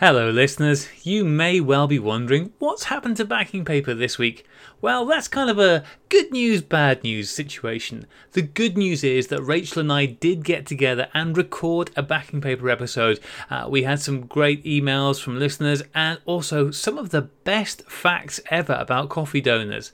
Hello, 0.00 0.30
listeners. 0.30 0.86
You 1.02 1.24
may 1.24 1.60
well 1.60 1.88
be 1.88 1.98
wondering 1.98 2.52
what's 2.60 2.84
happened 2.84 3.16
to 3.16 3.24
backing 3.24 3.64
paper 3.64 3.94
this 3.94 4.16
week. 4.16 4.46
Well, 4.80 5.04
that's 5.04 5.26
kind 5.26 5.50
of 5.50 5.58
a 5.58 5.82
good 6.08 6.30
news, 6.30 6.62
bad 6.62 7.02
news 7.02 7.30
situation. 7.30 8.06
The 8.30 8.42
good 8.42 8.78
news 8.78 9.02
is 9.02 9.26
that 9.26 9.42
Rachel 9.42 9.80
and 9.80 9.92
I 9.92 10.06
did 10.06 10.44
get 10.44 10.66
together 10.66 11.08
and 11.14 11.36
record 11.36 11.90
a 11.96 12.04
backing 12.04 12.40
paper 12.40 12.70
episode. 12.70 13.18
Uh, 13.50 13.66
we 13.68 13.82
had 13.82 13.98
some 13.98 14.26
great 14.26 14.62
emails 14.62 15.20
from 15.20 15.36
listeners 15.36 15.82
and 15.96 16.20
also 16.26 16.70
some 16.70 16.96
of 16.96 17.10
the 17.10 17.22
best 17.22 17.82
facts 17.90 18.38
ever 18.52 18.74
about 18.74 19.08
coffee 19.08 19.40
donors. 19.40 19.90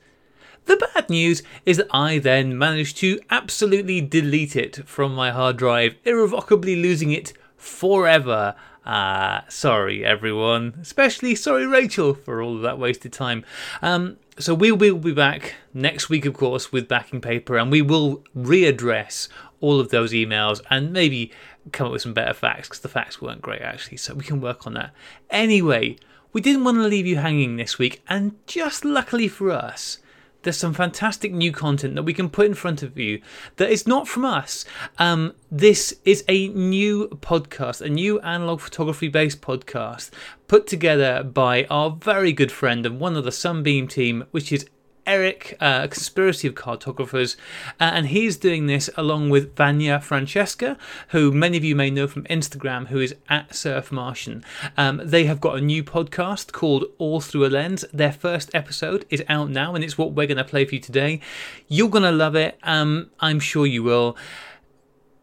The 0.66 0.86
bad 0.92 1.08
news 1.08 1.42
is 1.64 1.78
that 1.78 1.88
I 1.90 2.18
then 2.18 2.58
managed 2.58 2.98
to 2.98 3.20
absolutely 3.30 4.02
delete 4.02 4.54
it 4.54 4.86
from 4.86 5.14
my 5.14 5.30
hard 5.30 5.56
drive, 5.56 5.94
irrevocably 6.04 6.76
losing 6.76 7.10
it 7.10 7.32
forever. 7.56 8.54
Uh, 8.84 9.40
sorry, 9.48 10.04
everyone. 10.04 10.74
Especially 10.80 11.34
sorry, 11.34 11.66
Rachel, 11.66 12.14
for 12.14 12.42
all 12.42 12.56
of 12.56 12.62
that 12.62 12.78
wasted 12.78 13.12
time. 13.12 13.44
Um, 13.80 14.18
so 14.38 14.54
we 14.54 14.72
will 14.72 14.98
be 14.98 15.12
back 15.12 15.54
next 15.72 16.08
week, 16.08 16.26
of 16.26 16.34
course, 16.34 16.72
with 16.72 16.88
backing 16.88 17.20
paper, 17.20 17.56
and 17.56 17.70
we 17.70 17.82
will 17.82 18.22
readdress 18.36 19.28
all 19.60 19.80
of 19.80 19.90
those 19.90 20.12
emails 20.12 20.60
and 20.70 20.92
maybe 20.92 21.32
come 21.72 21.86
up 21.86 21.92
with 21.92 22.02
some 22.02 22.12
better 22.12 22.34
facts 22.34 22.68
because 22.68 22.80
the 22.80 22.88
facts 22.88 23.22
weren't 23.22 23.40
great 23.40 23.62
actually. 23.62 23.96
So 23.96 24.14
we 24.14 24.24
can 24.24 24.40
work 24.40 24.66
on 24.66 24.74
that. 24.74 24.92
Anyway, 25.30 25.96
we 26.32 26.40
didn't 26.40 26.64
want 26.64 26.76
to 26.78 26.82
leave 26.82 27.06
you 27.06 27.16
hanging 27.16 27.56
this 27.56 27.78
week, 27.78 28.02
and 28.08 28.34
just 28.46 28.84
luckily 28.84 29.28
for 29.28 29.50
us, 29.50 29.98
there's 30.44 30.56
some 30.56 30.74
fantastic 30.74 31.32
new 31.32 31.52
content 31.52 31.94
that 31.96 32.04
we 32.04 32.14
can 32.14 32.30
put 32.30 32.46
in 32.46 32.54
front 32.54 32.82
of 32.82 32.98
you 32.98 33.20
that 33.56 33.70
is 33.70 33.86
not 33.86 34.06
from 34.06 34.24
us. 34.24 34.64
Um, 34.98 35.34
this 35.50 35.94
is 36.04 36.24
a 36.28 36.48
new 36.48 37.08
podcast, 37.08 37.80
a 37.80 37.88
new 37.88 38.20
analog 38.20 38.60
photography 38.60 39.08
based 39.08 39.40
podcast 39.40 40.10
put 40.46 40.66
together 40.66 41.22
by 41.22 41.64
our 41.64 41.90
very 41.90 42.32
good 42.32 42.52
friend 42.52 42.86
and 42.86 43.00
one 43.00 43.16
of 43.16 43.24
the 43.24 43.32
Sunbeam 43.32 43.88
team, 43.88 44.24
which 44.30 44.52
is 44.52 44.66
Eric, 45.06 45.56
uh, 45.60 45.80
a 45.84 45.88
conspiracy 45.88 46.48
of 46.48 46.54
cartographers, 46.54 47.36
uh, 47.80 47.90
and 47.94 48.08
he's 48.08 48.36
doing 48.36 48.66
this 48.66 48.90
along 48.96 49.30
with 49.30 49.54
Vanya 49.56 50.00
Francesca, 50.00 50.76
who 51.08 51.30
many 51.32 51.56
of 51.56 51.64
you 51.64 51.76
may 51.76 51.90
know 51.90 52.06
from 52.06 52.24
Instagram, 52.24 52.88
who 52.88 53.00
is 53.00 53.14
at 53.28 53.54
Surf 53.54 53.92
Martian. 53.92 54.44
Um, 54.76 55.00
they 55.04 55.24
have 55.24 55.40
got 55.40 55.56
a 55.56 55.60
new 55.60 55.84
podcast 55.84 56.52
called 56.52 56.84
All 56.98 57.20
Through 57.20 57.46
a 57.46 57.48
Lens. 57.48 57.84
Their 57.92 58.12
first 58.12 58.50
episode 58.54 59.04
is 59.10 59.22
out 59.28 59.50
now, 59.50 59.74
and 59.74 59.84
it's 59.84 59.98
what 59.98 60.12
we're 60.12 60.26
going 60.26 60.38
to 60.38 60.44
play 60.44 60.64
for 60.64 60.74
you 60.74 60.80
today. 60.80 61.20
You're 61.68 61.90
going 61.90 62.04
to 62.04 62.12
love 62.12 62.36
it. 62.36 62.58
Um, 62.62 63.10
I'm 63.20 63.40
sure 63.40 63.66
you 63.66 63.82
will 63.82 64.16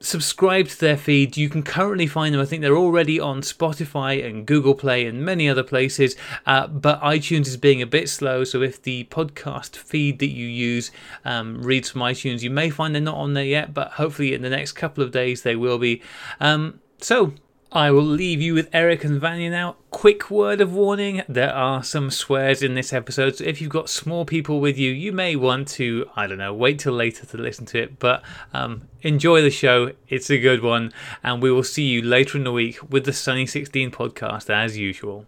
subscribe 0.01 0.67
to 0.67 0.79
their 0.79 0.97
feed. 0.97 1.37
You 1.37 1.49
can 1.49 1.63
currently 1.63 2.07
find 2.07 2.33
them. 2.33 2.41
I 2.41 2.45
think 2.45 2.61
they're 2.61 2.77
already 2.77 3.19
on 3.19 3.41
Spotify 3.41 4.25
and 4.25 4.45
Google 4.45 4.75
Play 4.75 5.05
and 5.05 5.23
many 5.23 5.47
other 5.47 5.63
places. 5.63 6.15
Uh, 6.45 6.67
but 6.67 7.01
iTunes 7.01 7.47
is 7.47 7.57
being 7.57 7.81
a 7.81 7.87
bit 7.87 8.09
slow. 8.09 8.43
So 8.43 8.61
if 8.61 8.81
the 8.81 9.05
podcast 9.05 9.77
feed 9.77 10.19
that 10.19 10.29
you 10.31 10.47
use 10.47 10.91
um, 11.25 11.61
reads 11.61 11.89
from 11.89 12.01
iTunes, 12.01 12.41
you 12.41 12.49
may 12.49 12.69
find 12.69 12.93
they're 12.93 13.01
not 13.01 13.17
on 13.17 13.33
there 13.33 13.45
yet. 13.45 13.73
But 13.73 13.91
hopefully 13.91 14.33
in 14.33 14.41
the 14.41 14.49
next 14.49 14.73
couple 14.73 15.03
of 15.03 15.11
days 15.11 15.43
they 15.43 15.55
will 15.55 15.77
be. 15.77 16.01
Um, 16.39 16.79
so 16.99 17.33
I 17.73 17.89
will 17.89 18.03
leave 18.03 18.41
you 18.41 18.53
with 18.53 18.67
Eric 18.73 19.05
and 19.05 19.17
Vanya 19.21 19.49
now. 19.49 19.77
Quick 19.91 20.29
word 20.29 20.59
of 20.59 20.73
warning 20.73 21.23
there 21.29 21.53
are 21.53 21.81
some 21.83 22.11
swears 22.11 22.61
in 22.61 22.73
this 22.73 22.91
episode, 22.91 23.37
so 23.37 23.45
if 23.45 23.61
you've 23.61 23.69
got 23.69 23.89
small 23.89 24.25
people 24.25 24.59
with 24.59 24.77
you, 24.77 24.91
you 24.91 25.13
may 25.13 25.37
want 25.37 25.69
to, 25.69 26.05
I 26.13 26.27
don't 26.27 26.37
know, 26.37 26.53
wait 26.53 26.79
till 26.79 26.91
later 26.91 27.25
to 27.25 27.37
listen 27.37 27.65
to 27.67 27.81
it. 27.81 27.97
But 27.97 28.23
um, 28.53 28.89
enjoy 29.03 29.41
the 29.41 29.49
show, 29.49 29.93
it's 30.09 30.29
a 30.29 30.37
good 30.37 30.61
one, 30.61 30.91
and 31.23 31.41
we 31.41 31.49
will 31.49 31.63
see 31.63 31.83
you 31.83 32.01
later 32.01 32.37
in 32.37 32.43
the 32.43 32.51
week 32.51 32.77
with 32.91 33.05
the 33.05 33.13
Sunny 33.13 33.45
16 33.45 33.89
podcast 33.91 34.49
as 34.49 34.77
usual. 34.77 35.25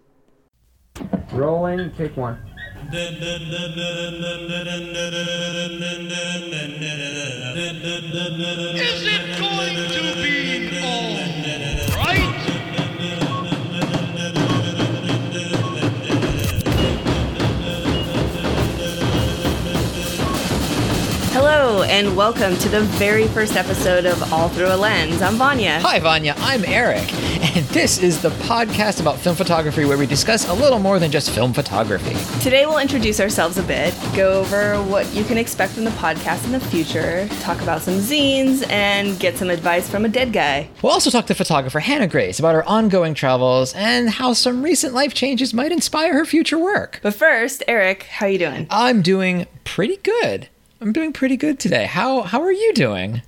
Rolling, 1.31 1.93
take 1.93 2.17
one. 2.17 2.37
Is 2.91 3.13
it 9.05 9.39
going 9.39 10.13
to 10.13 10.21
be 10.21 10.79
all 10.83 11.32
Hello, 21.45 21.83
and 21.83 22.15
welcome 22.15 22.55
to 22.55 22.69
the 22.69 22.79
very 22.83 23.27
first 23.27 23.57
episode 23.57 24.05
of 24.05 24.31
All 24.31 24.47
Through 24.47 24.73
a 24.73 24.77
Lens. 24.77 25.21
I'm 25.21 25.35
Vanya. 25.35 25.77
Hi, 25.81 25.99
Vanya. 25.99 26.35
I'm 26.37 26.63
Eric, 26.63 27.13
and 27.53 27.65
this 27.65 28.01
is 28.01 28.21
the 28.21 28.29
podcast 28.29 29.01
about 29.01 29.17
film 29.17 29.35
photography 29.35 29.83
where 29.83 29.97
we 29.97 30.05
discuss 30.05 30.47
a 30.47 30.53
little 30.53 30.79
more 30.79 30.99
than 30.99 31.11
just 31.11 31.31
film 31.31 31.51
photography. 31.51 32.15
Today, 32.41 32.65
we'll 32.65 32.77
introduce 32.77 33.19
ourselves 33.19 33.57
a 33.57 33.63
bit, 33.63 33.93
go 34.15 34.39
over 34.39 34.81
what 34.83 35.13
you 35.13 35.25
can 35.25 35.37
expect 35.37 35.73
from 35.73 35.83
the 35.83 35.91
podcast 35.91 36.45
in 36.45 36.53
the 36.53 36.61
future, 36.61 37.27
talk 37.41 37.61
about 37.61 37.81
some 37.81 37.95
zines, 37.95 38.65
and 38.69 39.19
get 39.19 39.37
some 39.37 39.49
advice 39.49 39.89
from 39.89 40.05
a 40.05 40.09
dead 40.09 40.31
guy. 40.31 40.69
We'll 40.81 40.93
also 40.93 41.09
talk 41.09 41.25
to 41.25 41.35
photographer 41.35 41.81
Hannah 41.81 42.07
Grace 42.07 42.39
about 42.39 42.55
her 42.55 42.63
ongoing 42.63 43.15
travels 43.15 43.73
and 43.73 44.09
how 44.09 44.31
some 44.31 44.63
recent 44.63 44.93
life 44.93 45.13
changes 45.13 45.53
might 45.53 45.73
inspire 45.73 46.13
her 46.13 46.23
future 46.23 46.57
work. 46.57 47.01
But 47.03 47.15
first, 47.15 47.63
Eric, 47.67 48.03
how 48.03 48.27
are 48.27 48.29
you 48.29 48.39
doing? 48.39 48.65
I'm 48.69 49.01
doing 49.01 49.45
pretty 49.65 49.97
good. 49.97 50.47
I'm 50.83 50.91
doing 50.91 51.13
pretty 51.13 51.37
good 51.37 51.59
today. 51.59 51.85
How 51.85 52.23
how 52.23 52.41
are 52.41 52.51
you 52.51 52.73
doing? 52.73 53.21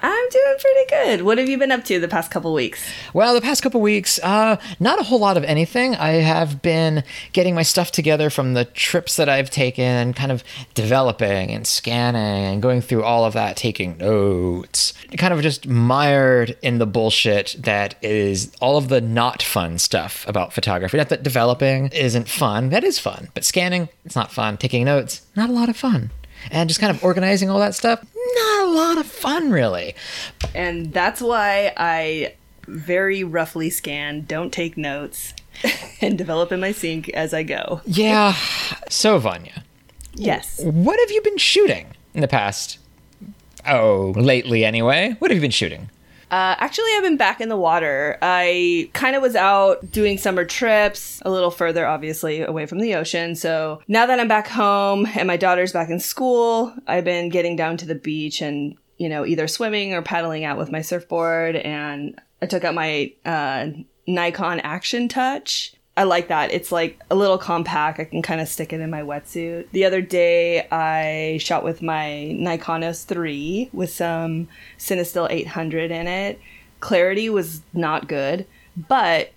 I'm 0.00 0.28
doing 0.28 0.56
pretty 0.58 0.88
good. 0.90 1.22
What 1.22 1.38
have 1.38 1.48
you 1.48 1.56
been 1.56 1.70
up 1.70 1.84
to 1.84 2.00
the 2.00 2.08
past 2.08 2.32
couple 2.32 2.52
weeks? 2.52 2.84
Well, 3.12 3.32
the 3.32 3.40
past 3.40 3.62
couple 3.62 3.80
weeks, 3.80 4.18
uh, 4.24 4.56
not 4.80 4.98
a 4.98 5.04
whole 5.04 5.20
lot 5.20 5.36
of 5.36 5.44
anything. 5.44 5.94
I 5.94 6.14
have 6.14 6.62
been 6.62 7.04
getting 7.32 7.54
my 7.54 7.62
stuff 7.62 7.92
together 7.92 8.28
from 8.28 8.54
the 8.54 8.64
trips 8.64 9.14
that 9.16 9.28
I've 9.28 9.50
taken 9.50 9.84
and 9.84 10.16
kind 10.16 10.32
of 10.32 10.42
developing 10.74 11.52
and 11.52 11.64
scanning 11.64 12.44
and 12.44 12.60
going 12.60 12.80
through 12.80 13.04
all 13.04 13.24
of 13.24 13.34
that, 13.34 13.56
taking 13.56 13.96
notes. 13.98 14.94
Kind 15.16 15.32
of 15.32 15.40
just 15.42 15.68
mired 15.68 16.58
in 16.60 16.78
the 16.78 16.86
bullshit 16.86 17.54
that 17.60 17.94
is 18.02 18.50
all 18.60 18.76
of 18.76 18.88
the 18.88 19.00
not 19.00 19.44
fun 19.44 19.78
stuff 19.78 20.26
about 20.26 20.52
photography. 20.52 20.96
Not 20.96 21.10
that 21.10 21.22
developing 21.22 21.86
isn't 21.90 22.28
fun, 22.28 22.70
that 22.70 22.82
is 22.82 22.98
fun, 22.98 23.28
but 23.32 23.44
scanning, 23.44 23.88
it's 24.04 24.16
not 24.16 24.32
fun. 24.32 24.56
Taking 24.56 24.84
notes, 24.86 25.22
not 25.36 25.48
a 25.48 25.52
lot 25.52 25.68
of 25.68 25.76
fun. 25.76 26.10
And 26.50 26.68
just 26.68 26.80
kind 26.80 26.94
of 26.94 27.02
organizing 27.04 27.50
all 27.50 27.58
that 27.58 27.74
stuff, 27.74 28.04
not 28.36 28.66
a 28.66 28.70
lot 28.70 28.98
of 28.98 29.06
fun, 29.06 29.50
really. 29.50 29.94
And 30.54 30.92
that's 30.92 31.20
why 31.20 31.72
I 31.76 32.34
very 32.66 33.22
roughly 33.24 33.70
scan, 33.70 34.24
don't 34.26 34.52
take 34.52 34.76
notes, 34.76 35.34
and 36.00 36.16
develop 36.18 36.52
in 36.52 36.60
my 36.60 36.72
sink 36.72 37.08
as 37.10 37.32
I 37.34 37.42
go. 37.42 37.80
Yeah. 37.86 38.34
So, 38.88 39.18
Vanya, 39.18 39.64
Yes. 40.14 40.60
what 40.62 40.98
have 41.00 41.10
you 41.10 41.20
been 41.22 41.38
shooting 41.38 41.88
in 42.14 42.20
the 42.20 42.28
past? 42.28 42.78
Oh, 43.66 44.12
lately 44.16 44.64
anyway. 44.64 45.16
What 45.18 45.30
have 45.30 45.36
you 45.36 45.40
been 45.42 45.50
shooting? 45.50 45.90
Uh, 46.30 46.56
actually, 46.58 46.90
I've 46.96 47.02
been 47.02 47.16
back 47.16 47.40
in 47.40 47.48
the 47.48 47.56
water. 47.56 48.18
I 48.22 48.90
kind 48.92 49.14
of 49.14 49.22
was 49.22 49.36
out 49.36 49.90
doing 49.90 50.18
summer 50.18 50.44
trips, 50.44 51.22
a 51.24 51.30
little 51.30 51.50
further, 51.50 51.86
obviously, 51.86 52.40
away 52.40 52.66
from 52.66 52.80
the 52.80 52.94
ocean. 52.94 53.34
So 53.36 53.82
now 53.88 54.06
that 54.06 54.18
I'm 54.18 54.28
back 54.28 54.48
home 54.48 55.06
and 55.14 55.26
my 55.26 55.36
daughter's 55.36 55.72
back 55.72 55.90
in 55.90 56.00
school, 56.00 56.74
I've 56.86 57.04
been 57.04 57.28
getting 57.28 57.56
down 57.56 57.76
to 57.78 57.86
the 57.86 57.94
beach 57.94 58.40
and, 58.40 58.76
you 58.96 59.08
know, 59.08 59.24
either 59.24 59.46
swimming 59.46 59.94
or 59.94 60.02
paddling 60.02 60.44
out 60.44 60.58
with 60.58 60.72
my 60.72 60.82
surfboard. 60.82 61.56
And 61.56 62.20
I 62.42 62.46
took 62.46 62.64
out 62.64 62.74
my 62.74 63.12
uh, 63.24 63.68
Nikon 64.06 64.60
Action 64.60 65.08
Touch. 65.08 65.74
I 65.96 66.02
like 66.02 66.28
that. 66.28 66.52
It's 66.52 66.72
like 66.72 67.00
a 67.10 67.14
little 67.14 67.38
compact. 67.38 68.00
I 68.00 68.04
can 68.04 68.20
kind 68.20 68.40
of 68.40 68.48
stick 68.48 68.72
it 68.72 68.80
in 68.80 68.90
my 68.90 69.02
wetsuit. 69.02 69.70
The 69.70 69.84
other 69.84 70.00
day, 70.00 70.66
I 70.70 71.38
shot 71.38 71.62
with 71.62 71.82
my 71.82 72.32
Nikon 72.32 72.80
S3 72.80 73.72
with 73.72 73.90
some 73.90 74.48
Cinestill 74.78 75.28
800 75.30 75.90
in 75.92 76.08
it. 76.08 76.40
Clarity 76.80 77.30
was 77.30 77.62
not 77.72 78.08
good, 78.08 78.46
but 78.76 79.32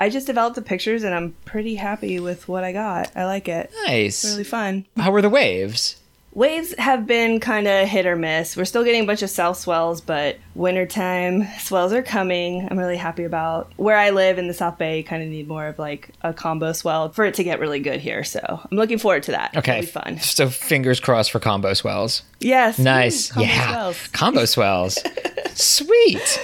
I 0.00 0.10
just 0.10 0.26
developed 0.26 0.56
the 0.56 0.62
pictures 0.62 1.04
and 1.04 1.14
I'm 1.14 1.36
pretty 1.44 1.76
happy 1.76 2.18
with 2.18 2.48
what 2.48 2.64
I 2.64 2.72
got. 2.72 3.10
I 3.16 3.24
like 3.26 3.48
it. 3.48 3.72
Nice. 3.86 4.24
Really 4.24 4.44
fun. 4.44 4.86
How 4.96 5.12
were 5.12 5.22
the 5.22 5.30
waves? 5.30 5.96
Waves 6.34 6.74
have 6.78 7.06
been 7.06 7.38
kind 7.38 7.68
of 7.68 7.86
hit 7.86 8.06
or 8.06 8.16
miss. 8.16 8.56
We're 8.56 8.64
still 8.64 8.82
getting 8.82 9.04
a 9.04 9.06
bunch 9.06 9.22
of 9.22 9.30
south 9.30 9.56
swells, 9.56 10.00
but 10.00 10.36
wintertime 10.56 11.46
swells 11.60 11.92
are 11.92 12.02
coming. 12.02 12.66
I'm 12.68 12.76
really 12.76 12.96
happy 12.96 13.22
about 13.22 13.72
where 13.76 13.96
I 13.96 14.10
live 14.10 14.36
in 14.36 14.48
the 14.48 14.54
South 14.54 14.76
Bay. 14.76 15.04
Kind 15.04 15.22
of 15.22 15.28
need 15.28 15.46
more 15.46 15.68
of 15.68 15.78
like 15.78 16.10
a 16.22 16.34
combo 16.34 16.72
swell 16.72 17.10
for 17.10 17.24
it 17.24 17.34
to 17.34 17.44
get 17.44 17.60
really 17.60 17.78
good 17.78 18.00
here. 18.00 18.24
So 18.24 18.40
I'm 18.50 18.76
looking 18.76 18.98
forward 18.98 19.22
to 19.24 19.30
that. 19.30 19.56
Okay. 19.56 19.78
It'll 19.78 19.82
be 19.82 19.86
fun. 19.86 20.18
So 20.18 20.48
fingers 20.48 20.98
crossed 20.98 21.30
for 21.30 21.38
combo 21.38 21.72
swells. 21.72 22.22
Yes. 22.40 22.80
Nice. 22.80 23.30
Ooh, 23.30 23.34
combo 23.34 23.46
yeah. 23.48 23.68
swells. 23.68 24.08
Combo 24.08 24.44
swells. 24.44 24.98
Sweet. 25.54 26.40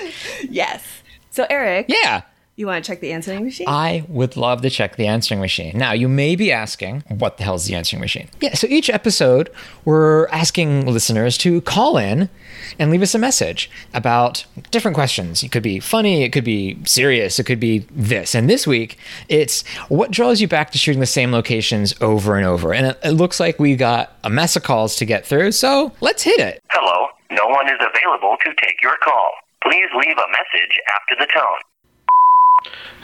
Yes. 0.49 0.85
So 1.31 1.47
Eric, 1.51 1.87
Yeah. 1.89 2.23
You 2.61 2.67
want 2.67 2.85
to 2.85 2.91
check 2.91 3.01
the 3.01 3.11
answering 3.11 3.43
machine? 3.43 3.67
I 3.71 4.05
would 4.07 4.37
love 4.37 4.61
to 4.61 4.69
check 4.69 4.97
the 4.97 5.07
answering 5.07 5.41
machine. 5.41 5.79
Now, 5.79 5.93
you 5.93 6.11
may 6.11 6.37
be 6.37 6.53
asking, 6.53 7.05
what 7.09 7.39
the 7.39 7.43
hell 7.43 7.55
is 7.55 7.65
the 7.65 7.75
answering 7.75 8.03
machine? 8.03 8.29
Yeah, 8.39 8.53
so 8.53 8.67
each 8.67 8.91
episode, 8.91 9.49
we're 9.87 10.29
asking 10.29 10.85
listeners 10.85 11.39
to 11.39 11.63
call 11.63 11.97
in 11.97 12.29
and 12.79 12.91
leave 12.91 13.01
us 13.01 13.15
a 13.15 13.19
message 13.19 13.71
about 13.95 14.45
different 14.71 14.95
questions. 14.95 15.43
It 15.43 15.51
could 15.53 15.63
be 15.63 15.81
funny, 15.81 16.23
it 16.23 16.35
could 16.35 16.45
be 16.45 16.77
serious, 16.85 17.39
it 17.39 17.45
could 17.45 17.61
be 17.61 17.87
this. 17.91 18.35
And 18.35 18.51
this 18.51 18.67
week, 18.67 18.99
it's 19.31 19.67
what 19.89 20.11
draws 20.11 20.43
you 20.43 20.47
back 20.47 20.71
to 20.73 20.77
shooting 20.77 21.01
the 21.01 21.07
same 21.07 21.33
locations 21.33 21.95
over 22.03 22.37
and 22.37 22.45
over? 22.45 22.75
And 22.75 22.89
it, 22.89 22.99
it 23.03 23.13
looks 23.13 23.41
like 23.41 23.59
we 23.59 23.75
got 23.75 24.19
a 24.23 24.29
mess 24.29 24.55
of 24.55 24.65
calls 24.65 24.97
to 24.97 25.07
get 25.07 25.25
through, 25.25 25.53
so 25.53 25.93
let's 26.03 26.25
hit 26.25 26.39
it. 26.39 26.63
Hello, 26.69 27.07
no 27.31 27.47
one 27.47 27.69
is 27.69 27.81
available 27.81 28.37
to 28.45 28.53
take 28.63 28.83
your 28.83 28.99
call. 29.03 29.31
Please 29.63 29.89
leave 29.95 30.19
a 30.19 30.29
message 30.29 30.77
after 30.95 31.17
the 31.19 31.27
tone. 31.33 31.61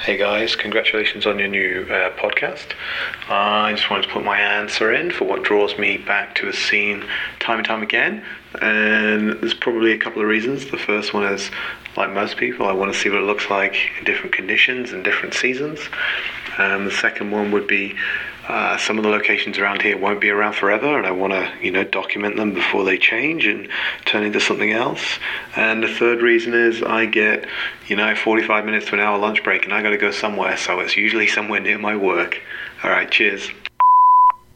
Hey 0.04 0.18
guys, 0.18 0.54
congratulations 0.54 1.24
on 1.24 1.38
your 1.38 1.48
new 1.48 1.86
uh, 1.88 2.10
podcast. 2.18 2.74
I 3.30 3.72
just 3.74 3.88
wanted 3.88 4.02
to 4.02 4.12
put 4.12 4.22
my 4.22 4.38
answer 4.38 4.92
in 4.92 5.10
for 5.10 5.24
what 5.24 5.44
draws 5.44 5.78
me 5.78 5.96
back 5.96 6.34
to 6.34 6.48
a 6.48 6.52
scene 6.52 7.02
time 7.40 7.60
and 7.60 7.66
time 7.66 7.82
again. 7.82 8.22
And 8.62 9.40
there's 9.40 9.54
probably 9.54 9.92
a 9.92 9.98
couple 9.98 10.22
of 10.22 10.28
reasons. 10.28 10.70
The 10.70 10.78
first 10.78 11.14
one 11.14 11.24
is, 11.24 11.50
like 11.96 12.10
most 12.12 12.36
people, 12.36 12.66
I 12.66 12.72
want 12.72 12.92
to 12.92 12.98
see 12.98 13.10
what 13.10 13.20
it 13.20 13.24
looks 13.24 13.50
like 13.50 13.76
in 13.98 14.04
different 14.04 14.32
conditions 14.32 14.92
and 14.92 15.04
different 15.04 15.34
seasons. 15.34 15.80
Um, 16.58 16.84
the 16.84 16.90
second 16.90 17.30
one 17.30 17.52
would 17.52 17.66
be 17.66 17.94
uh, 18.48 18.78
some 18.78 18.96
of 18.96 19.02
the 19.02 19.10
locations 19.10 19.58
around 19.58 19.82
here 19.82 19.98
won't 19.98 20.20
be 20.20 20.30
around 20.30 20.54
forever, 20.54 20.96
and 20.96 21.06
I 21.06 21.10
want 21.10 21.32
to, 21.32 21.52
you 21.60 21.72
know, 21.72 21.82
document 21.82 22.36
them 22.36 22.54
before 22.54 22.84
they 22.84 22.96
change 22.96 23.44
and 23.46 23.68
turn 24.04 24.22
into 24.22 24.40
something 24.40 24.70
else. 24.70 25.18
And 25.56 25.82
the 25.82 25.88
third 25.88 26.22
reason 26.22 26.54
is 26.54 26.82
I 26.82 27.06
get, 27.06 27.46
you 27.88 27.96
know, 27.96 28.14
45 28.14 28.64
minutes 28.64 28.86
to 28.86 28.94
an 28.94 29.00
hour 29.00 29.18
lunch 29.18 29.42
break, 29.42 29.64
and 29.64 29.74
I 29.74 29.82
got 29.82 29.90
to 29.90 29.98
go 29.98 30.12
somewhere, 30.12 30.56
so 30.56 30.78
it's 30.80 30.96
usually 30.96 31.26
somewhere 31.26 31.60
near 31.60 31.78
my 31.78 31.96
work. 31.96 32.40
All 32.84 32.90
right, 32.90 33.10
cheers. 33.10 33.50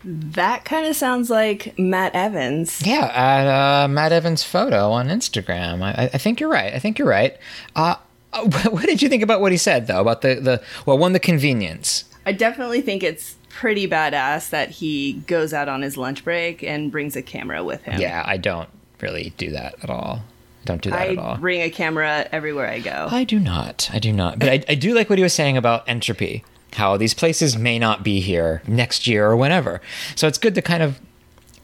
That 0.05 0.65
kind 0.65 0.87
of 0.87 0.97
sounds 0.97 1.31
like 1.31 1.79
Matt 1.79 2.15
Evans. 2.15 2.81
Yeah, 2.85 3.07
at 3.15 3.47
uh, 3.85 3.89
Matt 3.89 4.13
Evans 4.13 4.43
photo 4.43 4.91
on 4.91 5.09
Instagram. 5.09 5.83
I, 5.83 6.11
I 6.13 6.19
think 6.19 6.41
you're 6.41 6.51
right. 6.51 6.73
I 6.73 6.79
think 6.79 6.99
you're 6.99 7.09
right. 7.09 7.37
Uh, 7.77 7.97
what 8.71 8.87
did 8.87 9.03
you 9.03 9.09
think 9.09 9.23
about 9.23 9.41
what 9.41 9.53
he 9.53 9.59
said 9.59 9.87
though 9.87 10.01
about 10.01 10.23
the 10.23 10.37
the 10.37 10.63
well 10.87 10.99
one 10.99 11.13
the 11.13 11.21
convenience? 11.21 12.05
I 12.25 12.33
definitely 12.33 12.81
think 12.81 13.03
it's 13.03 13.37
pretty 13.49 13.89
badass 13.89 14.51
that 14.51 14.71
he 14.71 15.15
goes 15.27 15.53
out 15.53 15.69
on 15.69 15.83
his 15.83 15.97
lunch 15.97 16.25
break 16.25 16.63
and 16.63 16.91
brings 16.93 17.17
a 17.17 17.23
camera 17.23 17.65
with 17.65 17.83
him. 17.83 18.01
Yeah, 18.01 18.23
I 18.25 18.37
don't 18.37 18.69
really 19.01 19.33
do 19.37 19.51
that 19.51 19.75
at 19.83 19.91
all. 19.91 20.23
I 20.63 20.65
don't 20.65 20.83
do 20.83 20.91
that 20.91 21.01
I 21.01 21.07
at 21.09 21.19
all. 21.19 21.37
bring 21.37 21.63
a 21.63 21.71
camera 21.71 22.29
everywhere 22.31 22.69
I 22.69 22.81
go. 22.81 23.09
I 23.11 23.25
do 23.25 23.39
not. 23.39 23.91
I 23.93 23.99
do 23.99 24.13
not. 24.13 24.39
But 24.39 24.49
I, 24.49 24.65
I 24.69 24.75
do 24.75 24.95
like 24.95 25.09
what 25.11 25.19
he 25.19 25.23
was 25.23 25.33
saying 25.33 25.57
about 25.57 25.89
entropy. 25.89 26.45
How 26.75 26.97
these 26.97 27.15
places 27.15 27.57
may 27.57 27.79
not 27.79 28.03
be 28.05 28.21
here 28.21 28.63
next 28.67 29.07
year 29.07 29.27
or 29.27 29.37
whenever. 29.37 29.81
So 30.15 30.27
it's 30.29 30.39
good 30.39 30.55
to 30.55 30.63
kind 30.63 30.83
of 30.83 31.01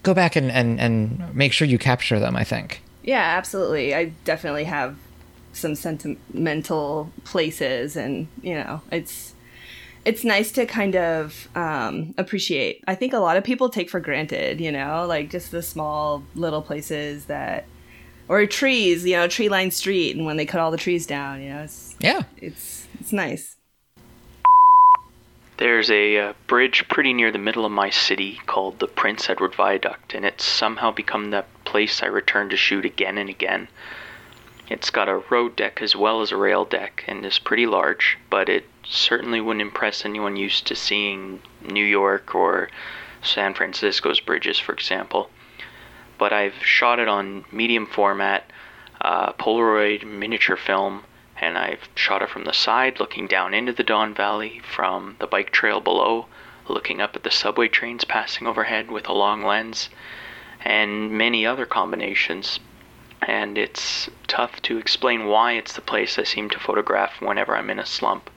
go 0.03 0.15
back 0.15 0.37
and, 0.37 0.51
and, 0.51 0.81
and 0.81 1.35
make 1.35 1.53
sure 1.53 1.67
you 1.67 1.79
capture 1.79 2.19
them, 2.19 2.37
I 2.37 2.45
think. 2.45 2.83
Yeah, 3.03 3.23
absolutely. 3.23 3.95
I 3.95 4.07
definitely 4.25 4.65
have 4.65 4.97
some 5.53 5.75
sentimental 5.75 7.11
places, 7.25 7.97
and 7.97 8.29
you 8.43 8.55
know, 8.55 8.83
it's 8.91 9.33
it's 10.05 10.23
nice 10.25 10.53
to 10.53 10.67
kind 10.67 10.95
of 10.97 11.49
um, 11.57 12.15
appreciate. 12.19 12.85
I 12.87 12.95
think 12.95 13.13
a 13.13 13.19
lot 13.19 13.37
of 13.37 13.45
people 13.45 13.69
take 13.69 13.89
for 13.91 14.01
granted, 14.01 14.61
you 14.61 14.71
know, 14.71 15.07
like 15.07 15.31
just 15.31 15.51
the 15.51 15.63
small 15.63 16.23
little 16.35 16.63
places 16.63 17.25
that, 17.27 17.65
or 18.29 18.45
trees, 18.47 19.05
you 19.05 19.17
know, 19.17 19.27
tree 19.29 19.49
lined 19.49 19.73
street, 19.75 20.17
and 20.17 20.27
when 20.27 20.37
they 20.37 20.47
cut 20.47 20.61
all 20.61 20.71
the 20.71 20.77
trees 20.77 21.07
down, 21.07 21.41
you 21.43 21.49
know, 21.49 21.63
it's 21.63 21.97
Yeah. 22.01 22.23
it's 22.37 22.87
it's 23.01 23.13
nice. 23.13 23.57
There's 25.59 25.91
a 25.91 26.19
uh, 26.19 26.33
bridge 26.47 26.87
pretty 26.87 27.15
near 27.15 27.33
the 27.33 27.39
middle 27.39 27.65
of 27.65 27.73
my 27.73 27.89
city 27.89 28.41
called 28.45 28.79
the 28.79 28.87
Prince 28.87 29.31
Edward 29.31 29.55
Viaduct, 29.55 30.13
and 30.13 30.23
it's 30.23 30.45
somehow 30.45 30.91
become 30.91 31.31
the 31.31 31.47
place 31.65 32.03
I 32.03 32.07
return 32.07 32.51
to 32.51 32.59
shoot 32.59 32.85
again 32.85 33.17
and 33.17 33.31
again. 33.31 33.69
It's 34.69 34.91
got 34.91 35.09
a 35.09 35.23
road 35.31 35.57
deck 35.57 35.81
as 35.81 35.97
well 35.97 36.21
as 36.21 36.31
a 36.31 36.37
rail 36.37 36.67
deck 36.67 37.05
and 37.09 37.25
is 37.25 37.39
pretty 37.39 37.67
large, 37.67 38.19
but 38.29 38.51
it 38.51 38.69
certainly 38.85 39.41
wouldn't 39.41 39.63
impress 39.63 40.05
anyone 40.05 40.37
used 40.37 40.67
to 40.67 40.75
seeing 40.75 41.41
New 41.63 41.85
York 41.85 42.35
or 42.35 42.69
San 43.23 43.55
Francisco's 43.55 44.21
bridges, 44.21 44.59
for 44.59 44.75
example. 44.75 45.31
But 46.19 46.35
I've 46.35 46.63
shot 46.63 46.99
it 46.99 47.09
on 47.09 47.47
medium 47.51 47.87
format, 47.87 48.51
uh, 49.01 49.33
Polaroid 49.33 50.05
miniature 50.05 50.57
film, 50.57 51.05
and 51.41 51.59
I've 51.59 51.89
shot 51.95 52.23
it 52.23 52.31
from 52.31 52.45
the 52.45 52.53
side, 52.53 52.99
looking 52.99 53.27
down 53.27 53.53
into 53.53 53.73
the 53.73 53.83
Don 53.83 54.15
Valley, 54.15 54.61
from 54.61 55.17
the 55.19 55.27
bike 55.27 55.51
trail 55.51 55.81
below, 55.81 56.27
looking 56.67 57.01
up 57.01 57.15
at 57.15 57.23
the 57.23 57.31
subway 57.31 57.69
trains 57.69 58.05
passing 58.05 58.47
overhead 58.47 58.91
with 58.91 59.09
a 59.09 59.13
long 59.13 59.43
lens, 59.43 59.91
and 60.63 61.11
many 61.11 61.45
other 61.47 61.67
combinations. 61.67 62.59
And 63.23 63.59
it's 63.59 64.09
tough 64.27 64.63
to 64.63 64.79
explain 64.79 65.27
why 65.27 65.53
it's 65.53 65.73
the 65.75 65.81
place 65.81 66.19
I 66.19 66.25
seem 66.25 66.51
to 66.51 66.59
photograph 66.59 67.21
whenever 67.21 67.57
I'm 67.57 67.71
in 67.71 67.79
a 67.79 67.87
slump. 67.87 68.31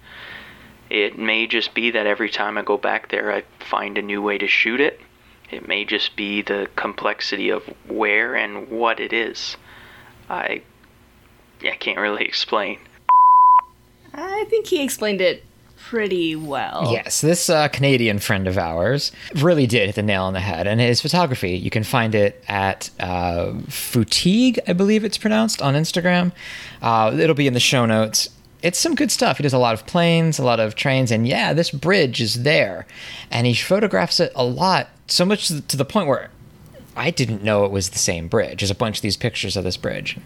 It 0.89 1.17
may 1.17 1.47
just 1.47 1.73
be 1.73 1.91
that 1.91 2.07
every 2.07 2.29
time 2.29 2.57
I 2.57 2.63
go 2.63 2.77
back 2.77 3.09
there, 3.09 3.31
I 3.31 3.43
find 3.59 3.97
a 3.97 4.01
new 4.01 4.21
way 4.21 4.37
to 4.37 4.47
shoot 4.47 4.81
it. 4.81 4.99
It 5.51 5.67
may 5.67 5.85
just 5.85 6.15
be 6.15 6.41
the 6.41 6.69
complexity 6.75 7.49
of 7.49 7.63
where 7.87 8.35
and 8.35 8.69
what 8.69 8.99
it 8.99 9.13
is. 9.13 9.57
I, 10.29 10.61
I 11.63 11.75
can't 11.79 11.99
really 11.99 12.25
explain. 12.25 12.79
I 14.13 14.45
think 14.49 14.67
he 14.67 14.83
explained 14.83 15.21
it 15.21 15.43
pretty 15.89 16.35
well. 16.35 16.89
Yes, 16.91 17.21
this 17.21 17.49
uh, 17.49 17.67
Canadian 17.67 18.19
friend 18.19 18.47
of 18.47 18.57
ours 18.57 19.11
really 19.35 19.65
did 19.65 19.87
hit 19.87 19.95
the 19.95 20.03
nail 20.03 20.23
on 20.23 20.33
the 20.33 20.39
head. 20.39 20.67
And 20.67 20.79
his 20.79 21.01
photography, 21.01 21.57
you 21.57 21.71
can 21.71 21.83
find 21.83 22.13
it 22.13 22.43
at 22.47 22.91
uh, 22.99 23.53
Futigue, 23.67 24.59
I 24.67 24.73
believe 24.73 25.03
it's 25.03 25.17
pronounced, 25.17 25.61
on 25.61 25.73
Instagram. 25.73 26.31
Uh, 26.81 27.15
it'll 27.17 27.35
be 27.35 27.47
in 27.47 27.53
the 27.53 27.59
show 27.59 27.87
notes. 27.87 28.29
It's 28.61 28.77
some 28.77 28.93
good 28.93 29.09
stuff. 29.09 29.37
He 29.37 29.43
does 29.43 29.53
a 29.53 29.57
lot 29.57 29.73
of 29.73 29.87
planes, 29.87 30.37
a 30.37 30.43
lot 30.43 30.59
of 30.59 30.75
trains, 30.75 31.11
and 31.11 31.27
yeah, 31.27 31.53
this 31.53 31.71
bridge 31.71 32.21
is 32.21 32.43
there. 32.43 32.85
And 33.31 33.47
he 33.47 33.55
photographs 33.55 34.19
it 34.19 34.31
a 34.35 34.43
lot, 34.43 34.89
so 35.07 35.25
much 35.25 35.47
to 35.47 35.77
the 35.77 35.85
point 35.85 36.07
where 36.07 36.29
I 36.95 37.09
didn't 37.09 37.41
know 37.41 37.63
it 37.63 37.71
was 37.71 37.89
the 37.89 37.99
same 37.99 38.27
bridge. 38.27 38.59
There's 38.59 38.69
a 38.69 38.75
bunch 38.75 38.97
of 38.97 39.01
these 39.01 39.17
pictures 39.17 39.55
of 39.55 39.63
this 39.63 39.77
bridge. 39.77 40.17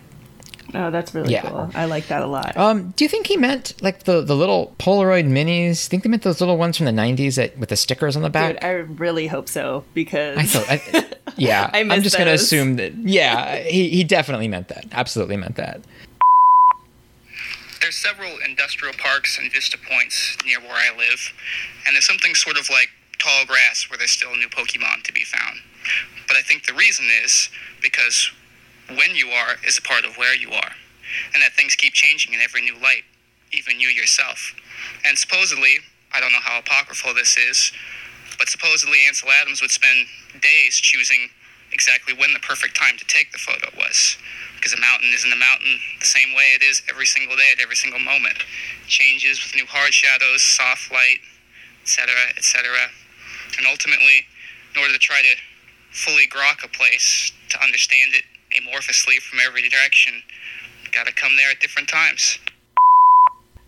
Oh, 0.75 0.90
that's 0.90 1.14
really 1.14 1.34
Yeah. 1.34 1.42
cool. 1.50 1.70
I 1.75 1.86
like 1.86 2.08
that 2.08 2.22
a 2.24 2.25
lot. 2.25 2.58
Um, 2.58 2.94
do 2.96 3.04
you 3.04 3.10
think 3.10 3.28
he 3.28 3.38
meant 3.38 3.74
like 3.81 4.04
the, 4.04 4.22
the 4.22 4.36
little 4.36 4.74
Polaroid 4.80 5.28
minis? 5.28 5.86
Think 5.88 6.04
they 6.04 6.10
meant 6.10 6.24
those 6.24 6.40
little 6.42 6.58
ones 6.58 6.78
from 6.78 6.86
the 6.88 6.92
'90s 6.92 7.36
that 7.36 7.58
with 7.58 7.70
the 7.70 7.75
stickers 7.75 8.16
on 8.16 8.22
the 8.24 8.30
back? 8.30 8.54
Dude, 8.56 8.64
I 8.64 8.72
really 8.72 9.28
hope 9.28 9.48
so 9.50 9.84
because 9.94 10.38
I 10.38 10.44
thought, 10.44 10.70
I, 10.70 11.06
yeah. 11.38 11.70
I 11.74 11.80
I'm 11.81 11.88
miss 11.90 12.04
just 12.04 12.18
gonna 12.18 12.31
assume 12.31 12.78
that. 12.78 12.96
Yeah, 12.96 13.58
he 13.60 13.90
he 13.90 14.04
definitely 14.04 14.48
meant 14.48 14.68
that. 14.70 14.86
Absolutely 14.92 15.38
meant 15.38 15.58
that. 15.58 15.81
There's 17.81 17.96
several 17.96 18.31
industrial 18.48 18.94
parks 18.98 19.38
and 19.38 19.52
vista 19.52 19.78
points 19.78 20.38
near 20.46 20.60
where 20.62 20.72
I 20.72 20.96
live, 20.98 21.34
and 21.86 21.96
there's 21.96 22.08
something 22.08 22.34
sort 22.34 22.58
of 22.58 22.70
like 22.70 22.89
tall 23.20 23.46
grass 23.46 23.88
where 23.89 23.98
there's 23.98 24.12
still 24.12 24.36
new 24.36 24.48
Pokemon 24.48 25.03
to 25.03 25.13
be 25.13 25.24
found. 25.24 25.60
But 26.27 26.38
I 26.38 26.42
think 26.42 26.65
the 26.65 26.74
reason 26.74 27.06
is 27.24 27.50
because 27.82 28.32
when 28.90 29.16
you 29.16 29.30
are 29.30 29.56
is 29.66 29.78
a 29.78 29.82
part 29.82 30.06
of 30.06 30.18
where 30.18 30.36
you 30.36 30.50
are, 30.52 30.72
and 31.34 31.42
that 31.42 31.54
things 31.54 31.75
keep 31.75 31.94
changing 31.94 32.34
in 32.34 32.42
every 32.42 32.62
new 32.62 32.75
light, 32.82 33.04
even 33.52 33.80
you 33.80 33.88
yourself. 33.88 34.54
And 35.06 35.18
supposedly, 35.18 35.80
I 36.13 36.20
don't 36.20 36.32
know 36.32 36.44
how 36.44 36.60
apocryphal 36.60 37.13
this 37.13 37.38
is, 37.38 37.72
but 38.38 38.50
supposedly 38.50 39.00
Ansel 39.08 39.30
Adams 39.42 39.62
would 39.62 39.72
spend 39.72 40.08
days 40.42 40.75
choosing 40.75 41.30
exactly 41.72 42.13
when 42.13 42.34
the 42.34 42.40
perfect 42.40 42.75
time 42.75 42.98
to 42.98 43.06
take 43.06 43.32
the 43.32 43.38
photo 43.38 43.70
was. 43.78 44.18
Because 44.56 44.74
a 44.74 44.80
mountain 44.80 45.12
isn't 45.13 45.32
a 45.32 45.36
mountain 45.36 45.80
the 46.00 46.06
same 46.06 46.34
way 46.34 46.56
it 46.56 46.63
is 46.63 46.82
every 46.90 47.06
single 47.06 47.36
day 47.36 47.52
at 47.52 47.60
every 47.62 47.75
single 47.75 48.00
moment. 48.00 48.38
Changes 48.88 49.44
with 49.44 49.56
new 49.56 49.66
hard 49.66 49.94
shadows, 49.94 50.42
soft 50.42 50.92
light, 50.92 51.20
etc., 51.82 52.13
etc. 52.38 52.72
And 53.58 53.68
ultimately, 53.68 54.25
in 54.74 54.82
order 54.82 54.94
to 54.94 55.00
try 55.00 55.22
to 55.22 55.36
fully 55.92 56.28
grok 56.28 56.63
a 56.63 56.70
place, 56.70 57.32
to 57.50 57.62
understand 57.62 58.13
it 58.16 58.24
amorphously 58.60 59.17
from 59.22 59.39
every 59.45 59.67
direction, 59.69 60.22
gotta 60.91 61.12
come 61.13 61.36
there 61.38 61.51
at 61.51 61.60
different 61.60 61.89
times. 61.89 62.38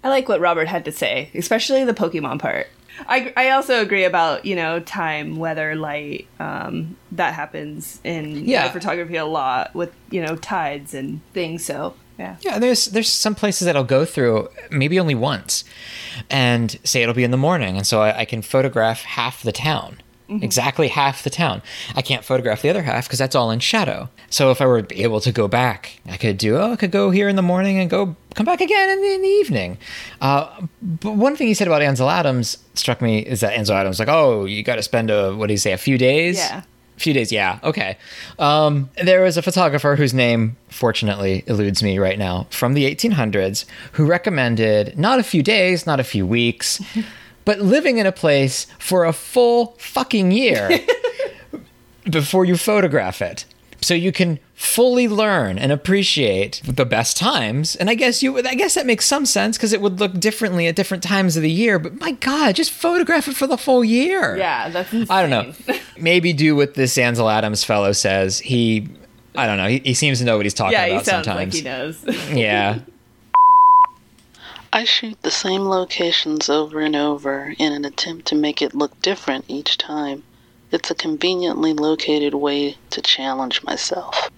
I 0.03 0.09
like 0.09 0.29
what 0.29 0.39
Robert 0.39 0.67
had 0.67 0.85
to 0.85 0.91
say, 0.91 1.31
especially 1.33 1.83
the 1.83 1.93
Pokemon 1.93 2.39
part. 2.39 2.67
I, 3.07 3.33
I 3.35 3.49
also 3.49 3.81
agree 3.81 4.05
about 4.05 4.45
you 4.45 4.55
know 4.55 4.79
time, 4.79 5.35
weather, 5.37 5.75
light. 5.75 6.27
Um, 6.39 6.95
that 7.11 7.33
happens 7.33 7.99
in 8.03 8.47
Yeah. 8.47 8.67
my 8.67 8.71
photography 8.71 9.17
a 9.17 9.25
lot 9.25 9.73
with 9.75 9.91
you 10.11 10.21
know 10.21 10.35
tides 10.37 10.93
and 10.93 11.19
things. 11.33 11.65
So 11.65 11.95
yeah, 12.17 12.37
Yeah, 12.41 12.59
there's 12.59 12.85
there's 12.85 13.09
some 13.11 13.35
places 13.35 13.65
that 13.65 13.75
I'll 13.75 13.83
go 13.83 14.05
through 14.05 14.47
maybe 14.71 14.97
only 14.99 15.15
once, 15.15 15.65
and 16.29 16.79
say 16.85 17.01
it'll 17.01 17.15
be 17.15 17.25
in 17.25 17.31
the 17.31 17.37
morning, 17.37 17.75
and 17.75 17.85
so 17.85 18.01
I, 18.01 18.19
I 18.19 18.25
can 18.25 18.41
photograph 18.41 19.01
half 19.01 19.43
the 19.43 19.51
town, 19.51 19.97
exactly 20.29 20.87
half 20.87 21.23
the 21.23 21.29
town. 21.29 21.61
I 21.95 22.01
can't 22.01 22.23
photograph 22.23 22.61
the 22.61 22.69
other 22.69 22.81
half 22.83 23.05
because 23.05 23.19
that's 23.19 23.35
all 23.35 23.51
in 23.51 23.59
shadow. 23.59 24.09
So 24.29 24.51
if 24.51 24.61
I 24.61 24.65
were 24.65 24.85
able 24.91 25.19
to 25.21 25.31
go 25.31 25.47
back, 25.47 25.99
I 26.07 26.17
could 26.17 26.37
do, 26.37 26.57
oh, 26.57 26.73
I 26.73 26.75
could 26.75 26.91
go 26.91 27.11
here 27.11 27.29
in 27.29 27.35
the 27.35 27.41
morning 27.41 27.79
and 27.79 27.89
go 27.89 28.15
come 28.33 28.45
back 28.45 28.61
again 28.61 28.89
in 28.89 29.01
the, 29.01 29.13
in 29.13 29.21
the 29.21 29.27
evening. 29.27 29.77
Uh, 30.21 30.67
but 30.81 31.15
one 31.15 31.35
thing 31.35 31.47
he 31.47 31.53
said 31.53 31.67
about 31.67 31.81
Ansel 31.81 32.09
Adams 32.09 32.57
struck 32.73 33.01
me 33.01 33.19
is 33.19 33.41
that 33.41 33.53
Ansel 33.53 33.75
Adams 33.75 33.93
was 33.93 33.99
like, 33.99 34.09
oh, 34.09 34.45
you 34.45 34.63
got 34.63 34.75
to 34.75 34.83
spend 34.83 35.09
a, 35.09 35.33
what 35.35 35.47
do 35.47 35.53
you 35.53 35.57
say, 35.57 35.71
a 35.71 35.77
few 35.77 35.97
days? 35.97 36.37
Yeah. 36.37 36.63
A 36.97 36.99
few 36.99 37.13
days, 37.13 37.29
yeah, 37.29 37.59
okay. 37.61 37.97
Um, 38.39 38.89
there 39.03 39.21
was 39.21 39.35
a 39.35 39.41
photographer 39.41 39.97
whose 39.97 40.13
name, 40.13 40.55
fortunately, 40.69 41.43
eludes 41.45 41.83
me 41.83 41.99
right 41.99 42.17
now, 42.17 42.47
from 42.51 42.73
the 42.73 42.85
1800s, 42.93 43.65
who 43.93 44.05
recommended 44.05 44.97
not 44.97 45.19
a 45.19 45.23
few 45.23 45.43
days, 45.43 45.85
not 45.85 45.99
a 45.99 46.05
few 46.05 46.25
weeks, 46.25 46.81
but 47.45 47.59
living 47.59 47.97
in 47.97 48.05
a 48.05 48.11
place 48.11 48.67
for 48.79 49.05
a 49.05 49.13
full 49.13 49.75
fucking 49.77 50.31
year 50.31 50.79
before 52.09 52.45
you 52.45 52.57
photograph 52.57 53.21
it. 53.21 53.45
So 53.81 53.93
you 53.93 54.11
can 54.11 54.39
fully 54.55 55.07
learn 55.07 55.59
and 55.59 55.71
appreciate 55.71 56.61
the 56.65 56.85
best 56.85 57.17
times. 57.17 57.75
And 57.75 57.87
I 57.89 57.93
guess 57.93 58.23
you 58.23 58.37
I 58.39 58.55
guess 58.55 58.73
that 58.73 58.85
makes 58.85 59.05
some 59.05 59.25
sense 59.27 59.57
because 59.57 59.73
it 59.73 59.81
would 59.81 59.99
look 59.99 60.19
differently 60.19 60.65
at 60.67 60.75
different 60.75 61.03
times 61.03 61.37
of 61.37 61.43
the 61.43 61.51
year. 61.51 61.77
But 61.77 61.99
my 61.99 62.13
God, 62.13 62.55
just 62.55 62.71
photograph 62.71 63.27
it 63.27 63.35
for 63.35 63.45
the 63.45 63.57
full 63.57 63.85
year. 63.85 64.37
Yeah, 64.37 64.69
that's 64.69 64.91
insane. 64.91 65.15
I 65.15 65.21
don't 65.21 65.29
know. 65.29 65.75
Maybe 65.99 66.33
do 66.33 66.55
what 66.55 66.73
this 66.73 66.97
Ansel 66.97 67.29
Adams 67.29 67.63
fellow 67.63 67.91
says. 67.91 68.39
He 68.39 68.87
I 69.35 69.45
don't 69.45 69.57
know. 69.57 69.67
He, 69.67 69.79
he 69.79 69.93
seems 69.93 70.19
to 70.19 70.25
know 70.25 70.37
what 70.37 70.45
he's 70.45 70.53
talking 70.53 70.73
yeah, 70.73 70.85
he 70.85 70.91
about 70.93 71.05
sounds 71.05 71.25
sometimes. 71.25 71.53
like 71.53 71.63
he 71.63 71.69
knows. 71.69 72.29
yeah. 72.35 72.79
I 74.75 74.83
shoot 74.83 75.21
the 75.21 75.31
same 75.31 75.61
locations 75.61 76.49
over 76.49 76.81
and 76.81 76.97
over 76.97 77.53
in 77.57 77.71
an 77.71 77.85
attempt 77.85 78.25
to 78.25 78.35
make 78.35 78.61
it 78.61 78.75
look 78.75 79.01
different 79.01 79.45
each 79.47 79.77
time. 79.77 80.23
It's 80.69 80.91
a 80.91 80.95
conveniently 80.95 81.71
located 81.71 82.33
way 82.33 82.75
to 82.89 83.01
challenge 83.01 83.63
myself. 83.63 84.29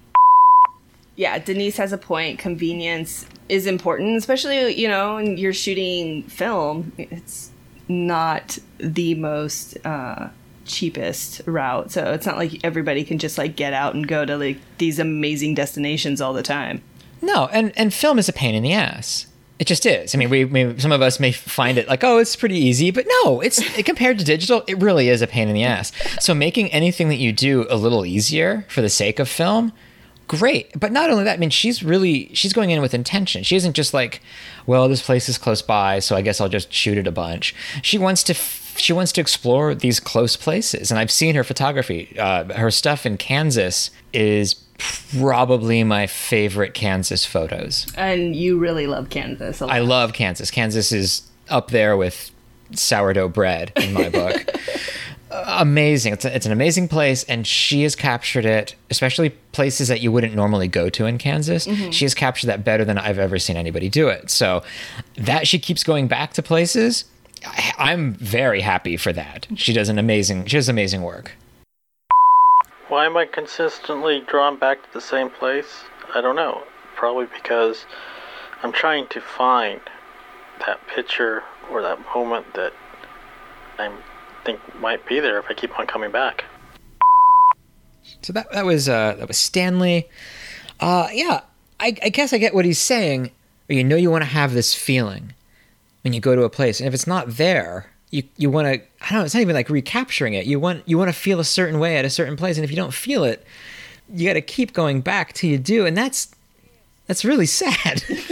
yeah, 1.15 1.39
Denise 1.39 1.77
has 1.77 1.91
a 1.91 1.97
point. 1.97 2.37
Convenience 2.37 3.25
is 3.49 3.65
important, 3.65 4.15
especially 4.15 4.79
you 4.79 4.87
know 4.87 5.15
when 5.15 5.37
you're 5.37 5.53
shooting 5.53 6.21
film. 6.25 6.91
It's 6.99 7.49
not 7.87 8.59
the 8.77 9.15
most 9.15 9.83
uh, 9.83 10.29
cheapest 10.65 11.41
route, 11.47 11.91
so 11.91 12.13
it's 12.13 12.27
not 12.27 12.37
like 12.37 12.63
everybody 12.63 13.03
can 13.03 13.17
just 13.17 13.39
like 13.39 13.55
get 13.55 13.73
out 13.73 13.95
and 13.95 14.07
go 14.07 14.23
to 14.23 14.37
like 14.37 14.59
these 14.77 14.99
amazing 14.99 15.55
destinations 15.55 16.21
all 16.21 16.33
the 16.33 16.43
time. 16.43 16.83
No, 17.23 17.47
and 17.51 17.73
and 17.75 17.91
film 17.91 18.19
is 18.19 18.29
a 18.29 18.33
pain 18.33 18.53
in 18.53 18.61
the 18.61 18.73
ass. 18.73 19.25
It 19.59 19.65
just 19.65 19.85
is. 19.85 20.13
I 20.13 20.19
mean, 20.19 20.29
we, 20.29 20.45
we 20.45 20.77
some 20.79 20.91
of 20.91 21.01
us 21.01 21.19
may 21.19 21.31
find 21.31 21.77
it 21.77 21.87
like, 21.87 22.03
oh, 22.03 22.19
it's 22.19 22.35
pretty 22.35 22.57
easy, 22.57 22.91
but 22.91 23.05
no, 23.23 23.41
it's 23.41 23.59
compared 23.83 24.19
to 24.19 24.25
digital, 24.25 24.63
it 24.67 24.77
really 24.77 25.09
is 25.09 25.21
a 25.21 25.27
pain 25.27 25.47
in 25.47 25.55
the 25.55 25.63
ass. 25.63 25.91
So 26.19 26.35
making 26.35 26.71
anything 26.71 27.09
that 27.09 27.15
you 27.15 27.31
do 27.31 27.65
a 27.69 27.75
little 27.75 28.05
easier 28.05 28.65
for 28.69 28.81
the 28.81 28.89
sake 28.89 29.17
of 29.17 29.27
film, 29.27 29.73
great. 30.27 30.79
But 30.79 30.91
not 30.91 31.09
only 31.09 31.23
that, 31.23 31.33
I 31.33 31.37
mean, 31.37 31.49
she's 31.49 31.83
really 31.83 32.29
she's 32.33 32.53
going 32.53 32.69
in 32.69 32.81
with 32.81 32.93
intention. 32.93 33.43
She 33.43 33.55
isn't 33.55 33.73
just 33.73 33.93
like, 33.93 34.21
well, 34.65 34.87
this 34.87 35.01
place 35.01 35.27
is 35.27 35.37
close 35.37 35.61
by, 35.61 35.99
so 35.99 36.15
I 36.15 36.21
guess 36.21 36.39
I'll 36.39 36.49
just 36.49 36.71
shoot 36.71 36.97
it 36.97 37.07
a 37.07 37.11
bunch. 37.11 37.55
She 37.81 37.97
wants 37.97 38.23
to. 38.23 38.33
She 38.33 38.93
wants 38.93 39.11
to 39.13 39.21
explore 39.21 39.73
these 39.73 39.99
close 39.99 40.35
places, 40.35 40.91
and 40.91 40.99
I've 40.99 41.09
seen 41.09 41.33
her 41.33 41.43
photography. 41.43 42.15
Uh, 42.19 42.53
her 42.53 42.69
stuff 42.69 43.07
in 43.07 43.17
Kansas 43.17 43.89
is 44.13 44.53
probably 44.77 45.83
my 45.83 46.07
favorite 46.07 46.73
Kansas 46.73 47.25
photos. 47.25 47.87
And 47.95 48.35
you 48.35 48.59
really 48.59 48.87
love 48.87 49.09
Kansas. 49.09 49.61
A 49.61 49.65
lot. 49.65 49.75
I 49.75 49.79
love 49.79 50.13
Kansas. 50.13 50.51
Kansas 50.51 50.91
is 50.91 51.23
up 51.49 51.71
there 51.71 51.95
with 51.97 52.31
sourdough 52.73 53.29
bread 53.29 53.71
in 53.75 53.93
my 53.93 54.09
book. 54.09 54.45
Amazing. 55.31 56.13
It's, 56.13 56.25
a, 56.25 56.35
it's 56.35 56.45
an 56.45 56.51
amazing 56.51 56.87
place, 56.87 57.23
and 57.25 57.45
she 57.45 57.83
has 57.83 57.95
captured 57.95 58.45
it, 58.45 58.75
especially 58.89 59.31
places 59.51 59.87
that 59.89 60.01
you 60.01 60.11
wouldn't 60.11 60.33
normally 60.33 60.67
go 60.67 60.89
to 60.89 61.05
in 61.05 61.17
Kansas. 61.17 61.67
Mm-hmm. 61.67 61.91
She 61.91 62.05
has 62.05 62.13
captured 62.13 62.47
that 62.47 62.63
better 62.63 62.85
than 62.85 62.97
I've 62.97 63.19
ever 63.19 63.37
seen 63.37 63.57
anybody 63.57 63.89
do 63.89 64.07
it. 64.07 64.29
So 64.29 64.63
that 65.15 65.47
she 65.47 65.59
keeps 65.59 65.83
going 65.83 66.07
back 66.07 66.33
to 66.33 66.41
places. 66.43 67.05
I, 67.45 67.73
I'm 67.77 68.13
very 68.13 68.61
happy 68.61 68.95
for 68.97 69.11
that. 69.13 69.47
She 69.55 69.73
does 69.73 69.89
an 69.89 69.99
amazing. 69.99 70.45
She 70.45 70.57
does 70.57 70.69
amazing 70.69 71.01
work. 71.01 71.33
Why 72.89 73.05
am 73.05 73.17
I 73.17 73.25
consistently 73.25 74.21
drawn 74.21 74.57
back 74.57 74.81
to 74.81 74.93
the 74.93 75.01
same 75.01 75.29
place? 75.29 75.83
I 76.15 76.21
don't 76.21 76.37
know. 76.37 76.63
Probably 76.95 77.25
because 77.25 77.85
I'm 78.63 78.71
trying 78.71 79.07
to 79.07 79.19
find 79.19 79.81
that 80.65 80.79
picture 80.87 81.43
or 81.69 81.81
that 81.81 81.99
moment 82.15 82.53
that 82.53 82.73
I 83.77 83.91
think 84.45 84.59
might 84.79 85.05
be 85.05 85.19
there 85.19 85.37
if 85.37 85.45
I 85.49 85.53
keep 85.53 85.77
on 85.77 85.85
coming 85.85 86.11
back. 86.11 86.45
So 88.21 88.31
that 88.33 88.51
that 88.53 88.65
was 88.65 88.87
uh, 88.87 89.15
that 89.19 89.27
was 89.27 89.37
Stanley. 89.37 90.07
Uh, 90.79 91.09
yeah, 91.11 91.41
I, 91.79 91.95
I 92.01 92.09
guess 92.09 92.31
I 92.31 92.37
get 92.37 92.53
what 92.53 92.65
he's 92.65 92.79
saying. 92.79 93.31
You 93.67 93.83
know, 93.83 93.97
you 93.97 94.09
want 94.09 94.23
to 94.23 94.29
have 94.29 94.53
this 94.53 94.73
feeling 94.73 95.33
when 96.03 96.13
you 96.13 96.21
go 96.21 96.35
to 96.35 96.43
a 96.43 96.49
place, 96.49 96.79
and 96.79 96.87
if 96.87 96.93
it's 96.93 97.05
not 97.05 97.31
there, 97.31 97.91
you 98.11 98.23
you 98.37 98.49
want 98.49 98.67
to. 98.67 98.73
I 98.73 99.09
don't 99.09 99.19
know. 99.19 99.25
It's 99.25 99.33
not 99.33 99.41
even 99.41 99.55
like 99.55 99.69
recapturing 99.69 100.33
it. 100.33 100.45
You 100.45 100.59
want 100.59 100.83
you 100.85 100.97
want 100.97 101.09
to 101.09 101.13
feel 101.13 101.39
a 101.39 101.45
certain 101.45 101.79
way 101.79 101.97
at 101.97 102.05
a 102.05 102.09
certain 102.09 102.35
place, 102.35 102.57
and 102.57 102.63
if 102.63 102.69
you 102.69 102.77
don't 102.77 102.93
feel 102.93 103.23
it, 103.23 103.45
you 104.13 104.27
got 104.27 104.33
to 104.33 104.41
keep 104.41 104.73
going 104.73 105.01
back 105.01 105.33
till 105.33 105.49
you 105.49 105.57
do, 105.57 105.85
and 105.85 105.97
that's 105.97 106.29
that's 107.07 107.25
really 107.25 107.45
sad. 107.45 108.03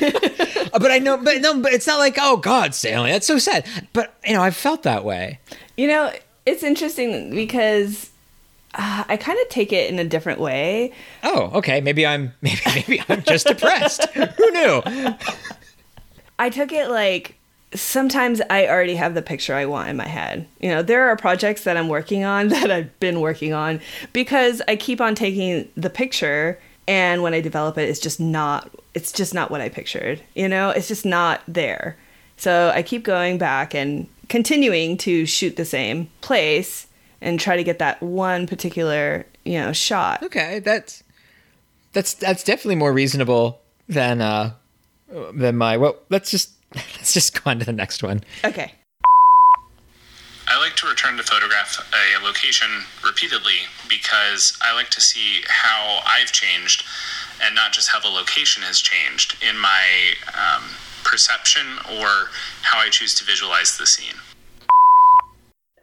but 0.71 0.91
I 0.91 0.99
know, 0.99 1.17
but 1.17 1.41
no, 1.41 1.59
but 1.59 1.73
it's 1.73 1.87
not 1.87 1.99
like 1.99 2.17
oh 2.19 2.37
God, 2.37 2.73
Stanley, 2.73 3.11
that's 3.11 3.27
so 3.27 3.37
sad. 3.37 3.65
But 3.93 4.15
you 4.25 4.33
know, 4.33 4.41
I've 4.41 4.55
felt 4.55 4.83
that 4.83 5.03
way. 5.03 5.39
You 5.77 5.87
know, 5.87 6.11
it's 6.45 6.63
interesting 6.63 7.35
because 7.35 8.11
uh, 8.75 9.03
I 9.07 9.17
kind 9.17 9.39
of 9.39 9.49
take 9.49 9.71
it 9.71 9.89
in 9.89 9.99
a 9.99 10.03
different 10.03 10.39
way. 10.39 10.91
Oh, 11.23 11.51
okay. 11.55 11.81
Maybe 11.81 12.05
I'm 12.05 12.33
maybe 12.41 12.61
maybe 12.65 13.01
I'm 13.09 13.23
just 13.23 13.47
depressed. 13.47 14.05
Who 14.09 14.51
knew? 14.51 14.83
I 16.39 16.49
took 16.49 16.71
it 16.71 16.89
like 16.89 17.35
sometimes 17.75 18.41
I 18.49 18.67
already 18.67 18.95
have 18.95 19.13
the 19.13 19.21
picture 19.21 19.53
I 19.53 19.65
want 19.65 19.89
in 19.89 19.97
my 19.97 20.07
head. 20.07 20.47
You 20.59 20.69
know, 20.69 20.81
there 20.81 21.07
are 21.07 21.15
projects 21.15 21.63
that 21.63 21.77
I'm 21.77 21.87
working 21.87 22.23
on 22.23 22.47
that 22.49 22.71
I've 22.71 22.99
been 22.99 23.21
working 23.21 23.53
on 23.53 23.81
because 24.13 24.61
I 24.67 24.75
keep 24.75 25.01
on 25.01 25.15
taking 25.15 25.69
the 25.75 25.89
picture 25.89 26.59
and 26.87 27.23
when 27.23 27.33
I 27.33 27.41
develop 27.41 27.79
it 27.79 27.89
it's 27.89 27.99
just 27.99 28.19
not 28.19 28.69
it's 28.93 29.11
just 29.11 29.33
not 29.33 29.51
what 29.51 29.61
I 29.61 29.69
pictured. 29.69 30.21
You 30.35 30.47
know, 30.47 30.69
it's 30.69 30.87
just 30.87 31.05
not 31.05 31.41
there. 31.47 31.97
So 32.37 32.71
I 32.73 32.81
keep 32.81 33.03
going 33.03 33.37
back 33.37 33.73
and 33.73 34.07
continuing 34.29 34.97
to 34.97 35.25
shoot 35.25 35.55
the 35.55 35.65
same 35.65 36.09
place 36.21 36.87
and 37.21 37.39
try 37.39 37.55
to 37.55 37.63
get 37.63 37.79
that 37.79 38.01
one 38.01 38.47
particular, 38.47 39.25
you 39.43 39.59
know, 39.59 39.73
shot. 39.73 40.23
Okay, 40.23 40.59
that's 40.59 41.03
that's 41.93 42.13
that's 42.13 42.43
definitely 42.43 42.75
more 42.75 42.93
reasonable 42.93 43.61
than 43.87 44.21
uh 44.21 44.51
than 45.33 45.55
my 45.55 45.77
well 45.77 45.95
let's 46.09 46.31
just 46.31 46.54
let's 46.97 47.13
just 47.13 47.33
go 47.41 47.49
on 47.49 47.59
to 47.59 47.65
the 47.65 47.73
next 47.73 48.03
one. 48.03 48.23
Okay. 48.43 48.73
I 50.47 50.59
like 50.59 50.75
to 50.77 50.87
return 50.87 51.17
to 51.17 51.23
photograph 51.23 51.79
a 51.91 52.23
location 52.23 52.67
repeatedly 53.03 53.65
because 53.89 54.57
I 54.61 54.75
like 54.75 54.89
to 54.91 55.01
see 55.01 55.41
how 55.47 56.01
I've 56.05 56.31
changed 56.31 56.85
and 57.43 57.55
not 57.55 57.73
just 57.73 57.89
how 57.89 57.99
the 57.99 58.09
location 58.09 58.63
has 58.63 58.79
changed 58.79 59.43
in 59.43 59.57
my 59.57 60.13
um, 60.33 60.63
perception 61.03 61.65
or 61.99 62.29
how 62.61 62.79
I 62.79 62.89
choose 62.89 63.15
to 63.15 63.25
visualize 63.25 63.77
the 63.77 63.85
scene. 63.85 64.15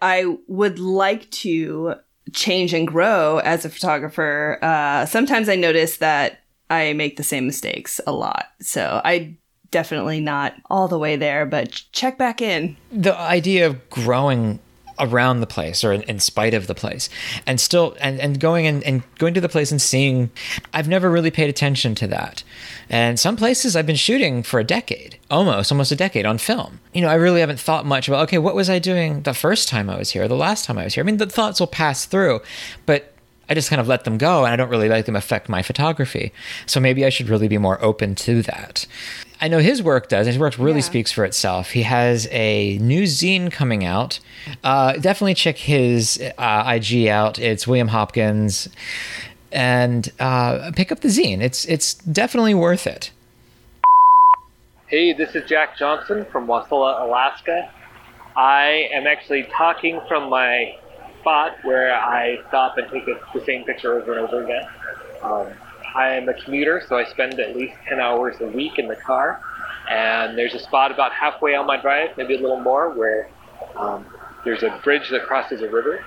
I 0.00 0.37
would 0.46 0.78
like 0.78 1.30
to 1.30 1.94
change 2.32 2.72
and 2.72 2.87
grow 2.87 3.38
as 3.38 3.64
a 3.64 3.70
photographer. 3.70 4.58
Uh, 4.62 5.06
sometimes 5.06 5.49
I 5.49 5.56
notice 5.56 5.99
that 5.99 6.40
I 6.70 6.92
make 6.92 7.16
the 7.16 7.22
same 7.22 7.46
mistakes 7.46 8.00
a 8.06 8.12
lot. 8.12 8.46
So 8.61 9.00
I 9.04 9.34
definitely 9.72 10.20
not 10.20 10.54
all 10.70 10.86
the 10.86 10.98
way 10.98 11.16
there, 11.16 11.44
but 11.44 11.82
check 11.90 12.16
back 12.16 12.40
in. 12.40 12.76
The 12.92 13.18
idea 13.18 13.66
of 13.66 13.90
growing 13.90 14.60
around 14.98 15.40
the 15.40 15.46
place 15.46 15.82
or 15.82 15.92
in, 15.92 16.02
in 16.02 16.20
spite 16.20 16.54
of 16.54 16.66
the 16.66 16.74
place 16.74 17.08
and 17.46 17.58
still 17.58 17.96
and, 18.00 18.20
and 18.20 18.38
going 18.38 18.66
and, 18.66 18.84
and 18.84 19.02
going 19.18 19.34
to 19.34 19.40
the 19.40 19.48
place 19.48 19.72
and 19.72 19.80
seeing 19.80 20.30
i've 20.74 20.86
never 20.86 21.10
really 21.10 21.30
paid 21.30 21.48
attention 21.48 21.94
to 21.94 22.06
that 22.06 22.44
and 22.90 23.18
some 23.18 23.34
places 23.34 23.74
i've 23.74 23.86
been 23.86 23.96
shooting 23.96 24.42
for 24.42 24.60
a 24.60 24.64
decade 24.64 25.18
almost 25.30 25.72
almost 25.72 25.90
a 25.90 25.96
decade 25.96 26.26
on 26.26 26.36
film 26.36 26.78
you 26.92 27.00
know 27.00 27.08
i 27.08 27.14
really 27.14 27.40
haven't 27.40 27.58
thought 27.58 27.86
much 27.86 28.06
about 28.06 28.22
okay 28.22 28.38
what 28.38 28.54
was 28.54 28.68
i 28.68 28.78
doing 28.78 29.22
the 29.22 29.34
first 29.34 29.66
time 29.66 29.88
i 29.88 29.96
was 29.96 30.10
here 30.10 30.28
the 30.28 30.36
last 30.36 30.66
time 30.66 30.76
i 30.76 30.84
was 30.84 30.94
here 30.94 31.02
i 31.02 31.06
mean 31.06 31.16
the 31.16 31.26
thoughts 31.26 31.58
will 31.58 31.66
pass 31.66 32.04
through 32.04 32.40
but 32.84 33.12
I 33.48 33.54
just 33.54 33.68
kind 33.68 33.80
of 33.80 33.88
let 33.88 34.04
them 34.04 34.16
go 34.16 34.44
and 34.44 34.52
I 34.52 34.56
don't 34.56 34.70
really 34.70 34.88
let 34.88 35.04
them 35.04 35.16
affect 35.16 35.48
my 35.48 35.60
photography. 35.60 36.32
So 36.64 36.80
maybe 36.80 37.04
I 37.04 37.10
should 37.10 37.28
really 37.28 37.48
be 37.48 37.58
more 37.58 37.82
open 37.84 38.14
to 38.14 38.40
that. 38.42 38.86
I 39.42 39.49
know 39.49 39.58
his 39.58 39.82
work 39.82 40.08
does. 40.08 40.28
His 40.28 40.38
work 40.38 40.56
really 40.56 40.80
speaks 40.80 41.11
for 41.11 41.25
itself. 41.25 41.72
He 41.72 41.82
has 41.82 42.28
a 42.30 42.78
new 42.78 43.02
zine 43.02 43.50
coming 43.50 43.84
out. 43.84 44.20
Uh, 44.62 44.92
definitely 44.92 45.34
check 45.34 45.56
his 45.56 46.22
uh, 46.38 46.62
IG 46.64 47.08
out. 47.08 47.40
It's 47.40 47.66
William 47.66 47.88
Hopkins, 47.88 48.68
and 49.50 50.12
uh, 50.20 50.70
pick 50.76 50.92
up 50.92 51.00
the 51.00 51.08
zine. 51.08 51.40
It's 51.40 51.64
it's 51.64 51.94
definitely 51.94 52.54
worth 52.54 52.87
it. 52.87 53.11
Hey, 54.87 55.12
this 55.12 55.34
is 55.34 55.49
Jack 55.49 55.76
Johnson 55.76 56.25
from 56.30 56.46
Wasilla, 56.46 57.02
Alaska. 57.02 57.68
I 58.37 58.88
am 58.92 59.08
actually 59.08 59.49
talking 59.56 60.00
from 60.06 60.30
my 60.30 60.78
spot 61.18 61.56
where 61.64 61.92
I 61.92 62.38
stop 62.46 62.78
and 62.78 62.88
take 62.92 63.06
the 63.06 63.44
same 63.44 63.64
picture 63.64 64.00
over 64.00 64.16
and 64.16 64.20
over 64.20 64.44
again. 64.44 64.68
Um, 65.20 65.49
I'm 65.94 66.28
a 66.28 66.34
commuter, 66.34 66.82
so 66.88 66.96
I 66.96 67.04
spend 67.04 67.38
at 67.38 67.56
least 67.56 67.75
10 67.88 68.00
hours 68.00 68.37
a 68.40 68.46
week 68.46 68.78
in 68.78 68.88
the 68.88 68.96
car. 68.96 69.40
And 69.90 70.38
there's 70.38 70.54
a 70.54 70.58
spot 70.58 70.90
about 70.90 71.12
halfway 71.12 71.54
on 71.54 71.66
my 71.66 71.80
drive, 71.80 72.16
maybe 72.16 72.34
a 72.34 72.40
little 72.40 72.61
more, 72.61 72.90
where 72.90 73.28
um, 73.76 74.06
there's 74.44 74.62
a 74.62 74.80
bridge 74.84 75.11
that 75.11 75.26
crosses 75.26 75.61
a 75.61 75.68
river. 75.68 76.04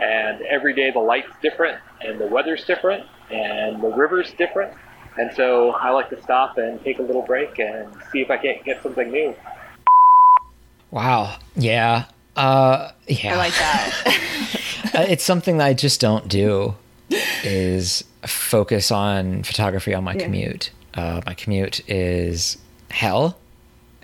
And 0.00 0.42
every 0.42 0.74
day 0.74 0.90
the 0.90 1.00
light's 1.00 1.32
different, 1.42 1.78
and 2.00 2.20
the 2.20 2.26
weather's 2.26 2.64
different, 2.64 3.04
and 3.30 3.82
the 3.82 3.88
river's 3.88 4.32
different. 4.34 4.72
And 5.18 5.34
so 5.34 5.70
I 5.70 5.90
like 5.90 6.10
to 6.10 6.22
stop 6.22 6.58
and 6.58 6.82
take 6.84 6.98
a 6.98 7.02
little 7.02 7.22
break 7.22 7.58
and 7.58 7.92
see 8.12 8.20
if 8.20 8.30
I 8.30 8.36
can't 8.36 8.62
get 8.64 8.82
something 8.82 9.10
new. 9.10 9.34
Wow. 10.90 11.36
Yeah. 11.56 12.04
Uh, 12.36 12.92
yeah. 13.06 13.34
I 13.34 13.36
like 13.36 13.54
that. 13.54 14.22
Uh, 14.94 15.04
it's 15.08 15.24
something 15.24 15.58
that 15.58 15.66
I 15.66 15.74
just 15.74 16.00
don't 16.00 16.26
do. 16.26 16.74
Is 17.44 18.02
focus 18.26 18.90
on 18.90 19.42
photography 19.42 19.94
on 19.94 20.04
my 20.04 20.14
Yeah. 20.14 20.24
commute. 20.24 20.70
Uh, 20.94 21.20
my 21.26 21.34
commute 21.34 21.88
is 21.88 22.58
hell. 22.90 23.38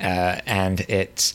Uh, 0.00 0.40
and 0.46 0.80
it's 0.88 1.32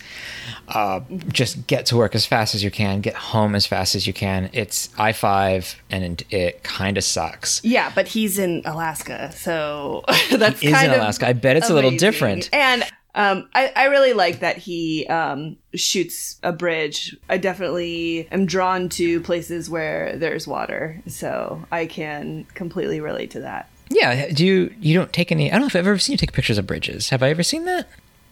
uh, 0.68 1.00
just 1.32 1.68
get 1.68 1.86
to 1.86 1.96
work 1.96 2.14
as 2.16 2.26
fast 2.26 2.54
as 2.54 2.62
you 2.66 2.70
can, 2.70 3.00
get 3.00 3.14
home 3.16 3.56
as 3.56 3.66
fast 3.66 3.96
as 3.96 4.06
you 4.06 4.12
can. 4.12 4.50
It's 4.52 4.90
I 4.98 5.14
five, 5.14 5.82
and 5.90 6.22
it, 6.30 6.64
kind 6.64 6.98
of 6.98 7.06
sucks. 7.06 7.62
yeah, 7.64 7.90
but 7.96 8.10
he's 8.10 8.38
in 8.38 8.64
Alaska, 8.66 9.32
so 9.34 10.04
that's 10.32 10.60
He 10.60 10.68
is 10.68 10.74
kind 10.74 10.88
in 10.88 10.92
of 10.96 10.98
Alaska. 11.00 11.28
I 11.30 11.34
bet 11.34 11.56
it's 11.56 11.70
a 11.70 11.74
little 11.74 11.92
different. 11.92 12.50
And 12.52 12.84
um, 13.18 13.50
I, 13.54 13.74
I 13.76 13.86
really 13.86 14.14
like 14.14 14.40
that 14.42 14.58
he 14.58 15.06
um, 15.08 15.58
shoots 15.74 16.40
a 16.44 16.54
bridge. 16.54 17.18
I 17.28 17.38
definitely 17.38 18.28
am 18.32 18.46
drawn 18.46 18.90
to 18.90 19.20
places 19.22 19.70
where 19.70 20.16
there's 20.16 20.48
water, 20.48 21.02
so 21.08 21.64
I 21.72 21.88
can 21.88 22.46
completely 22.54 23.00
relate 23.02 23.32
to 23.32 23.40
that. 23.42 23.70
Yeah. 23.90 24.30
Do 24.32 24.46
you 24.46 24.74
you 24.80 24.94
don't 24.94 25.12
take 25.12 25.32
any? 25.32 25.50
I 25.50 25.54
don't 25.56 25.62
know 25.62 25.68
if 25.68 25.76
I've 25.76 25.88
ever 25.88 25.98
seen 25.98 26.14
you 26.14 26.18
take 26.18 26.32
pictures 26.32 26.60
of 26.60 26.68
bridges. 26.68 27.10
Have 27.10 27.24
I 27.24 27.30
ever 27.30 27.42
seen 27.42 27.66
that? 27.66 27.88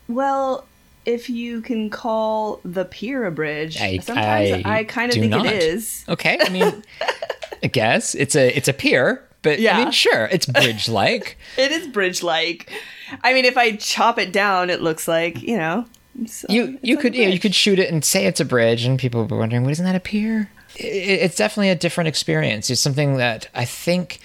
Well, 0.07 0.67
if 1.05 1.31
you 1.31 1.61
can 1.61 1.89
call 1.89 2.59
the 2.63 2.85
pier 2.85 3.25
a 3.25 3.31
bridge, 3.31 3.81
I- 3.81 3.97
sometimes 3.97 4.51
I 4.51 4.77
I, 4.79 4.83
kind 4.83 5.09
of 5.11 5.17
think 5.17 5.31
not. 5.31 5.47
it 5.47 5.63
is. 5.63 6.05
Okay. 6.07 6.37
I 6.39 6.49
mean, 6.49 6.83
I 7.63 7.67
guess 7.67 8.13
it's 8.13 8.35
a 8.35 8.55
it's 8.55 8.67
a 8.67 8.73
pier, 8.73 9.27
but 9.41 9.59
I 9.59 9.77
mean, 9.83 9.91
sure, 9.91 10.25
it's 10.31 10.45
bridge 10.45 10.87
like. 10.89 11.37
It 11.57 11.71
is 11.71 11.87
bridge 11.87 12.21
like. 12.21 12.71
I 13.23 13.33
mean, 13.33 13.45
if 13.45 13.57
I 13.57 13.75
chop 13.75 14.17
it 14.19 14.31
down, 14.31 14.69
it 14.69 14.81
looks 14.81 15.07
like 15.07 15.41
you 15.41 15.57
know. 15.57 15.85
it's- 16.15 16.45
you 16.49 16.77
you 16.81 16.97
could 16.97 17.15
you, 17.15 17.25
know, 17.25 17.31
you 17.31 17.39
could 17.39 17.55
shoot 17.55 17.79
it 17.79 17.91
and 17.91 18.03
say 18.03 18.25
it's 18.25 18.39
a 18.39 18.45
bridge, 18.45 18.85
and 18.85 18.97
people 18.99 19.21
would 19.21 19.29
be 19.29 19.35
wondering, 19.35 19.63
"What 19.63 19.71
isn't 19.71 19.85
that 19.85 19.95
a 19.95 19.99
pier?" 19.99 20.49
I- 20.79 20.83
it's 20.83 21.35
definitely 21.35 21.69
a 21.69 21.75
different 21.75 22.07
experience. 22.07 22.69
It's 22.69 22.81
something 22.81 23.17
that 23.17 23.47
I 23.53 23.65
think 23.65 24.19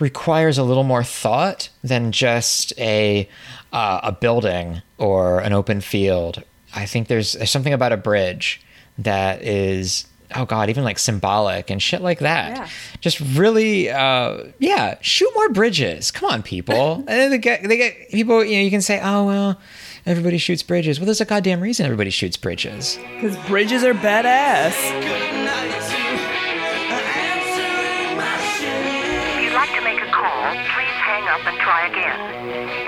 requires 0.00 0.58
a 0.58 0.62
little 0.62 0.84
more 0.84 1.02
thought 1.04 1.68
than 1.82 2.12
just 2.12 2.72
a 2.78 3.28
uh, 3.72 4.00
a 4.02 4.12
building 4.12 4.82
or 4.96 5.40
an 5.40 5.52
open 5.52 5.80
field. 5.80 6.42
I 6.74 6.86
think 6.86 7.08
there's, 7.08 7.32
there's 7.32 7.50
something 7.50 7.72
about 7.72 7.92
a 7.92 7.96
bridge 7.96 8.60
that 8.98 9.42
is 9.42 10.06
oh 10.34 10.44
god 10.44 10.68
even 10.70 10.84
like 10.84 10.98
symbolic 10.98 11.70
and 11.70 11.80
shit 11.82 12.00
like 12.02 12.18
that 12.20 12.56
Yeah. 12.56 12.68
just 13.00 13.18
really 13.20 13.88
uh 13.90 14.44
yeah 14.58 14.96
shoot 15.00 15.30
more 15.34 15.48
bridges 15.48 16.10
come 16.10 16.30
on 16.30 16.42
people 16.42 16.94
and 16.98 17.06
then 17.08 17.30
they 17.30 17.38
get 17.38 17.62
they 17.62 17.76
get 17.76 18.10
people 18.10 18.44
you 18.44 18.56
know 18.56 18.62
you 18.62 18.70
can 18.70 18.82
say 18.82 19.00
oh 19.02 19.24
well 19.26 19.60
everybody 20.06 20.38
shoots 20.38 20.62
bridges 20.62 20.98
well 21.00 21.06
there's 21.06 21.20
a 21.20 21.24
goddamn 21.24 21.60
reason 21.60 21.86
everybody 21.86 22.10
shoots 22.10 22.36
bridges 22.36 22.98
Because 23.20 23.36
bridges 23.46 23.82
are 23.84 23.94
badass. 23.94 24.74
If 28.08 29.42
you'd 29.44 29.52
like 29.54 29.70
to 29.74 29.82
make 29.82 30.00
a 30.00 30.10
call, 30.10 30.42
please 30.74 30.96
hang 31.04 31.24
up 31.28 31.40
and 31.46 31.58
try 31.58 31.86
again. 31.88 32.18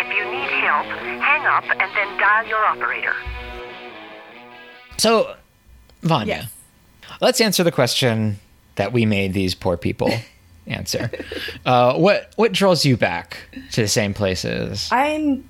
If 0.00 0.08
you 0.16 0.24
need 0.30 0.50
help, 0.64 0.86
hang 1.20 1.46
up 1.46 1.64
and 1.64 1.90
then 1.94 2.18
dial 2.18 2.46
your 2.46 2.64
operator. 2.64 3.14
So, 4.98 5.34
Vanya, 6.02 6.48
let's 7.20 7.40
answer 7.40 7.62
the 7.62 7.72
question 7.72 8.38
that 8.76 8.92
we 8.92 9.06
made 9.06 9.32
these 9.32 9.54
poor 9.54 9.76
people 9.76 10.10
answer. 10.66 11.10
Uh, 11.64 11.94
what 11.94 12.32
what 12.36 12.52
draws 12.52 12.84
you 12.84 12.96
back 12.96 13.38
to 13.72 13.82
the 13.82 13.88
same 13.88 14.14
places? 14.14 14.88
I'm 14.90 15.48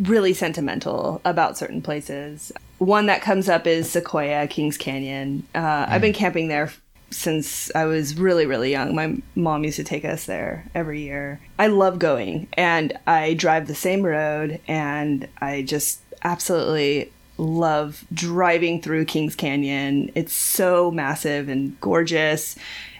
really 0.00 0.32
sentimental 0.32 1.20
about 1.24 1.56
certain 1.56 1.82
places. 1.82 2.52
One 2.78 3.06
that 3.06 3.22
comes 3.22 3.48
up 3.48 3.66
is 3.66 3.90
Sequoia, 3.90 4.46
Kings 4.48 4.76
Canyon. 4.76 5.46
Uh, 5.54 5.86
I've 5.88 6.00
been 6.00 6.12
camping 6.12 6.48
there 6.48 6.72
since 7.10 7.72
I 7.74 7.84
was 7.84 8.18
really, 8.18 8.44
really 8.44 8.72
young. 8.72 8.94
My 8.94 9.16
mom 9.36 9.62
used 9.62 9.76
to 9.76 9.84
take 9.84 10.04
us 10.04 10.26
there 10.26 10.64
every 10.74 11.02
year. 11.02 11.40
I 11.58 11.68
love 11.68 12.00
going, 12.00 12.48
and 12.54 12.98
I 13.06 13.34
drive 13.34 13.68
the 13.68 13.74
same 13.74 14.02
road, 14.02 14.60
and 14.66 15.28
I 15.40 15.62
just 15.62 16.00
absolutely 16.24 17.12
love 17.38 18.04
driving 18.12 18.80
through 18.80 19.04
Kings 19.06 19.34
Canyon. 19.34 20.10
It's 20.14 20.34
so 20.34 20.90
massive 20.90 21.48
and 21.48 21.78
gorgeous. 21.80 22.56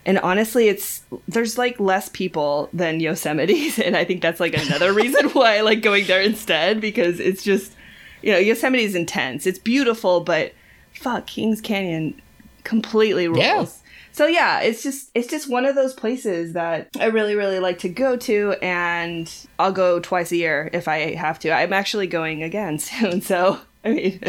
And 0.06 0.18
honestly, 0.18 0.68
it's 0.68 1.02
there's 1.28 1.56
like 1.56 1.80
less 1.80 2.08
people 2.08 2.68
than 2.72 3.00
Yosemite, 3.00 3.72
and 3.84 3.96
I 3.96 4.04
think 4.04 4.20
that's 4.20 4.40
like 4.40 4.54
another 4.54 4.92
reason 4.92 5.28
why 5.32 5.58
I 5.58 5.60
like 5.62 5.82
going 5.82 6.06
there 6.06 6.20
instead 6.20 6.80
because 6.80 7.20
it's 7.20 7.42
just 7.42 7.72
you 8.22 8.32
know 8.32 8.38
Yosemite 8.38 8.84
is 8.84 8.94
intense. 8.94 9.46
It's 9.46 9.58
beautiful, 9.58 10.20
but 10.20 10.52
fuck, 10.94 11.26
Kings 11.26 11.60
Canyon 11.60 12.20
completely 12.64 13.28
rules. 13.28 13.40
Yeah. 13.40 13.66
So 14.12 14.26
yeah, 14.26 14.60
it's 14.60 14.82
just 14.82 15.10
it's 15.14 15.26
just 15.26 15.50
one 15.50 15.64
of 15.64 15.74
those 15.74 15.92
places 15.92 16.52
that 16.52 16.88
I 17.00 17.06
really 17.06 17.34
really 17.34 17.58
like 17.58 17.78
to 17.80 17.88
go 17.88 18.16
to, 18.18 18.54
and 18.62 19.32
I'll 19.58 19.72
go 19.72 20.00
twice 20.00 20.30
a 20.30 20.36
year 20.36 20.70
if 20.72 20.86
I 20.86 21.14
have 21.14 21.38
to. 21.40 21.50
I'm 21.50 21.72
actually 21.72 22.06
going 22.06 22.42
again 22.42 22.78
soon, 22.78 23.22
so 23.22 23.60
I 23.86 23.90
mean, 23.90 24.20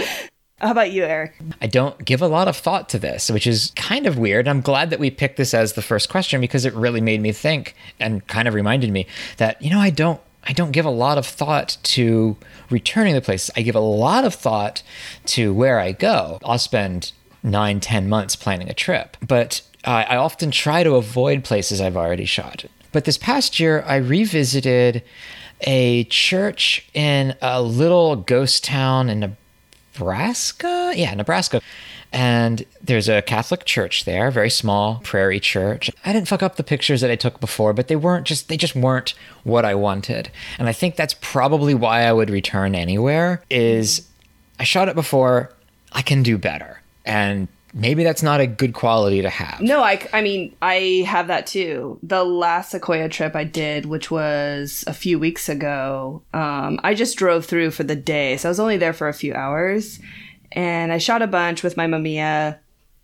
how 0.57 0.71
about 0.71 0.91
you, 0.91 1.03
Eric? 1.03 1.35
I 1.61 1.67
don't 1.67 2.03
give 2.03 2.21
a 2.21 2.27
lot 2.27 2.47
of 2.47 2.57
thought 2.57 2.89
to 2.89 2.99
this, 2.99 3.29
which 3.29 3.47
is 3.47 3.71
kind 3.75 4.05
of 4.05 4.17
weird. 4.17 4.47
I'm 4.47 4.61
glad 4.61 4.89
that 4.89 4.99
we 4.99 5.09
picked 5.09 5.37
this 5.37 5.53
as 5.53 5.73
the 5.73 5.81
first 5.81 6.09
question 6.09 6.41
because 6.41 6.65
it 6.65 6.73
really 6.73 7.01
made 7.01 7.21
me 7.21 7.31
think 7.31 7.75
and 7.99 8.25
kind 8.27 8.47
of 8.47 8.53
reminded 8.53 8.91
me 8.91 9.07
that 9.37 9.61
you 9.61 9.69
know 9.69 9.79
I 9.79 9.89
don't 9.89 10.19
I 10.43 10.53
don't 10.53 10.71
give 10.71 10.85
a 10.85 10.91
lot 10.91 11.17
of 11.17 11.25
thought 11.25 11.77
to 11.83 12.37
returning 12.69 13.15
the 13.15 13.21
place. 13.21 13.49
I 13.55 13.61
give 13.61 13.75
a 13.75 13.79
lot 13.79 14.25
of 14.25 14.35
thought 14.35 14.83
to 15.27 15.53
where 15.53 15.79
I 15.79 15.91
go. 15.91 16.39
I'll 16.43 16.59
spend 16.59 17.13
nine, 17.41 17.79
ten 17.79 18.09
months 18.09 18.35
planning 18.35 18.69
a 18.69 18.73
trip, 18.73 19.17
but 19.25 19.61
uh, 19.85 20.05
I 20.07 20.17
often 20.17 20.51
try 20.51 20.83
to 20.83 20.95
avoid 20.95 21.43
places 21.43 21.79
I've 21.79 21.97
already 21.97 22.25
shot. 22.25 22.65
But 22.91 23.05
this 23.05 23.17
past 23.17 23.59
year, 23.59 23.83
I 23.85 23.97
revisited 23.97 25.03
a 25.61 26.05
church 26.05 26.87
in 26.93 27.35
a 27.41 27.61
little 27.61 28.15
ghost 28.15 28.63
town 28.63 29.09
in 29.09 29.35
Nebraska. 29.99 30.93
Yeah, 30.95 31.13
Nebraska. 31.13 31.61
And 32.11 32.65
there's 32.81 33.09
a 33.09 33.21
Catholic 33.21 33.65
church 33.65 34.05
there, 34.05 34.31
very 34.31 34.49
small 34.49 35.01
prairie 35.03 35.39
church. 35.39 35.91
I 36.05 36.13
didn't 36.13 36.27
fuck 36.27 36.43
up 36.43 36.55
the 36.55 36.63
pictures 36.63 37.01
that 37.01 37.11
I 37.11 37.15
took 37.15 37.39
before, 37.39 37.73
but 37.73 37.87
they 37.87 37.95
weren't 37.95 38.25
just 38.25 38.47
they 38.47 38.57
just 38.57 38.75
weren't 38.75 39.15
what 39.43 39.65
I 39.65 39.75
wanted. 39.75 40.31
And 40.57 40.69
I 40.69 40.73
think 40.73 40.95
that's 40.95 41.15
probably 41.19 41.73
why 41.73 42.03
I 42.03 42.13
would 42.13 42.29
return 42.29 42.75
anywhere 42.75 43.41
is 43.49 44.07
I 44.59 44.63
shot 44.63 44.87
it 44.87 44.95
before, 44.95 45.51
I 45.91 46.01
can 46.01 46.23
do 46.23 46.37
better. 46.37 46.81
And 47.05 47.47
maybe 47.75 48.05
that's 48.05 48.23
not 48.23 48.39
a 48.39 48.47
good 48.47 48.73
quality 48.73 49.21
to 49.21 49.29
have. 49.29 49.59
No, 49.59 49.83
I, 49.83 50.07
I 50.13 50.21
mean, 50.21 50.55
I 50.61 51.03
have 51.05 51.27
that 51.27 51.45
too. 51.45 51.99
The 52.01 52.23
last 52.23 52.71
Sequoia 52.71 53.09
trip 53.09 53.35
I 53.35 53.43
did, 53.43 53.85
which 53.85 54.09
was 54.09 54.85
a 54.87 54.93
few 54.93 55.19
weeks 55.19 55.49
ago, 55.49 56.23
um, 56.33 56.79
I 56.83 56.95
just 56.95 57.17
drove 57.17 57.45
through 57.45 57.71
for 57.71 57.83
the 57.83 57.95
day. 57.95 58.37
So 58.37 58.47
I 58.47 58.51
was 58.51 58.61
only 58.61 58.77
there 58.77 58.93
for 58.93 59.09
a 59.09 59.13
few 59.13 59.33
hours. 59.33 59.99
And 60.53 60.93
I 60.93 60.99
shot 60.99 61.21
a 61.21 61.27
bunch 61.27 61.63
with 61.63 61.75
my 61.75 61.85
Mamiya 61.85 62.57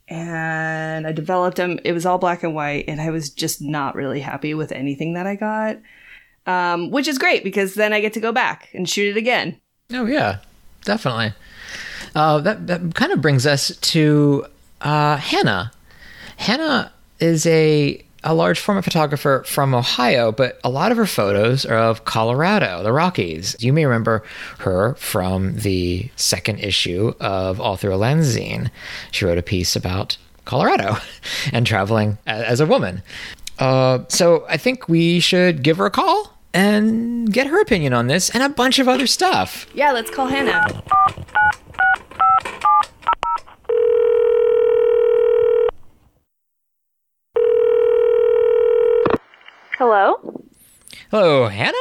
and 0.07 1.05
I 1.05 1.11
developed 1.11 1.57
them. 1.57 1.79
It 1.83 1.91
was 1.91 2.05
all 2.05 2.17
black 2.17 2.43
and 2.43 2.55
white. 2.55 2.85
And 2.87 3.01
I 3.01 3.09
was 3.09 3.29
just 3.29 3.61
not 3.61 3.93
really 3.93 4.21
happy 4.21 4.53
with 4.53 4.71
anything 4.71 5.15
that 5.15 5.27
I 5.27 5.35
got, 5.35 5.79
um, 6.45 6.91
which 6.91 7.09
is 7.09 7.17
great 7.17 7.43
because 7.43 7.75
then 7.75 7.91
I 7.91 7.99
get 7.99 8.13
to 8.13 8.21
go 8.21 8.31
back 8.31 8.69
and 8.73 8.89
shoot 8.89 9.09
it 9.09 9.19
again. 9.19 9.59
Oh 9.91 10.05
yeah, 10.05 10.37
definitely. 10.85 11.33
Uh, 12.15 12.39
that 12.39 12.67
that 12.67 12.95
kind 12.95 13.11
of 13.11 13.21
brings 13.21 13.45
us 13.45 13.75
to 13.77 14.45
uh, 14.81 15.17
Hannah. 15.17 15.71
Hannah 16.37 16.91
is 17.19 17.45
a 17.45 18.03
a 18.23 18.33
large 18.33 18.59
format 18.59 18.83
photographer 18.83 19.43
from 19.47 19.73
Ohio, 19.73 20.31
but 20.31 20.59
a 20.63 20.69
lot 20.69 20.91
of 20.91 20.97
her 20.97 21.07
photos 21.07 21.65
are 21.65 21.77
of 21.77 22.05
Colorado, 22.05 22.83
the 22.83 22.93
Rockies. 22.93 23.55
You 23.59 23.73
may 23.73 23.85
remember 23.85 24.23
her 24.59 24.93
from 24.95 25.55
the 25.55 26.09
second 26.15 26.59
issue 26.59 27.13
of 27.19 27.59
All 27.59 27.77
Through 27.77 27.95
a 27.95 27.97
Lens 27.97 28.35
zine. 28.35 28.69
She 29.11 29.25
wrote 29.25 29.39
a 29.39 29.43
piece 29.43 29.75
about 29.75 30.17
Colorado 30.45 30.97
and 31.51 31.65
traveling 31.65 32.17
as 32.27 32.59
a 32.59 32.65
woman. 32.65 33.01
Uh, 33.57 33.99
so 34.07 34.45
I 34.47 34.57
think 34.57 34.87
we 34.87 35.19
should 35.19 35.63
give 35.63 35.77
her 35.77 35.85
a 35.85 35.91
call 35.91 36.37
and 36.53 37.31
get 37.31 37.47
her 37.47 37.61
opinion 37.61 37.93
on 37.93 38.07
this 38.07 38.29
and 38.29 38.43
a 38.43 38.49
bunch 38.49 38.79
of 38.79 38.87
other 38.87 39.07
stuff. 39.07 39.67
Yeah, 39.73 39.91
let's 39.91 40.11
call 40.11 40.27
Hannah. 40.27 40.83
Hello. 49.81 50.43
Hello, 51.09 51.47
Hannah. 51.47 51.73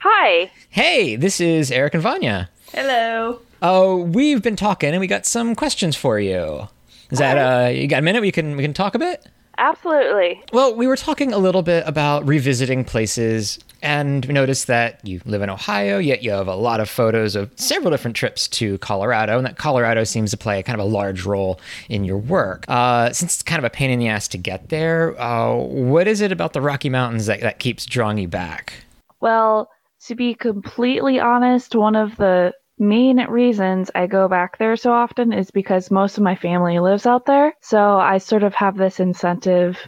Hi. 0.00 0.50
Hey, 0.70 1.14
this 1.14 1.40
is 1.40 1.70
Eric 1.70 1.94
and 1.94 2.02
Vanya. 2.02 2.50
Hello. 2.72 3.38
Oh, 3.62 3.98
we've 3.98 4.42
been 4.42 4.56
talking 4.56 4.90
and 4.90 4.98
we 4.98 5.06
got 5.06 5.24
some 5.24 5.54
questions 5.54 5.94
for 5.94 6.18
you. 6.18 6.66
Is 7.12 7.20
that 7.20 7.38
uh 7.38 7.68
you 7.68 7.86
got 7.86 8.00
a 8.00 8.02
minute 8.02 8.22
we 8.22 8.32
can 8.32 8.56
we 8.56 8.64
can 8.64 8.74
talk 8.74 8.96
a 8.96 8.98
bit? 8.98 9.24
Absolutely. 9.62 10.42
Well, 10.52 10.74
we 10.74 10.88
were 10.88 10.96
talking 10.96 11.32
a 11.32 11.38
little 11.38 11.62
bit 11.62 11.84
about 11.86 12.26
revisiting 12.26 12.84
places 12.84 13.60
and 13.80 14.24
we 14.26 14.34
noticed 14.34 14.66
that 14.66 14.98
you 15.06 15.20
live 15.24 15.40
in 15.40 15.50
Ohio, 15.50 15.98
yet 15.98 16.24
you 16.24 16.32
have 16.32 16.48
a 16.48 16.54
lot 16.56 16.80
of 16.80 16.90
photos 16.90 17.36
of 17.36 17.52
several 17.54 17.92
different 17.92 18.16
trips 18.16 18.48
to 18.48 18.78
Colorado, 18.78 19.36
and 19.36 19.46
that 19.46 19.58
Colorado 19.58 20.04
seems 20.04 20.30
to 20.30 20.36
play 20.36 20.62
kind 20.62 20.80
of 20.80 20.86
a 20.86 20.88
large 20.88 21.24
role 21.24 21.60
in 21.88 22.04
your 22.04 22.18
work. 22.18 22.64
Uh, 22.68 23.12
since 23.12 23.34
it's 23.34 23.42
kind 23.42 23.58
of 23.58 23.64
a 23.64 23.70
pain 23.70 23.90
in 23.90 23.98
the 23.98 24.08
ass 24.08 24.28
to 24.28 24.38
get 24.38 24.68
there, 24.68 25.20
uh, 25.20 25.54
what 25.54 26.06
is 26.06 26.20
it 26.20 26.30
about 26.32 26.52
the 26.52 26.60
Rocky 26.60 26.88
Mountains 26.88 27.26
that, 27.26 27.40
that 27.40 27.58
keeps 27.58 27.84
drawing 27.86 28.18
you 28.18 28.28
back? 28.28 28.72
Well, 29.20 29.68
to 30.06 30.14
be 30.14 30.34
completely 30.34 31.18
honest, 31.18 31.74
one 31.74 31.96
of 31.96 32.16
the 32.16 32.52
main 32.82 33.24
reasons 33.28 33.90
I 33.94 34.08
go 34.08 34.28
back 34.28 34.58
there 34.58 34.76
so 34.76 34.92
often 34.92 35.32
is 35.32 35.50
because 35.50 35.90
most 35.90 36.18
of 36.18 36.24
my 36.24 36.34
family 36.34 36.80
lives 36.80 37.06
out 37.06 37.24
there. 37.24 37.54
So 37.60 37.96
I 37.98 38.18
sort 38.18 38.42
of 38.42 38.54
have 38.54 38.76
this 38.76 38.98
incentive 38.98 39.78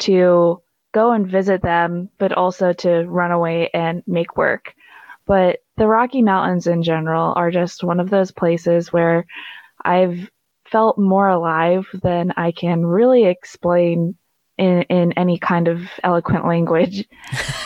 to 0.00 0.62
go 0.92 1.12
and 1.12 1.26
visit 1.26 1.62
them, 1.62 2.10
but 2.18 2.32
also 2.32 2.72
to 2.74 3.04
run 3.04 3.32
away 3.32 3.70
and 3.72 4.02
make 4.06 4.36
work. 4.36 4.74
But 5.26 5.60
the 5.76 5.88
Rocky 5.88 6.22
Mountains 6.22 6.66
in 6.66 6.82
general 6.82 7.32
are 7.34 7.50
just 7.50 7.82
one 7.82 7.98
of 7.98 8.10
those 8.10 8.30
places 8.30 8.92
where 8.92 9.26
I've 9.82 10.30
felt 10.70 10.98
more 10.98 11.28
alive 11.28 11.86
than 12.02 12.32
I 12.36 12.52
can 12.52 12.84
really 12.84 13.24
explain 13.24 14.16
in, 14.58 14.82
in 14.82 15.12
any 15.12 15.38
kind 15.38 15.68
of 15.68 15.82
eloquent 16.02 16.46
language. 16.46 17.06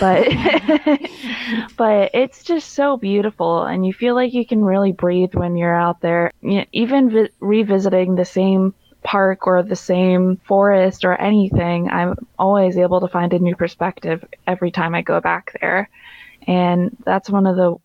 But 0.01 0.29
but 1.77 2.11
it's 2.15 2.45
just 2.45 2.75
so 2.75 2.97
beautiful 2.97 3.65
and 3.65 3.85
you 3.85 3.93
feel 3.93 4.15
like 4.15 4.33
you 4.33 4.47
can 4.47 4.65
really 4.65 4.93
breathe 4.93 5.35
when 5.35 5.57
you're 5.57 5.75
out 5.75 6.01
there. 6.01 6.31
You 6.41 6.59
know, 6.59 6.65
even 6.71 7.11
vi- 7.11 7.31
revisiting 7.41 8.15
the 8.15 8.25
same 8.25 8.75
park 9.03 9.47
or 9.47 9.63
the 9.63 9.77
same 9.77 10.37
forest 10.47 11.05
or 11.05 11.21
anything, 11.21 11.89
I'm 11.91 12.15
always 12.39 12.77
able 12.77 13.01
to 13.01 13.09
find 13.09 13.33
a 13.33 13.39
new 13.39 13.57
perspective 13.57 14.25
every 14.47 14.71
time 14.71 14.95
I 14.95 15.03
go 15.03 15.21
back 15.21 15.57
there. 15.61 15.89
And 16.47 16.97
that's 17.05 17.29
one 17.31 17.47
of 17.47 17.57
the 17.57 17.77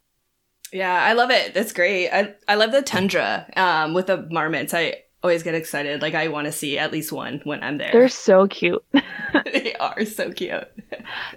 Yeah, 0.71 0.93
I 0.93 1.13
love 1.13 1.31
it. 1.31 1.53
That's 1.53 1.73
great. 1.73 2.09
I 2.09 2.35
I 2.47 2.55
love 2.55 2.71
the 2.71 2.81
tundra 2.81 3.47
um, 3.55 3.93
with 3.93 4.07
the 4.07 4.27
marmots. 4.29 4.73
I 4.73 5.02
always 5.23 5.43
get 5.43 5.55
excited. 5.55 6.01
Like 6.01 6.15
I 6.15 6.27
want 6.27 6.45
to 6.45 6.51
see 6.51 6.77
at 6.77 6.91
least 6.91 7.11
one 7.11 7.39
when 7.45 7.63
I'm 7.63 7.77
there. 7.77 7.91
they're 7.93 8.09
so 8.09 8.47
cute. 8.47 8.83
they 9.53 9.73
are 9.75 10.05
so 10.05 10.31
cute. 10.31 10.67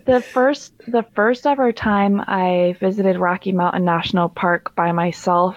the 0.05 0.20
first 0.20 0.72
the 0.88 1.05
first 1.14 1.46
ever 1.46 1.72
time 1.72 2.20
I 2.27 2.77
visited 2.81 3.16
Rocky 3.16 3.53
Mountain 3.53 3.85
National 3.85 4.29
Park 4.29 4.75
by 4.75 4.92
myself 4.92 5.57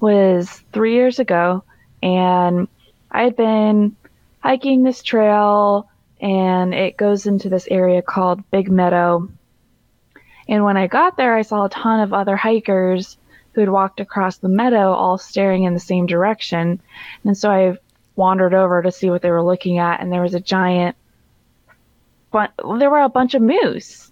was 0.00 0.62
3 0.72 0.92
years 0.92 1.18
ago 1.18 1.62
and 2.02 2.68
I 3.10 3.22
had 3.22 3.36
been 3.36 3.96
hiking 4.40 4.82
this 4.82 5.02
trail 5.02 5.88
and 6.20 6.74
it 6.74 6.96
goes 6.96 7.26
into 7.26 7.48
this 7.48 7.68
area 7.70 8.02
called 8.02 8.50
Big 8.50 8.70
Meadow. 8.70 9.28
And 10.48 10.64
when 10.64 10.76
I 10.76 10.88
got 10.88 11.16
there 11.16 11.36
I 11.36 11.42
saw 11.42 11.66
a 11.66 11.70
ton 11.70 12.00
of 12.00 12.12
other 12.12 12.36
hikers 12.36 13.16
who 13.54 13.60
had 13.60 13.70
walked 13.70 14.00
across 14.00 14.38
the 14.38 14.48
meadow 14.48 14.92
all 14.92 15.18
staring 15.18 15.64
in 15.64 15.74
the 15.74 15.80
same 15.80 16.06
direction. 16.06 16.80
And 17.24 17.36
so 17.36 17.50
I 17.50 17.78
wandered 18.16 18.54
over 18.54 18.82
to 18.82 18.92
see 18.92 19.10
what 19.10 19.22
they 19.22 19.30
were 19.30 19.42
looking 19.42 19.78
at 19.78 20.00
and 20.00 20.12
there 20.12 20.22
was 20.22 20.34
a 20.34 20.40
giant 20.40 20.96
but 22.34 22.52
there 22.80 22.90
were 22.90 23.00
a 23.00 23.08
bunch 23.08 23.34
of 23.34 23.42
moose. 23.42 24.10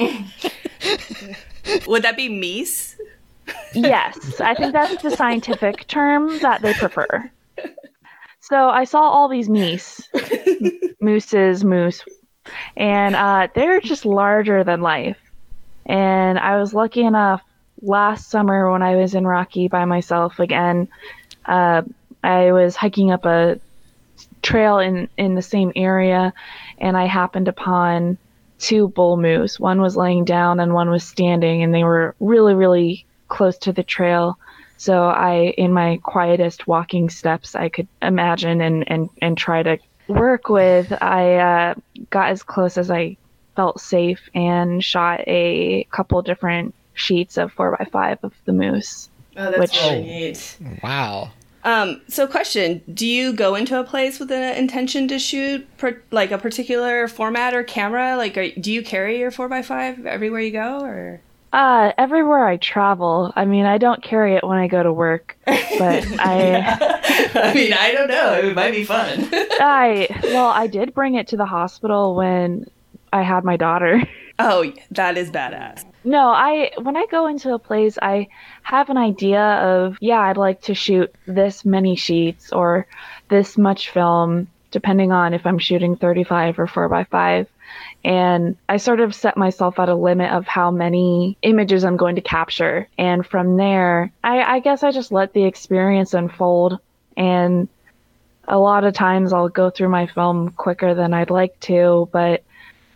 Would 0.00 2.02
that 2.02 2.16
be 2.16 2.28
meese? 2.28 2.96
yes, 3.72 4.40
I 4.40 4.54
think 4.54 4.72
that's 4.72 5.00
the 5.00 5.12
scientific 5.12 5.86
term 5.86 6.40
that 6.40 6.60
they 6.60 6.74
prefer. 6.74 7.30
So 8.40 8.68
I 8.68 8.82
saw 8.82 9.02
all 9.02 9.28
these 9.28 9.48
meese, 9.48 10.02
mooses, 11.00 11.64
moose, 11.64 12.04
and 12.76 13.14
uh, 13.14 13.46
they're 13.54 13.80
just 13.80 14.04
larger 14.04 14.64
than 14.64 14.80
life. 14.80 15.18
And 15.86 16.36
I 16.36 16.58
was 16.58 16.74
lucky 16.74 17.02
enough 17.02 17.42
last 17.84 18.30
summer 18.30 18.70
when 18.70 18.82
I 18.82 18.96
was 18.96 19.14
in 19.14 19.26
Rocky 19.26 19.68
by 19.68 19.84
myself 19.84 20.38
again. 20.38 20.88
Uh, 21.44 21.82
I 22.22 22.52
was 22.52 22.74
hiking 22.74 23.10
up 23.10 23.24
a 23.26 23.60
trail 24.42 24.78
in 24.78 25.08
in 25.16 25.34
the 25.34 25.42
same 25.42 25.72
area, 25.76 26.32
and 26.78 26.96
I 26.96 27.06
happened 27.06 27.48
upon 27.48 28.18
two 28.58 28.88
bull 28.88 29.16
moose. 29.16 29.60
One 29.60 29.80
was 29.80 29.96
laying 29.96 30.24
down 30.24 30.60
and 30.60 30.72
one 30.72 30.90
was 30.90 31.04
standing, 31.04 31.62
and 31.62 31.74
they 31.74 31.84
were 31.84 32.14
really, 32.20 32.54
really 32.54 33.04
close 33.28 33.58
to 33.58 33.72
the 33.72 33.82
trail. 33.82 34.38
So 34.76 35.04
I, 35.04 35.54
in 35.56 35.72
my 35.72 35.98
quietest 36.02 36.66
walking 36.66 37.08
steps 37.08 37.54
I 37.54 37.68
could 37.68 37.88
imagine 38.02 38.60
and 38.60 38.90
and 38.90 39.10
and 39.20 39.36
try 39.36 39.62
to 39.62 39.78
work 40.08 40.48
with, 40.48 40.92
I 41.02 41.36
uh, 41.36 41.74
got 42.10 42.30
as 42.30 42.42
close 42.42 42.78
as 42.78 42.90
I 42.90 43.16
felt 43.56 43.80
safe 43.80 44.28
and 44.34 44.82
shot 44.82 45.20
a 45.26 45.86
couple 45.90 46.20
different 46.22 46.74
sheets 46.94 47.36
of 47.36 47.52
four 47.52 47.76
by 47.76 47.84
five 47.84 48.18
of 48.22 48.32
the 48.44 48.52
moose. 48.52 49.08
Oh, 49.36 49.50
that's 49.50 49.58
which 49.58 49.82
really 49.82 50.02
neat. 50.02 50.56
Wow. 50.82 51.30
Um, 51.64 52.02
so 52.08 52.26
question, 52.26 52.82
do 52.92 53.06
you 53.06 53.32
go 53.32 53.54
into 53.54 53.80
a 53.80 53.84
place 53.84 54.20
with 54.20 54.30
an 54.30 54.56
intention 54.56 55.08
to 55.08 55.18
shoot 55.18 55.66
per, 55.78 56.00
like 56.10 56.30
a 56.30 56.38
particular 56.38 57.08
format 57.08 57.54
or 57.54 57.64
camera? 57.64 58.16
Like, 58.16 58.36
are, 58.36 58.50
do 58.50 58.70
you 58.70 58.82
carry 58.82 59.18
your 59.18 59.30
4x5 59.30 60.04
everywhere 60.04 60.40
you 60.40 60.50
go 60.50 60.80
or? 60.82 61.20
Uh, 61.54 61.92
everywhere 61.96 62.46
I 62.46 62.58
travel. 62.58 63.32
I 63.34 63.44
mean, 63.44 63.64
I 63.64 63.78
don't 63.78 64.02
carry 64.02 64.34
it 64.34 64.44
when 64.44 64.58
I 64.58 64.66
go 64.66 64.82
to 64.82 64.92
work, 64.92 65.38
but 65.46 66.04
I. 66.18 66.98
I 67.34 67.54
mean, 67.54 67.72
I 67.72 67.92
don't 67.92 68.08
know. 68.08 68.34
It 68.34 68.56
might 68.56 68.72
be 68.72 68.84
fun. 68.84 69.28
I 69.32 70.08
well, 70.24 70.48
I 70.48 70.66
did 70.66 70.92
bring 70.94 71.14
it 71.14 71.28
to 71.28 71.36
the 71.36 71.46
hospital 71.46 72.16
when 72.16 72.66
I 73.12 73.22
had 73.22 73.44
my 73.44 73.56
daughter. 73.56 74.02
Oh, 74.40 74.72
that 74.90 75.16
is 75.16 75.30
badass. 75.30 75.84
No, 76.04 76.28
I 76.28 76.72
when 76.80 76.96
I 76.96 77.06
go 77.10 77.26
into 77.26 77.54
a 77.54 77.58
place, 77.58 77.98
I 78.00 78.28
have 78.62 78.90
an 78.90 78.98
idea 78.98 79.40
of 79.42 79.96
yeah, 80.00 80.20
I'd 80.20 80.36
like 80.36 80.60
to 80.62 80.74
shoot 80.74 81.14
this 81.26 81.64
many 81.64 81.96
sheets 81.96 82.52
or 82.52 82.86
this 83.28 83.56
much 83.56 83.90
film, 83.90 84.48
depending 84.70 85.12
on 85.12 85.32
if 85.32 85.46
I'm 85.46 85.58
shooting 85.58 85.96
35 85.96 86.58
or 86.58 86.66
4 86.66 86.88
by 86.88 87.04
5 87.04 87.48
and 88.04 88.56
I 88.68 88.76
sort 88.76 89.00
of 89.00 89.14
set 89.14 89.36
myself 89.36 89.78
at 89.78 89.88
a 89.88 89.94
limit 89.94 90.30
of 90.30 90.46
how 90.46 90.70
many 90.70 91.38
images 91.42 91.84
I'm 91.84 91.96
going 91.96 92.16
to 92.16 92.20
capture. 92.20 92.86
And 92.98 93.26
from 93.26 93.56
there, 93.56 94.12
I, 94.22 94.42
I 94.42 94.60
guess 94.60 94.82
I 94.82 94.90
just 94.90 95.10
let 95.10 95.32
the 95.32 95.44
experience 95.44 96.12
unfold. 96.12 96.78
And 97.16 97.68
a 98.46 98.58
lot 98.58 98.84
of 98.84 98.92
times 98.92 99.32
I'll 99.32 99.48
go 99.48 99.70
through 99.70 99.88
my 99.88 100.06
film 100.06 100.50
quicker 100.50 100.94
than 100.94 101.14
I'd 101.14 101.30
like 101.30 101.58
to, 101.60 102.08
but 102.12 102.42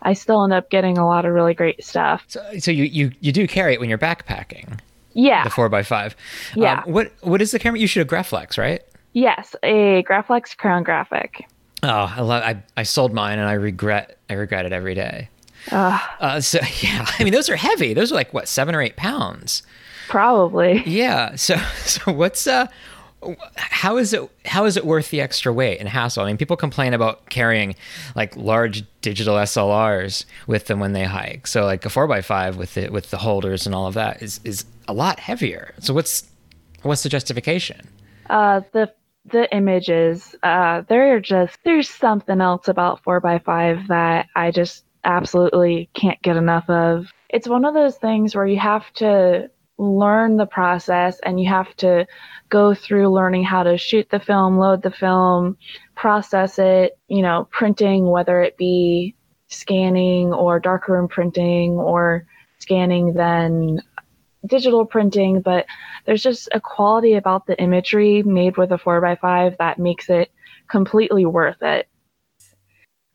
I 0.01 0.13
still 0.13 0.43
end 0.43 0.53
up 0.53 0.69
getting 0.69 0.97
a 0.97 1.05
lot 1.05 1.25
of 1.25 1.33
really 1.33 1.53
great 1.53 1.83
stuff. 1.83 2.23
So, 2.27 2.41
so 2.59 2.71
you, 2.71 2.85
you 2.85 3.11
you 3.21 3.31
do 3.31 3.47
carry 3.47 3.73
it 3.73 3.79
when 3.79 3.89
you're 3.89 3.97
backpacking. 3.97 4.79
Yeah. 5.13 5.43
The 5.43 5.49
four 5.49 5.69
by 5.69 5.83
five. 5.83 6.15
Yeah. 6.55 6.83
Um, 6.85 6.93
what 6.93 7.11
what 7.21 7.41
is 7.41 7.51
the 7.51 7.59
camera? 7.59 7.79
You 7.79 7.87
shoot 7.87 8.01
a 8.01 8.05
Graflex, 8.09 8.57
right? 8.57 8.81
Yes, 9.13 9.55
a 9.63 10.03
Graflex 10.03 10.55
Crown 10.55 10.83
Graphic. 10.83 11.45
Oh, 11.83 12.13
I 12.15 12.21
love. 12.21 12.43
I 12.43 12.61
I 12.77 12.83
sold 12.83 13.13
mine 13.13 13.39
and 13.39 13.49
I 13.49 13.53
regret. 13.53 14.17
I 14.29 14.33
regret 14.33 14.65
it 14.65 14.71
every 14.71 14.93
day. 14.95 15.29
Uh, 15.71 15.99
Uh, 16.19 16.39
so 16.41 16.59
yeah, 16.81 17.05
I 17.19 17.23
mean 17.23 17.33
those 17.33 17.49
are 17.49 17.55
heavy. 17.55 17.93
Those 17.93 18.11
are 18.11 18.15
like 18.15 18.33
what 18.33 18.47
seven 18.47 18.75
or 18.75 18.81
eight 18.81 18.95
pounds. 18.95 19.63
probably. 20.07 20.83
Yeah. 20.85 21.35
So 21.35 21.55
so 21.85 22.11
what's 22.13 22.47
uh 22.47 22.67
how 23.55 23.97
is 23.97 24.13
it 24.13 24.29
how 24.45 24.65
is 24.65 24.77
it 24.77 24.85
worth 24.85 25.09
the 25.09 25.21
extra 25.21 25.51
weight 25.51 25.79
and 25.79 25.89
hassle? 25.89 26.23
I 26.23 26.27
mean, 26.27 26.37
people 26.37 26.55
complain 26.55 26.93
about 26.93 27.29
carrying 27.29 27.75
like 28.15 28.35
large 28.35 28.83
digital 29.01 29.35
SLRs 29.35 30.25
with 30.47 30.67
them 30.67 30.79
when 30.79 30.93
they 30.93 31.03
hike. 31.03 31.47
So 31.47 31.65
like 31.65 31.85
a 31.85 31.89
four 31.89 32.11
x 32.11 32.25
five 32.25 32.57
with 32.57 32.77
it 32.77 32.91
with 32.91 33.11
the 33.11 33.17
holders 33.17 33.65
and 33.65 33.75
all 33.75 33.87
of 33.87 33.93
that 33.95 34.21
is 34.21 34.39
is 34.43 34.65
a 34.87 34.93
lot 34.93 35.19
heavier. 35.19 35.73
So 35.79 35.93
what's 35.93 36.29
what's 36.83 37.03
the 37.03 37.09
justification? 37.09 37.87
Uh, 38.29 38.61
the 38.71 38.93
the 39.25 39.53
images, 39.53 40.35
uh, 40.43 40.83
they're 40.87 41.19
just 41.19 41.57
there's 41.63 41.89
something 41.89 42.41
else 42.41 42.67
about 42.67 43.03
four 43.03 43.19
by 43.19 43.39
five 43.39 43.87
that 43.89 44.27
I 44.35 44.51
just 44.51 44.85
absolutely 45.03 45.89
can't 45.93 46.21
get 46.21 46.37
enough 46.37 46.69
of. 46.69 47.07
It's 47.29 47.47
one 47.47 47.65
of 47.65 47.73
those 47.73 47.97
things 47.97 48.35
where 48.35 48.47
you 48.47 48.59
have 48.59 48.91
to 48.95 49.49
learn 49.79 50.35
the 50.35 50.45
process 50.45 51.19
and 51.23 51.39
you 51.39 51.47
have 51.47 51.73
to 51.77 52.05
go 52.49 52.75
through 52.75 53.09
learning 53.09 53.45
how 53.45 53.63
to 53.63 53.77
shoot 53.77 54.09
the 54.09 54.19
film, 54.19 54.57
load 54.57 54.83
the 54.83 54.91
film, 54.91 55.57
process 55.95 56.59
it, 56.59 56.99
you 57.07 57.21
know, 57.21 57.47
printing, 57.49 58.05
whether 58.05 58.41
it 58.41 58.57
be 58.57 59.15
scanning 59.47 60.33
or 60.33 60.59
darkroom 60.59 61.07
printing 61.07 61.71
or 61.71 62.25
scanning, 62.59 63.13
then 63.13 63.81
digital 64.45 64.85
printing, 64.85 65.41
but 65.41 65.65
there's 66.05 66.21
just 66.23 66.49
a 66.51 66.59
quality 66.59 67.13
about 67.13 67.45
the 67.45 67.59
imagery 67.61 68.21
made 68.23 68.57
with 68.57 68.71
a 68.71 68.77
4x5 68.77 69.57
that 69.59 69.79
makes 69.79 70.09
it 70.09 70.29
completely 70.69 71.25
worth 71.25 71.61
it. 71.61 71.87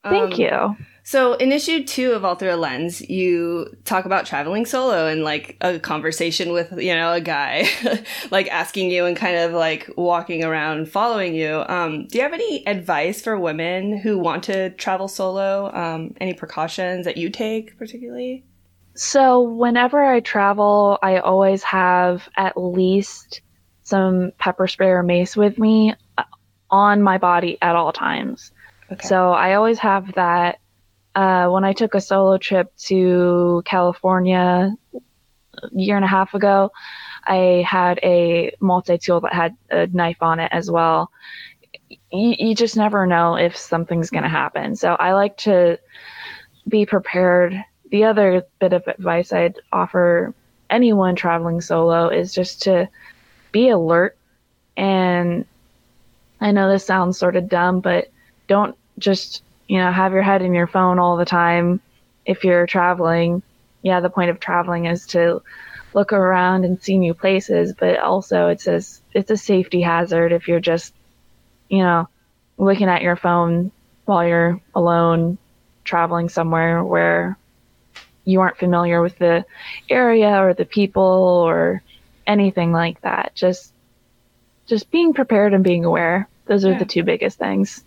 Thank 0.03 0.35
Um, 0.35 0.41
you. 0.41 0.77
So 1.07 1.35
in 1.35 1.53
issue 1.53 1.85
two 1.85 2.13
of 2.13 2.25
All 2.25 2.35
Through 2.35 2.55
a 2.55 2.57
Lens, 2.57 3.03
you 3.03 3.77
talk 3.85 4.07
about 4.07 4.25
traveling 4.25 4.65
solo 4.65 5.07
and 5.07 5.23
like 5.23 5.59
a 5.61 5.79
conversation 5.79 6.51
with, 6.51 6.73
you 6.79 6.95
know, 6.95 7.13
a 7.13 7.21
guy 7.21 7.69
like 8.31 8.49
asking 8.49 8.91
you 8.91 9.05
and 9.05 9.15
kind 9.15 9.37
of 9.37 9.53
like 9.53 9.91
walking 9.99 10.43
around 10.43 10.89
following 10.89 11.35
you. 11.35 11.63
Um, 11.69 12.07
do 12.07 12.17
you 12.17 12.25
have 12.25 12.33
any 12.33 12.67
advice 12.67 13.21
for 13.21 13.39
women 13.39 13.99
who 13.99 14.19
want 14.19 14.45
to 14.45 14.71
travel 14.71 15.07
solo? 15.07 15.71
Um, 15.75 16.15
any 16.23 16.33
precautions 16.33 17.05
that 17.05 17.19
you 17.19 17.29
take 17.29 17.77
particularly? 17.79 18.43
So, 18.95 19.43
whenever 19.43 20.03
I 20.03 20.21
travel, 20.21 20.99
I 21.03 21.19
always 21.19 21.63
have 21.65 22.29
at 22.37 22.57
least 22.57 23.43
some 23.83 24.33
pepper 24.39 24.67
spray 24.69 24.89
or 24.89 25.03
mace 25.03 25.37
with 25.37 25.59
me 25.59 25.95
uh, 26.17 26.23
on 26.71 27.03
my 27.03 27.19
body 27.19 27.59
at 27.61 27.77
all 27.77 27.93
times. 27.93 28.53
So, 29.03 29.33
I 29.33 29.55
always 29.55 29.81
have 29.81 30.15
that. 30.15 30.61
Uh, 31.15 31.49
when 31.49 31.65
I 31.65 31.73
took 31.73 31.95
a 31.95 32.01
solo 32.01 32.39
trip 32.39 32.75
to 32.87 33.63
California 33.65 34.75
a 34.95 35.69
year 35.73 35.97
and 35.97 36.05
a 36.05 36.09
half 36.09 36.35
ago, 36.35 36.73
I 37.25 37.65
had 37.67 37.99
a 38.03 38.55
multi 38.61 38.99
tool 38.99 39.21
that 39.21 39.33
had 39.33 39.57
a 39.71 39.87
knife 39.87 40.23
on 40.23 40.41
it 40.41 40.51
as 40.53 40.71
well. 40.71 41.11
You, 41.89 42.35
you 42.39 42.55
just 42.55 42.77
never 42.77 43.07
know 43.07 43.37
if 43.37 43.57
something's 43.57 44.11
going 44.11 44.25
to 44.25 44.29
happen. 44.29 44.77
So, 44.77 44.95
I 44.95 45.13
like 45.13 45.37
to 45.39 45.79
be 46.69 46.87
prepared 46.87 47.63
the 47.91 48.05
other 48.05 48.45
bit 48.59 48.73
of 48.73 48.87
advice 48.89 49.33
I'd 49.33 49.61
offer 49.73 50.35
anyone 50.71 51.15
traveling 51.15 51.61
solo 51.61 52.09
is 52.09 52.35
just 52.35 52.63
to 52.63 52.89
be 53.53 53.69
alert. 53.69 54.17
And 54.77 55.47
I 56.41 56.51
know 56.51 56.69
this 56.69 56.85
sounds 56.85 57.19
sort 57.19 57.37
of 57.37 57.49
dumb, 57.49 57.81
but 57.81 58.11
don't 58.49 58.77
just, 58.99 59.43
you 59.67 59.79
know, 59.79 59.91
have 59.91 60.13
your 60.13 60.23
head 60.23 60.43
in 60.43 60.55
your 60.55 60.67
phone 60.67 60.99
all 60.99 61.17
the 61.17 61.25
time 61.25 61.81
if 62.25 62.45
you're 62.45 62.67
traveling. 62.67 63.43
Yeah, 63.83 64.01
the 64.01 64.11
point 64.11 64.31
of 64.31 64.41
traveling 64.41 64.87
is 64.87 65.07
to 65.09 65.43
look 65.95 66.13
around 66.13 66.65
and 66.65 66.83
see 66.83 66.99
new 66.99 67.15
places, 67.15 67.75
but 67.79 67.99
also 67.99 68.49
it's 68.49 68.67
a, 68.67 68.81
it's 69.13 69.31
a 69.31 69.37
safety 69.37 69.81
hazard 69.81 70.33
if 70.33 70.49
you're 70.49 70.61
just, 70.61 70.93
you 71.69 71.79
know, 71.79 72.09
looking 72.59 72.89
at 72.89 73.03
your 73.03 73.17
phone 73.17 73.73
while 74.05 74.27
you're 74.27 74.61
alone 74.75 75.39
traveling 75.85 76.29
somewhere 76.29 76.83
where 76.83 77.39
you 78.25 78.41
aren't 78.41 78.59
familiar 78.59 79.03
with 79.03 79.17
the 79.19 79.45
area 79.91 80.43
or 80.43 80.55
the 80.55 80.65
people 80.65 81.03
or 81.03 81.83
anything 82.27 82.73
like 82.73 83.01
that. 83.03 83.33
Just 83.35 83.73
just 84.67 84.91
being 84.91 85.13
prepared 85.13 85.53
and 85.53 85.63
being 85.63 85.85
aware. 85.85 86.29
Those 86.47 86.65
are 86.65 86.73
Yeah. 86.73 86.79
the 86.79 86.87
two 86.87 87.03
biggest 87.03 87.39
things. 87.39 87.85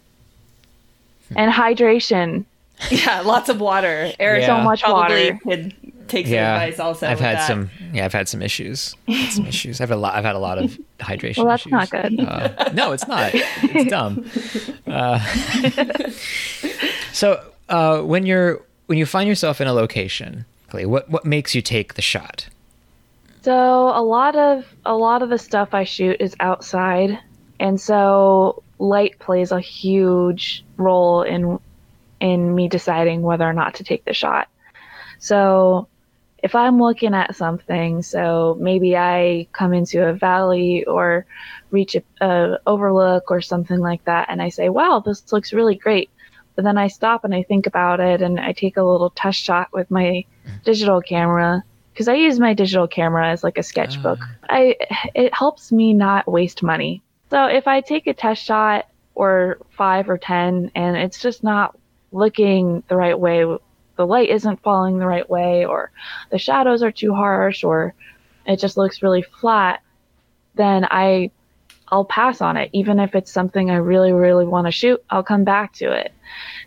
And 1.36 1.52
hydration. 1.52 2.46
Yeah, 2.92 3.22
lots 3.22 3.50
of 3.50 3.60
water. 3.60 4.12
Eric 4.20 4.42
Yeah. 4.42 4.58
So 4.60 4.64
much 4.64 4.84
probably 4.84 5.32
water. 5.32 5.40
could 5.44 5.76
take 6.08 6.28
some 6.28 6.34
yeah, 6.36 6.62
advice 6.62 6.80
also. 6.80 7.08
I've 7.08 7.18
with 7.18 7.26
had 7.26 7.38
that. 7.38 7.48
some. 7.48 7.70
Yeah, 7.94 8.06
I've 8.06 8.14
had 8.14 8.30
some 8.30 8.42
issues. 8.42 8.96
Had 9.08 9.32
some 9.32 9.46
issues. 9.46 9.82
I've 9.82 9.90
had 9.90 9.96
a 9.96 10.00
lot. 10.00 10.16
I've 10.16 10.24
had 10.24 10.36
a 10.36 10.40
lot 10.40 10.58
of 10.58 10.78
hydration. 11.00 11.38
Well, 11.40 11.48
that's 11.48 11.64
issues. 11.64 11.72
not 11.72 11.90
good. 11.90 12.20
Uh, 12.20 12.72
no, 12.74 12.92
it's 12.92 13.08
not. 13.08 13.32
It's 13.34 13.90
dumb. 13.90 14.26
Uh, 14.88 15.20
so 17.12 17.44
uh, 17.68 18.00
when 18.00 18.26
you're 18.26 18.62
when 18.86 18.98
you 18.98 19.06
find 19.06 19.28
yourself 19.28 19.60
in 19.60 19.68
a 19.68 19.74
location, 19.74 20.46
Clay, 20.70 20.86
what 20.86 21.10
what 21.10 21.26
makes 21.26 21.54
you 21.54 21.62
take 21.62 21.96
the 21.96 22.02
shot? 22.02 22.48
So 23.42 23.54
a 23.54 24.02
lot 24.02 24.36
of 24.38 24.66
a 24.86 24.96
lot 24.96 25.22
of 25.22 25.30
the 25.30 25.38
stuff 25.38 25.74
I 25.74 25.84
shoot 25.84 26.18
is 26.22 26.36
outside, 26.40 27.20
and 27.60 27.80
so 27.82 28.64
light 28.80 29.20
plays 29.20 29.52
a 29.52 29.60
huge 29.60 30.66
role 30.78 31.22
in 31.24 31.60
in 32.20 32.56
me 32.56 32.68
deciding 32.68 33.22
whether 33.22 33.46
or 33.46 33.54
not 33.54 33.76
to 33.76 33.84
take 33.84 34.04
the 34.06 34.14
shot. 34.14 34.48
So 35.20 35.88
if 36.44 36.56
I'm 36.56 36.80
looking 36.80 37.14
at 37.14 37.36
something, 37.36 38.02
so 38.02 38.58
maybe 38.60 38.96
I 38.96 39.48
come 39.54 39.74
into 39.74 40.08
a 40.08 40.14
valley 40.14 40.84
or 40.86 41.26
reach 41.72 41.96
a, 41.96 42.04
a 42.22 42.60
overlook 42.68 43.32
or 43.32 43.42
something 43.42 43.80
like 43.80 44.04
that, 44.06 44.28
and 44.30 44.42
I 44.42 44.50
say, 44.50 44.70
"Wow, 44.70 45.02
this 45.06 45.32
looks 45.32 45.54
really 45.54 45.76
great." 45.76 46.10
But 46.56 46.64
then 46.64 46.78
I 46.78 46.88
stop 46.88 47.24
and 47.24 47.36
I 47.36 47.44
think 47.44 47.68
about 47.68 48.00
it, 48.00 48.22
and 48.22 48.40
I 48.40 48.52
take 48.52 48.78
a 48.78 48.84
little 48.84 49.12
test 49.12 49.40
shot 49.40 49.70
with 49.74 49.90
my 49.92 50.04
mm-hmm. 50.46 50.58
digital 50.64 51.02
camera 51.02 51.64
because 51.94 52.08
I 52.08 52.14
use 52.14 52.40
my 52.40 52.54
digital 52.54 52.88
camera 52.88 53.30
as 53.30 53.44
like 53.44 53.58
a 53.58 53.64
sketchbook. 53.64 54.20
Ah. 54.22 54.36
I 54.50 54.76
it 55.16 55.34
helps 55.34 55.72
me 55.72 55.94
not 55.94 56.32
waste 56.32 56.62
money. 56.62 57.02
So 57.30 57.46
if 57.46 57.68
I 57.68 57.82
take 57.82 58.08
a 58.08 58.14
test 58.14 58.44
shot 58.44 58.88
or 59.16 59.58
five 59.72 60.10
or 60.10 60.18
ten, 60.18 60.72
and 60.76 60.96
it's 60.96 61.22
just 61.22 61.44
not 61.44 61.78
looking 62.12 62.84
the 62.88 62.96
right 62.96 63.20
way, 63.20 63.44
the 63.96 64.06
light 64.06 64.30
isn't 64.30 64.64
falling 64.64 64.98
the 64.98 65.08
right 65.08 65.30
way, 65.30 65.66
or 65.66 65.92
the 66.30 66.38
shadows 66.38 66.84
are 66.84 66.92
too 66.92 67.14
harsh, 67.14 67.64
or 67.64 67.94
it 68.46 68.60
just 68.60 68.78
looks 68.78 69.02
really 69.02 69.24
flat, 69.24 69.82
then 70.56 70.86
I 70.90 71.32
I'll 71.90 72.06
pass 72.06 72.42
on 72.42 72.58
it. 72.58 72.70
Even 72.74 73.00
if 73.00 73.16
it's 73.16 73.32
something 73.32 73.72
I 73.72 73.78
really, 73.78 74.12
really 74.12 74.46
want 74.46 74.68
to 74.68 74.72
shoot, 74.72 75.02
I'll 75.10 75.24
come 75.24 75.46
back 75.46 75.74
to 75.76 75.92
it. 75.92 76.14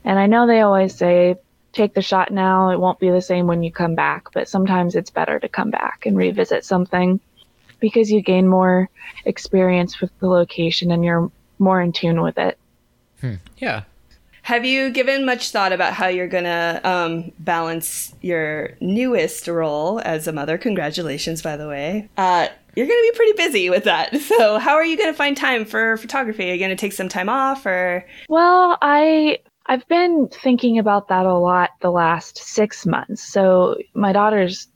And 0.05 0.19
I 0.19 0.27
know 0.27 0.47
they 0.47 0.61
always 0.61 0.95
say, 0.95 1.37
take 1.73 1.95
the 1.95 2.03
shot 2.03 2.33
now, 2.33 2.71
it 2.71 2.81
won't 2.81 2.99
be 2.99 3.11
the 3.11 3.21
same 3.21 3.47
when 3.47 3.63
you 3.63 3.71
come 3.71 3.95
back, 3.95 4.33
but 4.33 4.49
sometimes 4.49 4.97
it's 4.97 5.11
better 5.11 5.39
to 5.39 5.49
come 5.49 5.71
back 5.71 6.07
and 6.07 6.17
revisit 6.17 6.65
something 6.65 7.21
because 7.81 8.11
you 8.11 8.23
gain 8.23 8.47
more 8.49 8.89
experience 9.25 10.01
with 10.01 10.11
the 10.21 10.29
location 10.29 10.91
and 10.91 11.05
you're 11.05 11.31
more 11.59 11.81
in 11.81 11.93
tune 11.93 12.23
with 12.23 12.39
it. 12.39 12.59
Yeah. 13.59 13.83
Have 14.43 14.65
you 14.65 14.91
given 14.91 15.27
much 15.27 15.51
thought 15.51 15.73
about 15.73 15.93
how 15.93 16.07
you're 16.07 16.29
gonna 16.29 16.81
um, 16.83 17.33
balance 17.39 18.15
your 18.23 18.71
newest 18.81 19.47
role 19.47 20.01
as 20.01 20.27
a 20.27 20.33
mother? 20.33 20.57
Congratulations, 20.57 21.43
by 21.43 21.57
the 21.57 21.69
way. 21.69 22.09
Uh, 22.17 22.49
you're 22.75 22.87
gonna 22.87 23.03
be 23.03 23.13
pretty 23.15 23.33
busy 23.35 23.71
with 23.71 23.85
that. 23.85 24.17
So, 24.21 24.59
how 24.59 24.75
are 24.75 24.85
you 24.85 24.97
gonna 24.97 25.13
find 25.13 25.37
time 25.37 25.65
for 25.65 25.97
photography? 25.99 26.51
Are 26.51 26.55
you 26.55 26.61
gonna 26.61 26.77
take 26.77 26.95
some 26.95 27.09
time 27.09 27.29
off, 27.29 27.67
or 27.67 28.07
Well, 28.29 28.79
I 28.81 29.39
I've 29.67 29.87
been 29.87 30.29
thinking 30.33 30.79
about 30.79 31.09
that 31.09 31.27
a 31.27 31.35
lot 31.35 31.71
the 31.81 31.93
last 31.93 32.39
six 32.39 32.87
months. 32.87 33.23
So 33.23 33.77
my 33.95 34.13
daughter's 34.13 34.67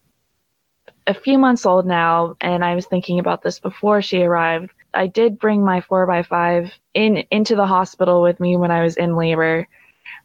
a 1.07 1.14
few 1.14 1.38
months 1.38 1.67
old 1.67 1.87
now, 1.87 2.37
and 2.40 2.64
I 2.64 2.75
was 2.75 2.87
thinking 2.87 3.19
about 3.19 3.43
this 3.43 3.59
before 3.59 4.01
she 4.03 4.23
arrived. 4.23 4.71
I 4.95 5.07
did 5.07 5.38
bring 5.38 5.64
my 5.64 5.81
four 5.81 6.11
x 6.11 6.29
five 6.29 6.73
in 6.95 7.25
into 7.31 7.57
the 7.57 7.67
hospital 7.67 8.23
with 8.23 8.40
me 8.40 8.57
when 8.57 8.71
I 8.71 8.83
was 8.83 8.97
in 8.97 9.17
labor, 9.17 9.69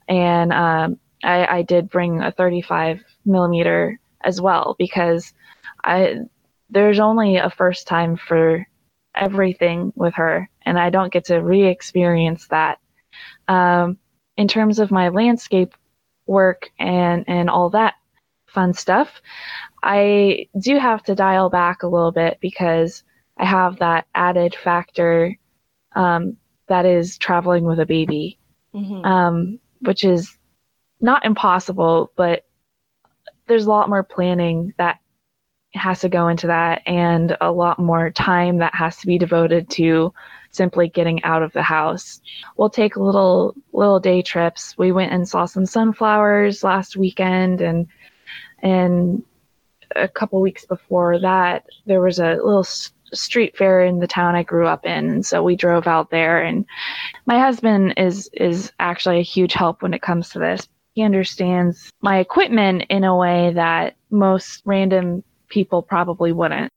and 0.08 0.54
um, 0.54 1.00
I, 1.24 1.46
I 1.46 1.62
did 1.64 1.90
bring 1.90 2.22
a 2.22 2.32
35 2.32 3.04
millimeter 3.26 4.00
as 4.24 4.40
well 4.40 4.76
because 4.78 5.34
I 5.84 6.20
there's 6.70 7.00
only 7.00 7.38
a 7.38 7.50
first 7.50 7.88
time 7.88 8.16
for 8.16 8.66
everything 9.16 9.92
with 9.96 10.14
her, 10.16 10.50
and 10.66 10.80
I 10.80 10.90
don't 10.92 11.12
get 11.12 11.26
to 11.26 11.38
re-experience 11.38 12.48
that. 12.48 12.80
Um, 13.48 13.98
in 14.38 14.48
terms 14.48 14.80
of 14.80 14.92
my 14.92 15.10
landscape 15.10 15.74
work 16.26 16.70
and 16.80 17.26
and 17.28 17.50
all 17.50 17.72
that 17.72 17.96
fun 18.50 18.74
stuff, 18.74 19.22
I 19.84 20.48
do 20.60 20.78
have 20.78 21.04
to 21.04 21.16
dial 21.16 21.50
back 21.50 21.84
a 21.84 21.88
little 21.88 22.12
bit 22.12 22.38
because 22.42 23.04
I 23.38 23.46
have 23.46 23.80
that 23.80 24.06
added 24.14 24.56
factor 24.56 25.38
um, 25.96 26.38
that 26.68 26.86
is 26.86 27.18
traveling 27.18 27.64
with 27.64 27.80
a 27.80 27.86
baby, 27.86 28.38
um, 29.06 29.60
which 29.82 30.04
is 30.04 30.38
not 31.02 31.26
impossible, 31.26 32.12
but 32.16 32.46
there's 33.48 33.66
a 33.66 33.70
lot 33.70 33.90
more 33.90 34.04
planning 34.04 34.74
that 34.78 35.00
has 35.74 36.02
to 36.02 36.10
go 36.10 36.28
into 36.28 36.48
that 36.48 36.82
and 36.86 37.38
a 37.42 37.52
lot 37.52 37.80
more 37.80 38.10
time 38.10 38.58
that 38.58 38.74
has 38.74 38.98
to 38.98 39.08
be 39.08 39.18
devoted 39.18 39.70
to 39.70 40.14
simply 40.52 40.90
getting 40.90 41.24
out 41.24 41.44
of 41.44 41.54
the 41.54 41.62
house. 41.62 42.22
We'll 42.58 42.72
take 42.72 42.98
little 42.98 43.56
little 43.72 44.00
day 44.00 44.22
trips. 44.22 44.76
We 44.78 44.92
went 44.92 45.14
and 45.14 45.28
saw 45.28 45.46
some 45.46 45.66
sunflowers 45.66 46.64
last 46.64 46.98
weekend 46.98 47.62
and 47.62 47.88
and 48.62 49.24
a 49.96 50.08
couple 50.08 50.40
weeks 50.42 50.66
before 50.66 51.20
that 51.20 51.66
there 51.86 52.02
was 52.02 52.20
a 52.20 52.36
little 52.36 52.64
street 52.64 53.58
fair 53.58 53.84
in 53.84 54.00
the 54.00 54.08
town 54.08 54.36
I 54.36 54.44
grew 54.44 54.68
up 54.68 54.86
in 54.86 55.24
so 55.24 55.42
we 55.42 55.56
drove 55.56 55.88
out 55.88 56.12
there 56.12 56.44
and 56.44 56.66
my 57.26 57.40
husband 57.40 57.96
is 57.98 58.30
is 58.34 58.72
actually 58.80 59.20
a 59.20 59.24
huge 59.24 59.54
help 59.54 59.82
when 59.82 59.94
it 59.94 60.02
comes 60.02 60.30
to 60.30 60.40
this. 60.40 60.68
He 60.94 61.04
understands 61.04 61.92
my 62.02 62.20
equipment 62.20 62.84
in 62.90 63.04
a 63.04 63.16
way 63.16 63.54
that 63.54 63.96
most 64.10 64.62
random 64.66 65.24
people 65.48 65.82
probably 65.82 66.32
wouldn't. 66.32 66.72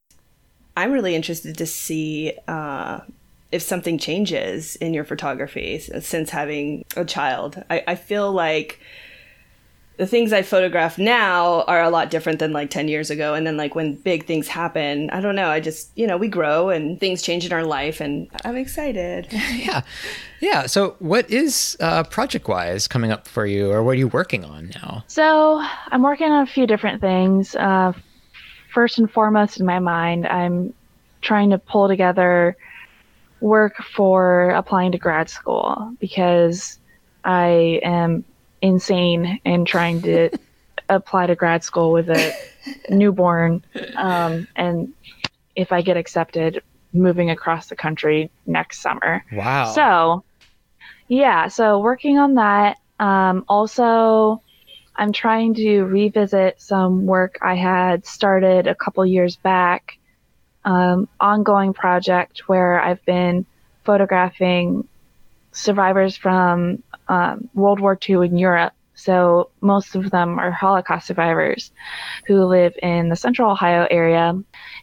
I'm 0.76 0.92
really 0.92 1.14
interested 1.14 1.58
to 1.58 1.66
see 1.66 2.32
uh, 2.48 3.00
if 3.50 3.62
something 3.62 3.98
changes 3.98 4.76
in 4.76 4.94
your 4.94 5.04
photography 5.04 5.78
since 5.78 6.30
having 6.30 6.84
a 6.96 7.04
child. 7.04 7.62
I, 7.68 7.84
I 7.86 7.94
feel 7.94 8.32
like 8.32 8.80
the 9.98 10.06
things 10.06 10.32
I 10.32 10.42
photograph 10.42 10.98
now 10.98 11.62
are 11.62 11.82
a 11.82 11.90
lot 11.90 12.10
different 12.10 12.38
than 12.38 12.52
like 12.52 12.70
10 12.70 12.88
years 12.88 13.10
ago. 13.10 13.34
And 13.34 13.46
then, 13.46 13.56
like, 13.56 13.74
when 13.74 13.94
big 13.94 14.26
things 14.26 14.48
happen, 14.48 15.10
I 15.10 15.20
don't 15.20 15.34
know. 15.34 15.48
I 15.48 15.60
just, 15.60 15.90
you 15.96 16.06
know, 16.06 16.16
we 16.16 16.28
grow 16.28 16.70
and 16.70 16.98
things 16.98 17.22
change 17.22 17.44
in 17.44 17.52
our 17.52 17.64
life, 17.64 18.00
and 18.00 18.28
I'm 18.44 18.56
excited. 18.56 19.28
yeah. 19.32 19.82
Yeah. 20.40 20.66
So, 20.66 20.96
what 20.98 21.30
is 21.30 21.76
uh, 21.80 22.04
project 22.04 22.48
wise 22.48 22.88
coming 22.88 23.12
up 23.12 23.28
for 23.28 23.46
you, 23.46 23.70
or 23.70 23.82
what 23.82 23.92
are 23.92 23.98
you 23.98 24.08
working 24.08 24.44
on 24.44 24.70
now? 24.74 25.04
So 25.06 25.62
I'm 25.88 26.02
working 26.02 26.30
on 26.30 26.42
a 26.42 26.46
few 26.46 26.66
different 26.66 27.00
things. 27.00 27.54
Uh, 27.54 27.92
first 28.72 28.98
and 28.98 29.10
foremost, 29.10 29.60
in 29.60 29.66
my 29.66 29.78
mind, 29.78 30.26
I'm 30.26 30.72
trying 31.20 31.50
to 31.50 31.58
pull 31.58 31.88
together 31.88 32.56
work 33.40 33.82
for 33.94 34.50
applying 34.50 34.92
to 34.92 34.98
grad 34.98 35.28
school 35.28 35.94
because 36.00 36.78
I 37.24 37.80
am 37.82 38.24
insane 38.62 39.40
and 39.44 39.66
trying 39.66 40.00
to 40.02 40.30
apply 40.88 41.26
to 41.26 41.34
grad 41.34 41.62
school 41.62 41.92
with 41.92 42.08
a 42.08 42.34
newborn. 42.88 43.62
Um, 43.96 44.48
and 44.56 44.94
if 45.54 45.72
I 45.72 45.82
get 45.82 45.96
accepted, 45.96 46.62
moving 46.94 47.30
across 47.30 47.68
the 47.68 47.76
country 47.76 48.30
next 48.46 48.80
summer. 48.80 49.24
Wow. 49.32 49.72
So, 49.72 50.24
yeah, 51.08 51.48
so 51.48 51.78
working 51.80 52.18
on 52.18 52.34
that. 52.34 52.78
Um, 52.98 53.44
also, 53.48 54.42
I'm 54.94 55.12
trying 55.12 55.54
to 55.54 55.82
revisit 55.82 56.60
some 56.60 57.06
work 57.06 57.38
I 57.42 57.54
had 57.54 58.06
started 58.06 58.66
a 58.66 58.74
couple 58.74 59.04
years 59.06 59.36
back, 59.36 59.98
um, 60.64 61.08
ongoing 61.18 61.72
project 61.72 62.48
where 62.48 62.80
I've 62.80 63.04
been 63.04 63.46
photographing 63.84 64.86
survivors 65.52 66.16
from 66.16 66.82
um, 67.12 67.50
World 67.52 67.78
War 67.78 67.98
II 68.08 68.26
in 68.26 68.38
Europe. 68.38 68.72
So 68.94 69.50
most 69.60 69.94
of 69.94 70.10
them 70.10 70.38
are 70.38 70.50
Holocaust 70.50 71.06
survivors 71.06 71.72
who 72.26 72.44
live 72.44 72.74
in 72.82 73.10
the 73.10 73.16
central 73.16 73.50
Ohio 73.50 73.86
area. 73.90 74.34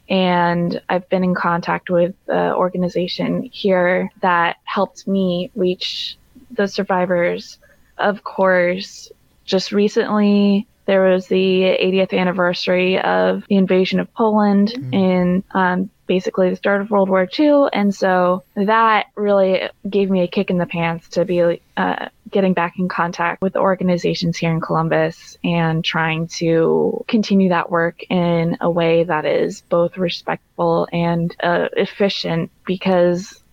And 0.09 0.81
I've 0.89 1.09
been 1.09 1.23
in 1.23 1.33
contact 1.33 1.89
with 1.89 2.13
the 2.27 2.53
organization 2.55 3.49
here 3.51 4.11
that 4.21 4.57
helped 4.63 5.07
me 5.07 5.51
reach 5.55 6.17
the 6.51 6.67
survivors. 6.67 7.57
Of 7.97 8.23
course, 8.23 9.11
just 9.45 9.71
recently, 9.71 10.67
there 10.89 11.03
was 11.03 11.27
the 11.27 11.61
80th 11.79 12.17
anniversary 12.17 12.99
of 12.99 13.43
the 13.47 13.57
invasion 13.57 13.99
of 13.99 14.11
Poland 14.11 14.71
in 14.91 15.43
um, 15.51 15.91
basically 16.07 16.49
the 16.49 16.55
start 16.55 16.81
of 16.81 16.89
World 16.89 17.09
War 17.09 17.29
II. 17.37 17.65
And 17.71 17.93
so 17.93 18.43
that 18.55 19.05
really 19.15 19.69
gave 19.87 20.09
me 20.09 20.23
a 20.23 20.27
kick 20.27 20.49
in 20.49 20.57
the 20.57 20.65
pants 20.65 21.07
to 21.09 21.25
be 21.25 21.61
uh, 21.77 22.09
getting 22.31 22.53
back 22.53 22.79
in 22.79 22.89
contact 22.89 23.39
with 23.39 23.53
the 23.53 23.59
organizations 23.59 24.35
here 24.35 24.51
in 24.51 24.61
Columbus 24.61 25.37
and 25.43 25.85
trying 25.85 26.27
to 26.39 27.05
continue 27.07 27.49
that 27.49 27.69
work 27.69 28.01
in 28.09 28.57
a 28.59 28.71
way 28.71 29.03
that 29.03 29.25
is 29.25 29.61
both 29.69 29.95
respectful 29.95 30.87
and 30.91 31.35
uh, 31.43 31.67
efficient 31.73 32.49
because 32.65 33.43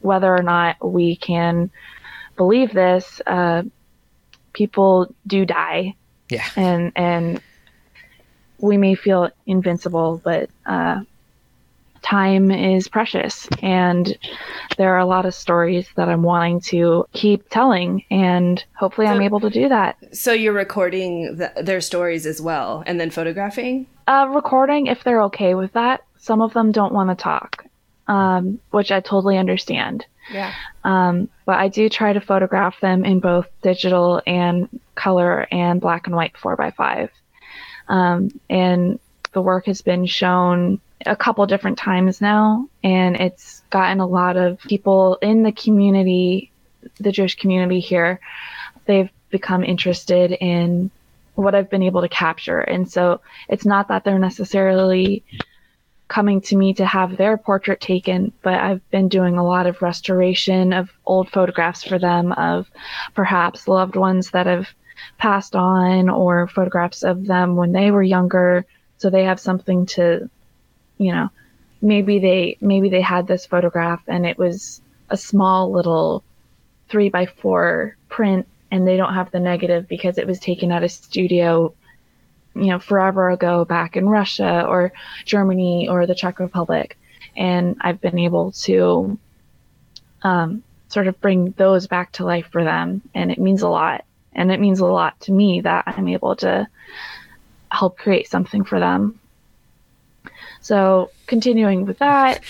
whether 0.00 0.32
or 0.32 0.44
not 0.44 0.76
we 0.80 1.16
can 1.16 1.72
believe 2.36 2.72
this, 2.72 3.20
uh, 3.26 3.64
people 4.52 5.12
do 5.26 5.44
die. 5.44 5.96
Yeah. 6.34 6.48
And, 6.56 6.92
and 6.96 7.40
we 8.58 8.76
may 8.76 8.94
feel 8.94 9.30
invincible, 9.46 10.20
but, 10.22 10.50
uh, 10.66 11.02
time 12.04 12.50
is 12.50 12.86
precious 12.86 13.48
and 13.62 14.16
there 14.76 14.94
are 14.94 14.98
a 14.98 15.06
lot 15.06 15.24
of 15.24 15.34
stories 15.34 15.88
that 15.96 16.08
I'm 16.08 16.22
wanting 16.22 16.60
to 16.60 17.06
keep 17.12 17.48
telling 17.48 18.04
and 18.10 18.62
hopefully 18.74 19.06
I'm 19.06 19.22
able 19.22 19.40
to 19.40 19.50
do 19.50 19.70
that. 19.70 19.96
So 20.12 20.32
you're 20.32 20.52
recording 20.52 21.38
th 21.38 21.50
their 21.64 21.80
stories 21.80 22.26
as 22.26 22.40
well 22.40 22.84
and 22.86 23.00
then 23.00 23.10
photographing? 23.10 23.86
Uh, 24.06 24.28
recording 24.30 24.86
if 24.86 25.02
they're 25.02 25.22
okay 25.22 25.54
with 25.54 25.72
that. 25.72 26.04
Some 26.18 26.42
of 26.42 26.52
them 26.52 26.72
don't 26.72 26.92
want 26.92 27.08
to 27.10 27.22
talk, 27.22 27.64
um, 28.06 28.60
which 28.70 28.92
I 28.92 29.00
totally 29.00 29.38
understand. 29.38 30.04
Yeah. 30.30 30.52
Um, 30.82 31.28
but 31.44 31.58
I 31.58 31.68
do 31.68 31.88
try 31.88 32.12
to 32.12 32.20
photograph 32.20 32.80
them 32.80 33.04
in 33.04 33.20
both 33.20 33.46
digital 33.62 34.22
and 34.26 34.68
color 34.94 35.46
and 35.50 35.80
black 35.80 36.06
and 36.06 36.16
white 36.16 36.34
4x5. 36.34 37.10
Um, 37.88 38.28
and 38.48 38.98
the 39.32 39.42
work 39.42 39.66
has 39.66 39.82
been 39.82 40.06
shown 40.06 40.80
a 41.06 41.16
couple 41.16 41.44
different 41.46 41.76
times 41.76 42.20
now, 42.20 42.68
and 42.82 43.16
it's 43.16 43.62
gotten 43.70 44.00
a 44.00 44.06
lot 44.06 44.36
of 44.36 44.58
people 44.60 45.18
in 45.20 45.42
the 45.42 45.52
community, 45.52 46.50
the 46.98 47.12
Jewish 47.12 47.36
community 47.36 47.80
here, 47.80 48.20
they've 48.86 49.10
become 49.30 49.64
interested 49.64 50.32
in 50.32 50.90
what 51.34 51.54
I've 51.54 51.68
been 51.68 51.82
able 51.82 52.00
to 52.02 52.08
capture. 52.08 52.60
And 52.60 52.90
so 52.90 53.20
it's 53.48 53.66
not 53.66 53.88
that 53.88 54.04
they're 54.04 54.18
necessarily 54.18 55.24
coming 56.08 56.40
to 56.42 56.56
me 56.56 56.74
to 56.74 56.84
have 56.84 57.16
their 57.16 57.36
portrait 57.36 57.80
taken, 57.80 58.32
but 58.42 58.54
I've 58.54 58.88
been 58.90 59.08
doing 59.08 59.36
a 59.36 59.44
lot 59.44 59.66
of 59.66 59.82
restoration 59.82 60.72
of 60.72 60.90
old 61.06 61.30
photographs 61.30 61.82
for 61.82 61.98
them 61.98 62.32
of 62.32 62.70
perhaps 63.14 63.68
loved 63.68 63.96
ones 63.96 64.30
that 64.30 64.46
have 64.46 64.68
passed 65.18 65.56
on 65.56 66.08
or 66.08 66.46
photographs 66.46 67.02
of 67.02 67.26
them 67.26 67.56
when 67.56 67.72
they 67.72 67.90
were 67.90 68.02
younger. 68.02 68.64
So 68.98 69.10
they 69.10 69.24
have 69.24 69.40
something 69.40 69.86
to 69.86 70.30
you 70.98 71.12
know 71.12 71.30
maybe 71.82 72.18
they 72.18 72.56
maybe 72.60 72.88
they 72.88 73.00
had 73.00 73.26
this 73.26 73.46
photograph 73.46 74.02
and 74.06 74.26
it 74.26 74.38
was 74.38 74.80
a 75.10 75.16
small 75.16 75.70
little 75.70 76.24
three 76.88 77.08
by 77.08 77.26
four 77.26 77.96
print 78.08 78.46
and 78.70 78.86
they 78.86 78.96
don't 78.96 79.14
have 79.14 79.30
the 79.30 79.40
negative 79.40 79.86
because 79.88 80.18
it 80.18 80.26
was 80.26 80.38
taken 80.38 80.72
at 80.72 80.82
a 80.82 80.88
studio 80.88 81.74
you 82.54 82.66
know 82.66 82.78
forever 82.78 83.30
ago 83.30 83.64
back 83.64 83.96
in 83.96 84.08
Russia 84.08 84.64
or 84.66 84.92
Germany 85.24 85.88
or 85.88 86.06
the 86.06 86.14
Czech 86.14 86.38
Republic. 86.38 86.98
And 87.36 87.76
I've 87.80 88.00
been 88.00 88.18
able 88.18 88.52
to 88.52 89.18
um, 90.22 90.62
sort 90.88 91.08
of 91.08 91.20
bring 91.20 91.52
those 91.56 91.86
back 91.86 92.12
to 92.12 92.24
life 92.24 92.48
for 92.50 92.62
them. 92.62 93.02
And 93.14 93.30
it 93.30 93.38
means 93.38 93.62
a 93.62 93.68
lot. 93.68 94.04
And 94.32 94.50
it 94.52 94.60
means 94.60 94.80
a 94.80 94.86
lot 94.86 95.18
to 95.22 95.32
me 95.32 95.60
that 95.60 95.84
I'm 95.86 96.08
able 96.08 96.36
to 96.36 96.66
help 97.70 97.98
create 97.98 98.28
something 98.28 98.64
for 98.64 98.78
them. 98.78 99.18
So 100.60 101.10
continuing 101.26 101.84
with 101.84 101.98
that 101.98 102.42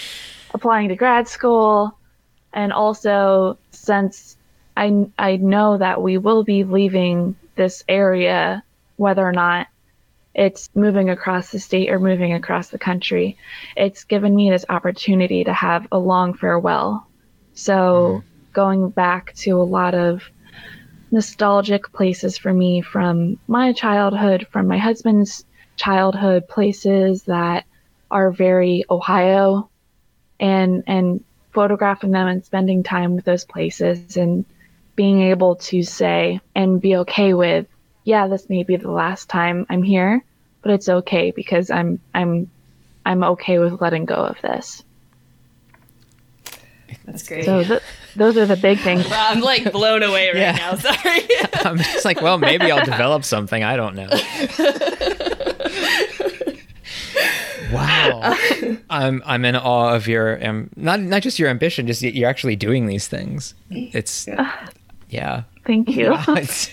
applying 0.52 0.88
to 0.88 0.96
grad 0.96 1.26
school 1.26 1.98
and 2.52 2.72
also 2.72 3.58
since 3.72 4.36
I, 4.76 5.06
I 5.18 5.36
know 5.36 5.78
that 5.78 6.00
we 6.00 6.18
will 6.18 6.44
be 6.44 6.64
leaving 6.64 7.36
this 7.56 7.84
area 7.88 8.62
whether 8.96 9.26
or 9.26 9.32
not 9.32 9.66
it's 10.34 10.68
moving 10.74 11.10
across 11.10 11.50
the 11.50 11.58
state 11.58 11.90
or 11.90 12.00
moving 12.00 12.32
across 12.32 12.68
the 12.68 12.78
country. 12.78 13.36
It's 13.76 14.04
given 14.04 14.34
me 14.34 14.50
this 14.50 14.64
opportunity 14.68 15.44
to 15.44 15.52
have 15.52 15.86
a 15.92 15.98
long 15.98 16.34
farewell. 16.34 17.06
So 17.54 17.74
mm-hmm. 17.74 18.52
going 18.52 18.90
back 18.90 19.34
to 19.36 19.52
a 19.52 19.62
lot 19.62 19.94
of 19.94 20.22
nostalgic 21.12 21.92
places 21.92 22.36
for 22.36 22.52
me 22.52 22.82
from 22.82 23.38
my 23.46 23.72
childhood, 23.72 24.48
from 24.50 24.66
my 24.66 24.78
husband's 24.78 25.44
childhood, 25.76 26.48
places 26.48 27.22
that 27.24 27.64
are 28.10 28.30
very 28.30 28.84
Ohio 28.90 29.70
and 30.40 30.82
and 30.86 31.22
photographing 31.52 32.10
them 32.10 32.26
and 32.26 32.44
spending 32.44 32.82
time 32.82 33.14
with 33.14 33.24
those 33.24 33.44
places 33.44 34.16
and 34.16 34.44
being 34.96 35.22
able 35.22 35.54
to 35.56 35.82
say 35.82 36.40
and 36.54 36.80
be 36.80 36.96
okay 36.96 37.32
with 37.34 37.66
yeah, 38.04 38.28
this 38.28 38.48
may 38.48 38.62
be 38.62 38.76
the 38.76 38.90
last 38.90 39.28
time 39.28 39.66
I'm 39.68 39.82
here, 39.82 40.22
but 40.62 40.72
it's 40.72 40.88
okay 40.88 41.30
because 41.30 41.70
I'm 41.70 42.00
I'm 42.14 42.50
I'm 43.06 43.24
okay 43.24 43.58
with 43.58 43.80
letting 43.80 44.04
go 44.04 44.16
of 44.16 44.40
this. 44.42 44.82
That's 47.06 47.26
great. 47.26 47.44
So 47.44 47.62
th- 47.64 47.82
those 48.16 48.36
are 48.38 48.46
the 48.46 48.56
big 48.56 48.78
things. 48.78 49.06
Wow, 49.10 49.26
I'm 49.30 49.40
like 49.40 49.70
blown 49.72 50.02
away 50.02 50.28
right 50.28 50.36
Yeah. 50.36 50.52
now. 50.52 50.74
Sorry. 50.76 51.20
I'm 51.64 51.78
just 51.78 52.04
like, 52.04 52.20
well, 52.22 52.38
maybe 52.38 52.70
I'll 52.70 52.84
develop 52.84 53.24
something. 53.24 53.62
I 53.64 53.76
don't 53.76 53.94
know. 53.94 54.08
Wow. 57.72 58.36
I'm 58.88 59.20
I'm 59.26 59.44
in 59.44 59.56
awe 59.56 59.94
of 59.94 60.06
your 60.06 60.44
um, 60.46 60.70
not 60.76 61.00
not 61.00 61.22
just 61.22 61.40
your 61.40 61.48
ambition, 61.48 61.88
just 61.88 62.02
you're 62.02 62.28
actually 62.28 62.54
doing 62.54 62.86
these 62.86 63.08
things. 63.08 63.54
It's 63.70 64.28
yeah. 65.08 65.42
Thank 65.66 65.88
you. 65.88 66.14
It's- 66.28 66.70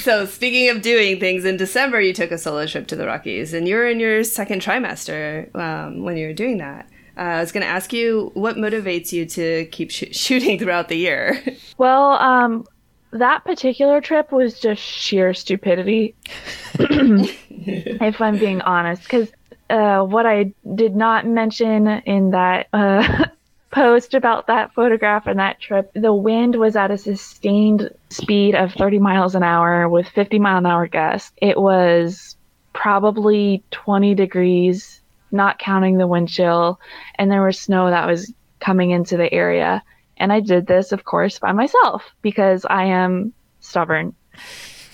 So 0.00 0.26
speaking 0.26 0.68
of 0.68 0.82
doing 0.82 1.20
things, 1.20 1.44
in 1.44 1.56
December 1.56 2.00
you 2.00 2.12
took 2.12 2.30
a 2.30 2.38
solo 2.38 2.66
trip 2.66 2.86
to 2.88 2.96
the 2.96 3.06
Rockies, 3.06 3.52
and 3.52 3.68
you're 3.68 3.88
in 3.88 4.00
your 4.00 4.24
second 4.24 4.62
trimester 4.62 5.54
um, 5.54 6.02
when 6.02 6.16
you 6.16 6.26
were 6.26 6.32
doing 6.32 6.58
that. 6.58 6.88
Uh, 7.16 7.20
I 7.20 7.40
was 7.40 7.52
going 7.52 7.62
to 7.62 7.68
ask 7.68 7.92
you 7.92 8.30
what 8.34 8.56
motivates 8.56 9.12
you 9.12 9.26
to 9.26 9.66
keep 9.66 9.90
sh- 9.90 10.04
shooting 10.12 10.58
throughout 10.58 10.88
the 10.88 10.96
year. 10.96 11.42
Well, 11.78 12.12
um, 12.12 12.64
that 13.10 13.44
particular 13.44 14.00
trip 14.00 14.30
was 14.30 14.60
just 14.60 14.80
sheer 14.80 15.34
stupidity, 15.34 16.14
if 16.78 18.20
I'm 18.20 18.38
being 18.38 18.60
honest. 18.60 19.02
Because 19.02 19.32
uh, 19.68 20.04
what 20.04 20.24
I 20.24 20.52
did 20.76 20.94
not 20.94 21.26
mention 21.26 21.88
in 21.88 22.30
that 22.30 22.68
uh, 22.72 23.26
post 23.72 24.14
about 24.14 24.46
that 24.46 24.72
photograph 24.74 25.26
and 25.26 25.40
that 25.40 25.60
trip. 25.60 25.90
The 25.94 26.14
wind 26.14 26.54
was 26.56 26.76
at 26.76 26.90
a 26.90 26.98
sustained 26.98 27.90
speed 28.10 28.54
of 28.54 28.72
30 28.74 28.98
miles 29.00 29.34
an 29.34 29.42
hour 29.42 29.88
with 29.88 30.06
50 30.08 30.38
mile 30.38 30.58
an 30.58 30.66
hour 30.66 30.86
gusts. 30.86 31.32
It 31.38 31.58
was 31.58 32.36
probably 32.74 33.64
20 33.72 34.14
degrees, 34.14 35.00
not 35.32 35.58
counting 35.58 35.98
the 35.98 36.06
wind 36.06 36.28
chill, 36.28 36.78
and 37.16 37.30
there 37.30 37.44
was 37.44 37.58
snow 37.58 37.90
that 37.90 38.06
was 38.06 38.32
coming 38.60 38.90
into 38.90 39.16
the 39.16 39.32
area. 39.32 39.82
And 40.18 40.32
I 40.32 40.40
did 40.40 40.66
this, 40.66 40.92
of 40.92 41.04
course, 41.04 41.38
by 41.38 41.52
myself 41.52 42.04
because 42.20 42.64
I 42.68 42.84
am 42.84 43.32
stubborn 43.60 44.14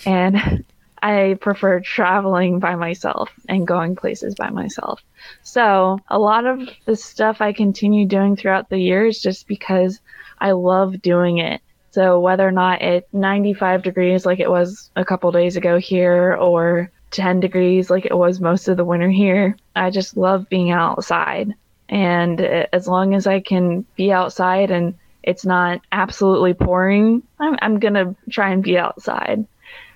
and 0.06 0.64
I 1.02 1.36
prefer 1.40 1.80
traveling 1.80 2.58
by 2.58 2.74
myself 2.74 3.30
and 3.48 3.66
going 3.66 3.96
places 3.96 4.34
by 4.34 4.50
myself. 4.50 5.02
So, 5.42 5.98
a 6.08 6.18
lot 6.18 6.46
of 6.46 6.68
the 6.84 6.96
stuff 6.96 7.40
I 7.40 7.52
continue 7.52 8.06
doing 8.06 8.36
throughout 8.36 8.68
the 8.68 8.78
years 8.78 9.20
just 9.20 9.46
because 9.46 10.00
I 10.38 10.52
love 10.52 11.02
doing 11.02 11.38
it. 11.38 11.60
So, 11.90 12.20
whether 12.20 12.46
or 12.46 12.52
not 12.52 12.82
it's 12.82 13.12
95 13.12 13.82
degrees 13.82 14.26
like 14.26 14.40
it 14.40 14.50
was 14.50 14.90
a 14.96 15.04
couple 15.04 15.30
days 15.32 15.56
ago 15.56 15.78
here 15.78 16.34
or 16.34 16.90
10 17.10 17.40
degrees 17.40 17.90
like 17.90 18.04
it 18.04 18.16
was 18.16 18.40
most 18.40 18.68
of 18.68 18.76
the 18.76 18.84
winter 18.84 19.10
here, 19.10 19.56
I 19.74 19.90
just 19.90 20.16
love 20.16 20.48
being 20.48 20.70
outside. 20.70 21.54
And 21.88 22.40
uh, 22.40 22.66
as 22.72 22.86
long 22.86 23.14
as 23.14 23.26
I 23.26 23.40
can 23.40 23.86
be 23.96 24.12
outside 24.12 24.70
and 24.70 24.94
it's 25.22 25.44
not 25.44 25.80
absolutely 25.90 26.54
pouring, 26.54 27.22
I'm, 27.38 27.56
I'm 27.60 27.78
going 27.78 27.94
to 27.94 28.14
try 28.30 28.50
and 28.50 28.62
be 28.62 28.78
outside 28.78 29.46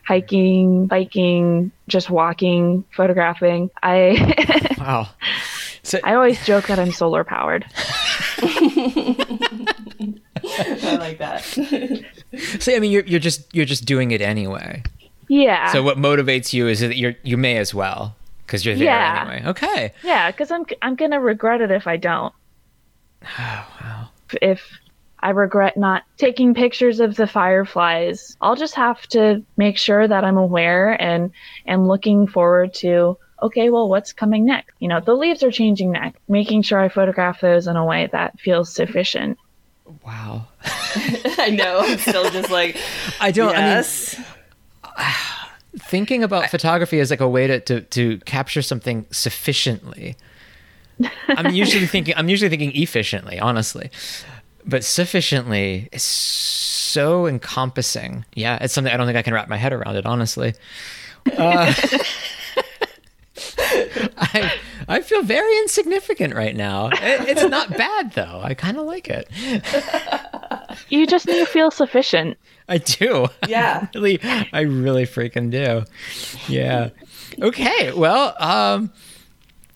hiking, 0.07 0.86
biking, 0.86 1.70
just 1.88 2.11
walking, 2.11 2.84
photographing. 2.96 3.70
I 3.82 4.74
wow. 4.78 5.09
So 5.84 5.98
I 6.05 6.14
always 6.14 6.44
joke 6.46 6.66
that 6.68 6.78
I'm 6.78 6.92
solar 6.92 7.24
powered. 7.24 7.64
I 10.44 10.96
like 10.98 11.18
that. 11.18 11.42
so 12.61 12.74
I 12.74 12.78
mean, 12.78 12.90
you're 12.90 13.05
you're 13.05 13.20
just 13.20 13.55
you're 13.55 13.64
just 13.66 13.84
doing 13.84 14.11
it 14.11 14.20
anyway. 14.20 14.82
Yeah. 15.28 15.72
So 15.72 15.82
what 15.82 15.96
motivates 15.98 16.53
you 16.53 16.68
is 16.68 16.80
that 16.80 16.96
you're 16.96 17.14
you 17.22 17.36
may 17.36 17.57
as 17.59 17.72
well 17.74 18.16
because 18.46 18.64
you're 18.66 18.74
there 18.76 18.84
Yeah. 18.86 19.26
anyway. 19.28 19.50
Okay. 19.50 19.92
Yeah, 20.03 20.30
because 20.30 20.50
I'm 20.50 20.64
I'm 20.82 20.94
gonna 20.94 21.20
regret 21.20 21.61
it 21.61 21.70
if 21.70 21.86
I 21.86 21.96
don't. 21.96 22.34
Oh 23.38 23.66
wow. 23.80 24.09
If 24.40 24.61
I 25.22 25.30
regret 25.30 25.76
not 25.76 26.02
taking 26.16 26.54
pictures 26.54 26.98
of 27.00 27.16
the 27.16 27.26
fireflies, 27.26 28.36
I'll 28.40 28.56
just 28.56 28.74
have 28.74 29.06
to 29.08 29.42
make 29.56 29.78
sure 29.78 30.06
that 30.06 30.24
I'm 30.24 30.36
aware 30.36 31.00
and 31.00 31.30
and 31.66 31.88
looking 31.88 32.26
forward 32.26 32.74
to. 32.74 33.16
Okay, 33.42 33.70
well, 33.70 33.88
what's 33.88 34.12
coming 34.12 34.44
next? 34.44 34.72
You 34.78 34.86
know, 34.86 35.00
the 35.00 35.14
leaves 35.14 35.42
are 35.42 35.50
changing 35.50 35.90
next. 35.90 36.20
Making 36.28 36.62
sure 36.62 36.78
I 36.78 36.88
photograph 36.88 37.40
those 37.40 37.66
in 37.66 37.76
a 37.76 37.84
way 37.84 38.08
that 38.12 38.38
feels 38.38 38.72
sufficient. 38.72 39.36
Wow. 40.06 40.46
I 40.64 41.50
know. 41.50 41.80
I'm 41.80 41.98
still 41.98 42.30
just 42.30 42.50
like, 42.50 42.76
I 43.20 43.32
don't. 43.32 43.52
Yes. 43.52 44.16
I 44.84 45.04
mean, 45.04 45.78
thinking 45.78 46.22
about 46.22 46.50
photography 46.50 47.00
as 47.00 47.10
like 47.10 47.20
a 47.20 47.28
way 47.28 47.46
to, 47.46 47.60
to 47.60 47.80
to 47.80 48.18
capture 48.18 48.62
something 48.62 49.06
sufficiently. 49.10 50.16
I'm 51.28 51.52
usually 51.52 51.86
thinking. 51.94 52.14
I'm 52.16 52.28
usually 52.28 52.48
thinking 52.48 52.72
efficiently, 52.74 53.40
honestly, 53.40 53.90
but 54.66 54.84
sufficiently 54.84 55.88
is 55.92 56.02
so 56.02 57.26
encompassing. 57.26 58.24
Yeah, 58.34 58.58
it's 58.60 58.74
something 58.74 58.92
I 58.92 58.96
don't 58.96 59.06
think 59.06 59.18
I 59.18 59.22
can 59.22 59.34
wrap 59.34 59.48
my 59.48 59.56
head 59.56 59.72
around 59.72 59.96
it. 59.96 60.06
Honestly. 60.06 60.54
Uh, 61.36 61.72
I 64.18 64.52
I 64.88 65.00
feel 65.00 65.22
very 65.22 65.56
insignificant 65.58 66.34
right 66.34 66.54
now. 66.54 66.88
It, 66.88 67.28
it's 67.28 67.44
not 67.44 67.70
bad 67.76 68.12
though. 68.12 68.40
I 68.42 68.54
kind 68.54 68.76
of 68.76 68.86
like 68.86 69.08
it. 69.08 69.28
You 70.88 71.06
just 71.06 71.26
need 71.26 71.38
to 71.38 71.46
feel 71.46 71.70
sufficient. 71.70 72.38
I 72.68 72.78
do. 72.78 73.26
Yeah. 73.48 73.86
I 73.94 73.98
really, 73.98 74.20
I 74.52 74.60
really 74.60 75.04
freaking 75.04 75.50
do. 75.50 75.84
Yeah. 76.48 76.90
Okay. 77.40 77.92
Well, 77.92 78.34
um, 78.38 78.92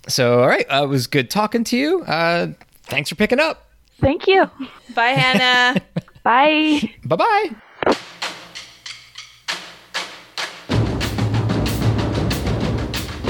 so 0.08 0.40
all 0.40 0.46
right. 0.48 0.66
Uh, 0.70 0.84
it 0.84 0.88
was 0.88 1.06
good 1.06 1.30
talking 1.30 1.64
to 1.64 1.76
you. 1.76 2.02
Uh, 2.02 2.48
thanks 2.84 3.10
for 3.10 3.16
picking 3.16 3.40
up. 3.40 3.65
Thank 4.00 4.26
you. 4.26 4.50
Bye, 4.94 5.08
Hannah. 5.10 5.80
Bye. 6.22 6.94
Bye 7.04 7.16
bye. 7.16 7.50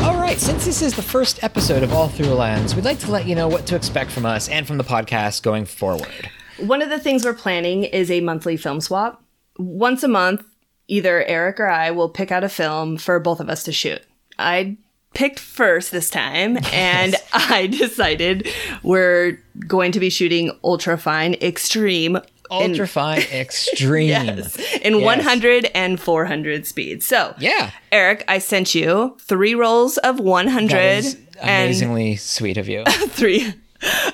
All 0.02 0.16
right, 0.20 0.38
since 0.38 0.64
this 0.64 0.82
is 0.82 0.94
the 0.94 1.02
first 1.02 1.42
episode 1.42 1.82
of 1.82 1.92
All 1.92 2.08
Through 2.08 2.26
a 2.32 2.34
Lens, 2.34 2.74
we'd 2.74 2.84
like 2.84 2.98
to 3.00 3.10
let 3.10 3.26
you 3.26 3.34
know 3.34 3.48
what 3.48 3.66
to 3.66 3.76
expect 3.76 4.10
from 4.10 4.24
us 4.24 4.48
and 4.48 4.66
from 4.66 4.78
the 4.78 4.84
podcast 4.84 5.42
going 5.42 5.64
forward. 5.66 6.30
One 6.58 6.80
of 6.80 6.88
the 6.88 6.98
things 6.98 7.24
we're 7.24 7.34
planning 7.34 7.84
is 7.84 8.10
a 8.10 8.20
monthly 8.20 8.56
film 8.56 8.80
swap. 8.80 9.22
Once 9.58 10.02
a 10.02 10.08
month, 10.08 10.44
either 10.88 11.24
Eric 11.24 11.58
or 11.60 11.66
I 11.68 11.90
will 11.90 12.08
pick 12.08 12.30
out 12.30 12.44
a 12.44 12.48
film 12.48 12.96
for 12.96 13.18
both 13.18 13.40
of 13.40 13.48
us 13.48 13.62
to 13.64 13.72
shoot. 13.72 14.02
I 14.38 14.76
picked 15.16 15.38
first 15.40 15.90
this 15.90 16.10
time, 16.10 16.58
and 16.72 17.16
I 17.32 17.66
decided 17.66 18.48
we're 18.82 19.42
going 19.66 19.90
to 19.92 20.00
be 20.00 20.10
shooting 20.10 20.50
ultra 20.62 20.96
fine 20.98 21.34
extreme. 21.40 22.18
Ultra 22.50 22.86
fine 22.86 23.22
extreme. 23.32 24.08
yes, 24.08 24.56
in 24.82 24.94
Yes. 25.00 25.04
100 25.04 25.70
and 25.74 25.98
400 25.98 26.66
speed. 26.66 27.02
So, 27.02 27.34
Yeah. 27.38 27.70
Eric, 27.90 28.24
I 28.28 28.38
sent 28.38 28.74
you 28.74 29.16
three 29.20 29.54
rolls 29.56 29.96
of 29.98 30.20
100 30.20 30.70
That 30.70 30.94
is 31.04 31.14
and 31.40 31.64
amazingly 31.64 32.16
sweet 32.16 32.56
of 32.56 32.68
you. 32.68 32.84
three 33.08 33.52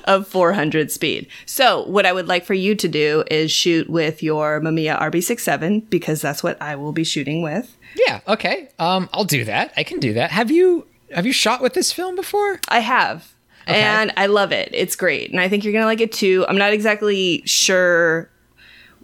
of 0.05 0.27
400 0.27 0.91
speed. 0.91 1.27
So, 1.45 1.83
what 1.87 2.05
I 2.05 2.11
would 2.13 2.27
like 2.27 2.43
for 2.45 2.53
you 2.55 2.73
to 2.75 2.87
do 2.87 3.23
is 3.29 3.51
shoot 3.51 3.89
with 3.89 4.23
your 4.23 4.59
Mamiya 4.61 4.99
RB67 4.99 5.89
because 5.89 6.19
that's 6.21 6.41
what 6.43 6.59
I 6.61 6.75
will 6.75 6.91
be 6.91 7.03
shooting 7.03 7.41
with. 7.43 7.77
Yeah, 8.07 8.21
okay. 8.27 8.69
Um, 8.79 9.09
I'll 9.13 9.23
do 9.25 9.45
that. 9.45 9.71
I 9.77 9.83
can 9.83 9.99
do 9.99 10.13
that. 10.13 10.31
Have 10.31 10.49
you 10.49 10.87
have 11.13 11.25
you 11.25 11.33
shot 11.33 11.61
with 11.61 11.73
this 11.73 11.91
film 11.91 12.15
before? 12.15 12.59
I 12.69 12.79
have. 12.79 13.33
And 13.65 14.11
I 14.17 14.25
love 14.25 14.51
it. 14.51 14.69
It's 14.73 14.95
great. 14.95 15.31
And 15.31 15.39
I 15.39 15.47
think 15.47 15.63
you're 15.63 15.71
going 15.71 15.83
to 15.83 15.87
like 15.87 16.01
it 16.01 16.11
too. 16.11 16.45
I'm 16.49 16.57
not 16.57 16.73
exactly 16.73 17.43
sure 17.45 18.29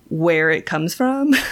where 0.09 0.49
it 0.49 0.65
comes 0.65 0.93
from. 0.93 1.33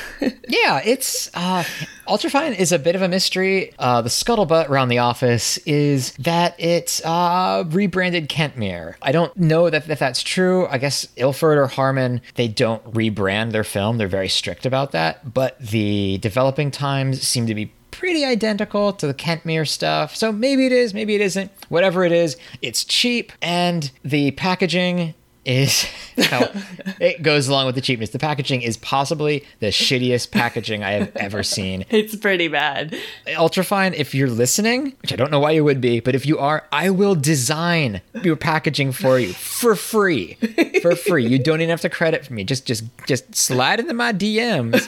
Yeah, 0.49 0.81
it's 0.83 1.29
uh, 1.33 1.63
Ultrafine 2.07 2.57
is 2.57 2.71
a 2.71 2.79
bit 2.79 2.95
of 2.95 3.01
a 3.01 3.07
mystery. 3.07 3.73
Uh, 3.77 4.01
the 4.01 4.09
scuttlebutt 4.09 4.69
around 4.69 4.87
the 4.87 4.99
office 4.99 5.57
is 5.59 6.13
that 6.13 6.55
it's 6.57 7.03
uh, 7.03 7.65
rebranded 7.67 8.29
Kentmere. 8.29 8.95
I 9.01 9.11
don't 9.11 9.35
know 9.35 9.69
that 9.69 9.89
if 9.89 9.99
that's 9.99 10.23
true. 10.23 10.65
I 10.67 10.77
guess 10.77 11.07
Ilford 11.17 11.57
or 11.57 11.67
Harman 11.67 12.21
they 12.35 12.47
don't 12.47 12.83
rebrand 12.93 13.51
their 13.51 13.65
film. 13.65 13.97
They're 13.97 14.07
very 14.07 14.29
strict 14.29 14.65
about 14.65 14.93
that. 14.93 15.33
But 15.33 15.59
the 15.59 16.17
developing 16.19 16.71
times 16.71 17.21
seem 17.21 17.45
to 17.47 17.53
be 17.53 17.73
pretty 17.97 18.23
identical 18.23 18.93
to 18.93 19.07
the 19.07 19.13
Kentmere 19.13 19.67
stuff. 19.67 20.15
So 20.15 20.31
maybe 20.31 20.67
it 20.67 20.71
is, 20.71 20.93
maybe 20.93 21.15
it 21.15 21.21
isn't. 21.21 21.51
Whatever 21.69 22.03
it 22.03 22.11
is, 22.11 22.37
it's 22.61 22.83
cheap 22.83 23.31
and 23.41 23.91
the 24.03 24.31
packaging 24.31 25.15
is 25.45 25.87
well, 26.17 26.51
it 26.99 27.23
goes 27.23 27.47
along 27.47 27.65
with 27.65 27.73
the 27.73 27.81
cheapness. 27.81 28.11
The 28.11 28.19
packaging 28.19 28.61
is 28.61 28.77
possibly 28.77 29.45
the 29.61 29.67
shittiest 29.67 30.29
packaging 30.29 30.83
I 30.83 30.91
have 30.91 31.15
ever 31.15 31.41
seen. 31.41 31.85
it's 31.89 32.15
pretty 32.15 32.49
bad. 32.49 32.95
Ultrafine, 33.27 33.93
if 33.95 34.13
you're 34.13 34.29
listening, 34.29 34.93
which 35.01 35.11
I 35.11 35.15
don't 35.15 35.31
know 35.31 35.39
why 35.39 35.51
you 35.51 35.63
would 35.63 35.81
be, 35.81 35.99
but 35.99 36.13
if 36.13 36.25
you 36.25 36.37
are, 36.37 36.65
I 36.71 36.91
will 36.91 37.15
design 37.15 38.01
your 38.21 38.35
packaging 38.35 38.91
for 38.91 39.17
you 39.17 39.33
for 39.33 39.75
free. 39.75 40.35
For 40.81 40.95
free. 40.95 41.25
You 41.25 41.39
don't 41.39 41.61
even 41.61 41.69
have 41.71 41.81
to 41.81 41.89
credit 41.89 42.25
for 42.25 42.33
me. 42.33 42.43
Just 42.43 42.67
just 42.67 42.83
just 43.07 43.33
slide 43.33 43.79
into 43.79 43.93
my 43.93 44.13
DMs 44.13 44.85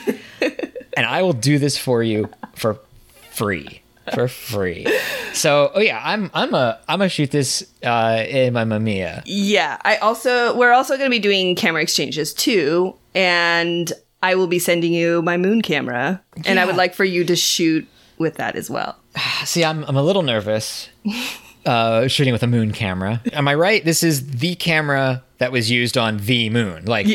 and 0.96 1.06
I 1.06 1.22
will 1.22 1.32
do 1.32 1.58
this 1.58 1.78
for 1.78 2.02
you 2.02 2.28
for 2.54 2.78
free. 3.44 3.82
For 4.14 4.26
free. 4.28 4.86
So, 5.34 5.70
oh 5.74 5.80
yeah, 5.80 6.00
I'm 6.02 6.30
I'm 6.34 6.52
a 6.54 6.78
I'm 6.88 6.98
gonna 6.98 7.08
shoot 7.08 7.30
this 7.30 7.70
uh 7.84 8.24
in 8.28 8.52
my 8.52 8.64
Mamiya. 8.64 9.22
Yeah, 9.24 9.78
I 9.84 9.96
also 9.98 10.56
we're 10.56 10.72
also 10.72 10.96
going 10.96 11.06
to 11.06 11.14
be 11.14 11.20
doing 11.20 11.54
camera 11.54 11.80
exchanges 11.82 12.34
too, 12.34 12.96
and 13.14 13.92
I 14.22 14.34
will 14.34 14.48
be 14.48 14.58
sending 14.58 14.92
you 14.92 15.22
my 15.22 15.36
moon 15.36 15.62
camera, 15.62 16.20
and 16.44 16.58
I 16.58 16.64
would 16.64 16.76
like 16.76 16.94
for 16.94 17.04
you 17.04 17.24
to 17.26 17.36
shoot 17.36 17.86
with 18.18 18.34
that 18.36 18.56
as 18.56 18.68
well. 18.68 18.96
See, 19.44 19.64
I'm 19.64 19.84
I'm 19.84 19.96
a 19.96 20.02
little 20.02 20.22
nervous 20.22 20.88
uh, 21.64 22.08
shooting 22.08 22.32
with 22.32 22.42
a 22.42 22.48
moon 22.48 22.72
camera. 22.72 23.22
Am 23.32 23.46
I 23.46 23.54
right? 23.54 23.84
This 23.84 24.02
is 24.02 24.26
the 24.38 24.56
camera 24.56 25.22
that 25.38 25.52
was 25.52 25.70
used 25.70 25.96
on 25.96 26.16
the 26.18 26.50
moon, 26.50 26.84
like 26.86 27.06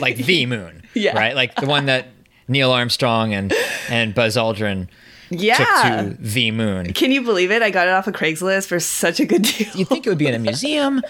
like 0.00 0.16
the 0.16 0.46
moon, 0.46 0.82
Yeah. 0.94 1.16
right? 1.16 1.34
Like 1.34 1.56
the 1.56 1.66
one 1.66 1.86
that 1.86 2.06
Neil 2.46 2.70
Armstrong 2.70 3.34
and 3.34 3.52
and 3.88 4.14
Buzz 4.14 4.36
Aldrin 4.36 4.86
Yeah. 5.30 5.56
took 5.56 6.18
to 6.18 6.22
the 6.22 6.50
moon. 6.50 6.92
Can 6.92 7.12
you 7.12 7.22
believe 7.22 7.50
it? 7.50 7.62
I 7.62 7.70
got 7.70 7.86
it 7.86 7.92
off 7.92 8.06
of 8.06 8.14
Craigslist 8.14 8.66
for 8.66 8.80
such 8.80 9.20
a 9.20 9.24
good 9.26 9.42
deal. 9.42 9.68
You'd 9.74 9.88
think 9.88 10.06
it 10.06 10.10
would 10.10 10.18
be 10.18 10.26
in 10.26 10.34
a 10.34 10.38
museum, 10.50 11.02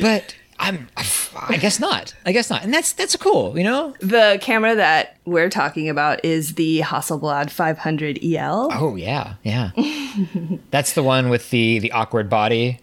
but 0.00 0.34
I'm 0.58 0.88
I 1.48 1.58
guess 1.58 1.78
not. 1.80 2.14
I 2.24 2.32
guess 2.32 2.48
not. 2.50 2.64
And 2.64 2.72
that's 2.72 2.92
that's 2.92 3.14
cool, 3.16 3.58
you 3.58 3.64
know? 3.64 3.94
The 4.00 4.38
camera 4.40 4.74
that 4.74 5.18
we're 5.26 5.50
talking 5.50 5.88
about 5.88 6.24
is 6.24 6.54
the 6.54 6.80
Hasselblad 6.80 7.50
500 7.50 8.18
EL. 8.24 8.68
Oh 8.72 8.96
yeah, 8.96 9.34
yeah. 9.42 9.70
That's 10.70 10.94
the 10.94 11.02
one 11.02 11.28
with 11.28 11.50
the 11.50 11.78
the 11.78 11.92
awkward 11.92 12.30
body. 12.30 12.80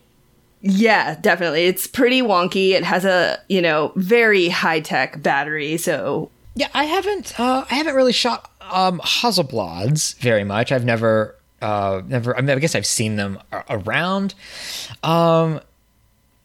Yeah, 0.62 1.16
definitely. 1.20 1.66
It's 1.66 1.88
pretty 1.88 2.22
wonky. 2.22 2.70
It 2.72 2.84
has 2.86 3.04
a, 3.06 3.38
you 3.50 3.62
know, 3.62 3.92
very 3.98 4.48
high-tech 4.48 5.22
battery, 5.22 5.76
so 5.78 6.30
Yeah, 6.56 6.70
I 6.74 6.86
haven't. 6.86 7.38
Uh, 7.38 7.66
I 7.70 7.76
haven't 7.76 7.96
really 7.96 8.14
shot 8.14 8.50
um, 8.74 9.00
Hasselblads 9.02 10.16
very 10.18 10.44
much. 10.44 10.72
I've 10.72 10.86
never, 10.86 11.36
uh, 11.62 12.02
never. 12.08 12.36
I, 12.38 12.42
mean, 12.42 12.50
I 12.50 12.60
guess 12.60 12.76
I've 12.76 12.86
seen 12.86 13.16
them 13.16 13.40
around. 13.70 14.34
Um, 15.04 15.60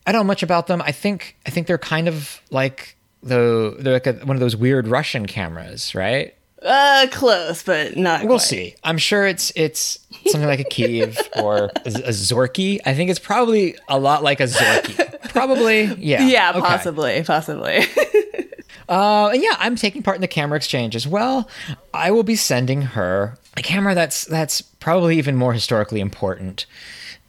I 0.07 0.12
don't 0.12 0.20
know 0.22 0.24
much 0.24 0.43
about 0.43 0.66
them. 0.68 0.81
I 0.83 0.93
think. 0.93 1.37
I 1.47 1.51
think 1.51 1.66
they're 1.66 1.79
kind 1.79 2.09
of 2.09 2.41
like 2.51 2.97
the 3.22 3.76
they're 3.79 3.95
like 3.95 4.07
a, 4.07 4.12
one 4.24 4.37
of 4.37 4.41
those 4.41 4.57
weird 4.57 4.87
Russian 4.89 5.26
cameras, 5.26 5.95
right? 5.95 6.35
uh 6.61 7.07
close, 7.12 7.62
but 7.62 7.97
not 7.97 8.20
We'll 8.22 8.39
quite. 8.39 8.43
see. 8.43 8.74
I'm 8.83 8.99
sure 8.99 9.24
it's 9.26 9.53
it's 9.55 10.01
something 10.26 10.49
like 10.49 10.59
a 10.59 10.64
Kiev 10.64 11.16
or 11.37 11.57
a, 11.66 11.89
a 11.89 12.11
Zorky. 12.11 12.81
I 12.85 12.95
think 12.95 13.11
it's 13.11 13.20
probably 13.20 13.76
a 13.89 13.97
lot 13.99 14.24
like 14.24 14.41
a 14.41 14.45
Zorky. 14.45 15.31
probably, 15.31 15.85
yeah. 16.01 16.22
Yeah, 16.26 16.51
Okay. 16.51 16.61
possibly, 16.61 17.22
possibly. 17.22 17.85
Uh, 18.89 19.28
and 19.32 19.43
yeah, 19.43 19.57
I'm 19.59 19.76
taking 19.76 20.03
part 20.03 20.16
in 20.16 20.20
the 20.20 20.28
camera 20.28 20.57
exchange 20.57 20.97
as 20.97 21.07
well. 21.07 21.49
I 21.93 22.11
will 22.11 22.22
be 22.22 22.36
sending 22.36 22.82
her 22.82 23.36
a 23.57 23.62
camera 23.62 23.95
that's 23.95 24.24
that's 24.24 24.62
probably 24.62 25.18
even 25.18 25.36
more 25.36 25.53
historically 25.53 26.01
important 26.01 26.66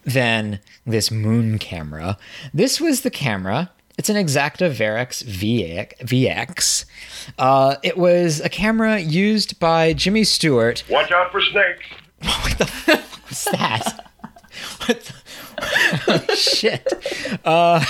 than 0.05 0.59
this 0.85 1.11
moon 1.11 1.59
camera. 1.59 2.17
This 2.53 2.79
was 2.79 3.01
the 3.01 3.11
camera. 3.11 3.71
It's 3.97 4.07
an 4.09 4.15
Exakta 4.15 4.71
Varex 4.71 5.25
VX. 5.25 5.97
VX. 5.99 6.85
Uh, 7.37 7.75
it 7.83 7.97
was 7.97 8.39
a 8.39 8.47
camera 8.47 8.99
used 8.99 9.59
by 9.59 9.91
Jimmy 9.91 10.23
Stewart. 10.23 10.83
Watch 10.89 11.11
out 11.11 11.31
for 11.31 11.41
snakes. 11.41 11.85
What 12.21 12.57
the? 12.57 12.65
What's 13.25 13.45
that? 13.45 14.05
what 14.85 14.99
the- 15.01 15.13
oh, 16.29 16.35
shit. 16.35 17.39
Uh, 17.45 17.83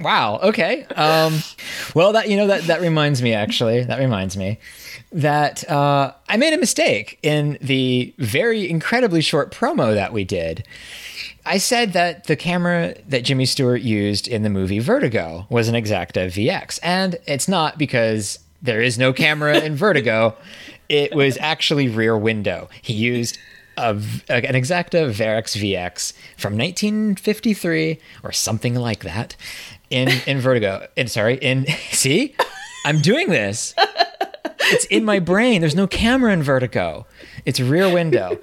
wow. 0.00 0.38
Okay. 0.42 0.84
Um, 0.96 1.38
well, 1.94 2.12
that 2.12 2.28
you 2.28 2.36
know 2.36 2.46
that 2.48 2.64
that 2.64 2.80
reminds 2.80 3.22
me. 3.22 3.34
Actually, 3.34 3.84
that 3.84 3.98
reminds 3.98 4.36
me 4.36 4.58
that 5.12 5.68
uh, 5.70 6.12
I 6.28 6.36
made 6.36 6.52
a 6.52 6.58
mistake 6.58 7.18
in 7.22 7.58
the 7.60 8.14
very 8.18 8.68
incredibly 8.68 9.20
short 9.20 9.52
promo 9.52 9.94
that 9.94 10.12
we 10.12 10.24
did. 10.24 10.66
I 11.46 11.58
said 11.58 11.94
that 11.94 12.24
the 12.24 12.36
camera 12.36 12.94
that 13.08 13.24
Jimmy 13.24 13.46
Stewart 13.46 13.80
used 13.80 14.28
in 14.28 14.42
the 14.42 14.50
movie 14.50 14.80
Vertigo 14.80 15.46
was 15.48 15.68
an 15.68 15.74
Exakta 15.74 16.26
VX, 16.26 16.78
and 16.82 17.16
it's 17.26 17.48
not 17.48 17.78
because 17.78 18.38
there 18.60 18.82
is 18.82 18.98
no 18.98 19.12
camera 19.12 19.58
in 19.60 19.74
Vertigo. 19.76 20.36
It 20.88 21.14
was 21.14 21.38
actually 21.40 21.88
Rear 21.88 22.18
Window. 22.18 22.68
He 22.82 22.92
used 22.92 23.38
a, 23.78 23.90
an 24.28 24.54
Exakta 24.54 25.10
Varex 25.10 25.56
VX 25.56 26.12
from 26.36 26.58
1953 26.58 27.98
or 28.22 28.32
something 28.32 28.74
like 28.74 29.04
that 29.04 29.36
in 29.90 30.08
in 30.26 30.40
Vertigo. 30.40 30.86
In 30.96 31.08
sorry, 31.08 31.36
in 31.36 31.66
see, 31.90 32.34
I'm 32.84 33.00
doing 33.00 33.30
this. 33.30 33.74
It's 34.70 34.84
in 34.86 35.04
my 35.04 35.18
brain. 35.18 35.60
There's 35.60 35.74
no 35.74 35.86
camera 35.86 36.32
in 36.32 36.42
Vertigo. 36.42 37.06
It's 37.44 37.58
Rear 37.60 37.92
Window. 37.92 38.38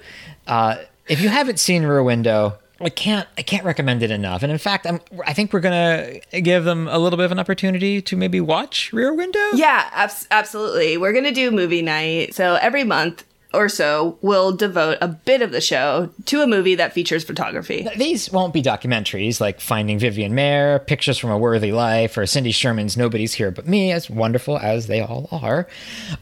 Uh, 0.46 0.76
if 1.08 1.20
you 1.20 1.28
haven't 1.28 1.58
seen 1.60 1.84
Rear 1.84 2.02
Window, 2.02 2.58
I 2.80 2.88
can't 2.88 3.28
I 3.38 3.42
can't 3.42 3.64
recommend 3.64 4.02
it 4.02 4.10
enough. 4.10 4.42
And 4.42 4.50
in 4.52 4.58
fact, 4.58 4.86
I'm 4.86 5.00
I 5.26 5.32
think 5.32 5.52
we're 5.52 5.60
gonna 5.60 6.20
give 6.32 6.64
them 6.64 6.88
a 6.88 6.98
little 6.98 7.16
bit 7.16 7.24
of 7.24 7.32
an 7.32 7.38
opportunity 7.38 8.02
to 8.02 8.16
maybe 8.16 8.40
watch 8.40 8.92
Rear 8.92 9.14
Window. 9.14 9.44
Yeah, 9.54 9.88
abs- 9.92 10.26
absolutely. 10.30 10.96
We're 10.96 11.12
to 11.24 11.32
do 11.32 11.50
movie 11.50 11.82
night. 11.82 12.34
So 12.34 12.56
every 12.56 12.84
month 12.84 13.24
or 13.52 13.68
so, 13.68 14.18
we'll 14.22 14.52
devote 14.52 14.98
a 15.00 15.08
bit 15.08 15.42
of 15.42 15.50
the 15.50 15.60
show 15.60 16.10
to 16.26 16.42
a 16.42 16.46
movie 16.46 16.74
that 16.74 16.92
features 16.92 17.24
photography. 17.24 17.86
These 17.96 18.30
won't 18.30 18.52
be 18.52 18.62
documentaries 18.62 19.40
like 19.40 19.60
Finding 19.60 19.98
Vivian 19.98 20.32
Maier, 20.32 20.84
Pictures 20.86 21.18
from 21.18 21.30
a 21.30 21.38
Worthy 21.38 21.72
Life, 21.72 22.16
or 22.18 22.26
Cindy 22.26 22.52
Sherman's 22.52 22.96
Nobody's 22.96 23.34
Here 23.34 23.50
But 23.50 23.66
Me, 23.66 23.92
as 23.92 24.10
wonderful 24.10 24.58
as 24.58 24.86
they 24.86 25.00
all 25.00 25.28
are. 25.32 25.66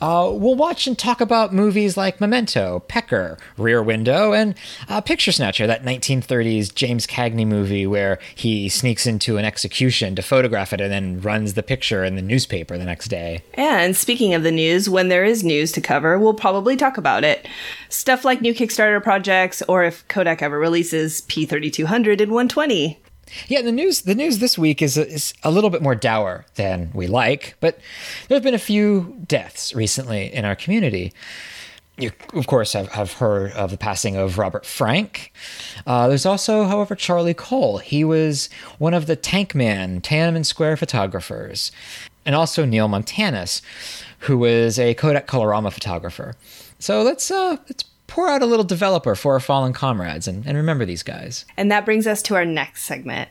Uh, 0.01 0.31
we'll 0.33 0.55
watch 0.55 0.87
and 0.87 0.99
talk 0.99 1.21
about 1.21 1.53
movies 1.53 1.97
like 1.97 2.21
Memento, 2.21 2.81
Pecker, 2.89 3.39
Rear 3.57 3.83
Window, 3.83 4.33
and 4.33 4.55
uh, 4.89 5.01
Picture 5.01 5.33
Snatcher, 5.33 5.67
that 5.67 5.85
1930s 5.85 6.75
James 6.75 7.07
Cagney 7.07 7.47
movie 7.47 7.87
where 7.87 8.19
he 8.35 8.69
sneaks 8.69 9.07
into 9.07 9.39
an 9.39 9.45
execution 9.45 10.15
to 10.15 10.23
photograph 10.23 10.73
it 10.73 10.81
and 10.81 10.93
then 10.93 11.21
runs 11.21 11.55
the 11.55 11.63
picture 11.63 12.05
in 12.05 12.17
the 12.17 12.23
newspaper 12.23 12.79
the 12.79 12.85
next 12.85 13.09
day. 13.09 13.43
And 13.55 13.97
speaking 13.97 14.35
of 14.35 14.43
the 14.43 14.53
news, 14.53 14.89
when 14.89 15.09
there 15.09 15.25
is 15.25 15.43
news 15.43 15.73
to 15.73 15.81
cover, 15.81 16.19
we'll 16.19 16.35
probably 16.35 16.77
talk 16.77 16.97
about 16.97 17.14
it. 17.23 17.47
Stuff 17.91 18.25
like 18.25 18.41
new 18.41 18.55
Kickstarter 18.55 19.01
projects, 19.01 19.63
or 19.69 19.85
if 19.85 20.07
Kodak 20.09 20.43
ever 20.43 20.59
releases 20.59 21.21
P3200 21.23 22.21
and 22.21 22.33
120. 22.33 22.99
Yeah, 23.49 23.63
the 23.63 23.73
news 23.73 24.03
the 24.03 24.15
news 24.15 24.39
this 24.39 24.59
week 24.59 24.83
is 24.83 24.97
is 24.97 25.35
a 25.43 25.51
little 25.51 25.71
bit 25.71 25.83
more 25.83 25.95
dour 25.95 26.45
than 26.57 26.91
we 26.95 27.07
like, 27.07 27.57
but 27.61 27.79
there 28.29 28.37
have 28.37 28.43
been 28.43 28.55
a 28.55 28.59
few 28.59 29.17
deaths 29.27 29.75
recently 29.75 30.33
in 30.33 30.45
our 30.45 30.55
community. 30.55 31.13
You, 31.97 32.11
of 32.33 32.49
course, 32.49 32.73
have, 32.73 32.89
have 32.89 33.13
heard 33.13 33.53
of 33.53 33.71
the 33.71 33.77
passing 33.77 34.17
of 34.17 34.37
Robert 34.37 34.67
Frank. 34.67 35.33
Uh, 35.87 36.09
there's 36.09 36.27
also, 36.27 36.65
however, 36.65 36.97
Charlie 36.97 37.35
Cole. 37.35 37.79
He 37.79 38.03
was 38.03 38.51
one 38.79 38.95
of 38.95 39.07
the 39.07 39.17
Tankman 39.17 40.01
Tiananmen 40.01 40.45
Square 40.45 40.79
photographers, 40.79 41.71
and 42.27 42.35
also 42.35 42.65
Neil 42.65 42.89
Montanus, 42.89 43.63
who 44.25 44.39
was 44.39 44.79
a 44.79 44.95
Kodak 44.95 45.27
Colorama 45.27 45.73
photographer. 45.73 46.35
So 46.79 47.03
let's 47.03 47.31
uh, 47.31 47.57
let's 47.69 47.85
pour 48.07 48.29
out 48.29 48.43
a 48.43 48.47
little 48.47 48.65
developer 48.65 49.15
for 49.15 49.35
our 49.35 49.41
fallen 49.41 49.73
comrades 49.73 50.29
and, 50.29 50.47
and 50.47 50.57
remember 50.57 50.85
these 50.85 51.03
guys. 51.03 51.45
And 51.57 51.71
that 51.71 51.85
brings 51.85 52.07
us 52.07 52.23
to 52.23 52.35
our 52.35 52.45
next 52.45 52.85
segment. 52.85 53.29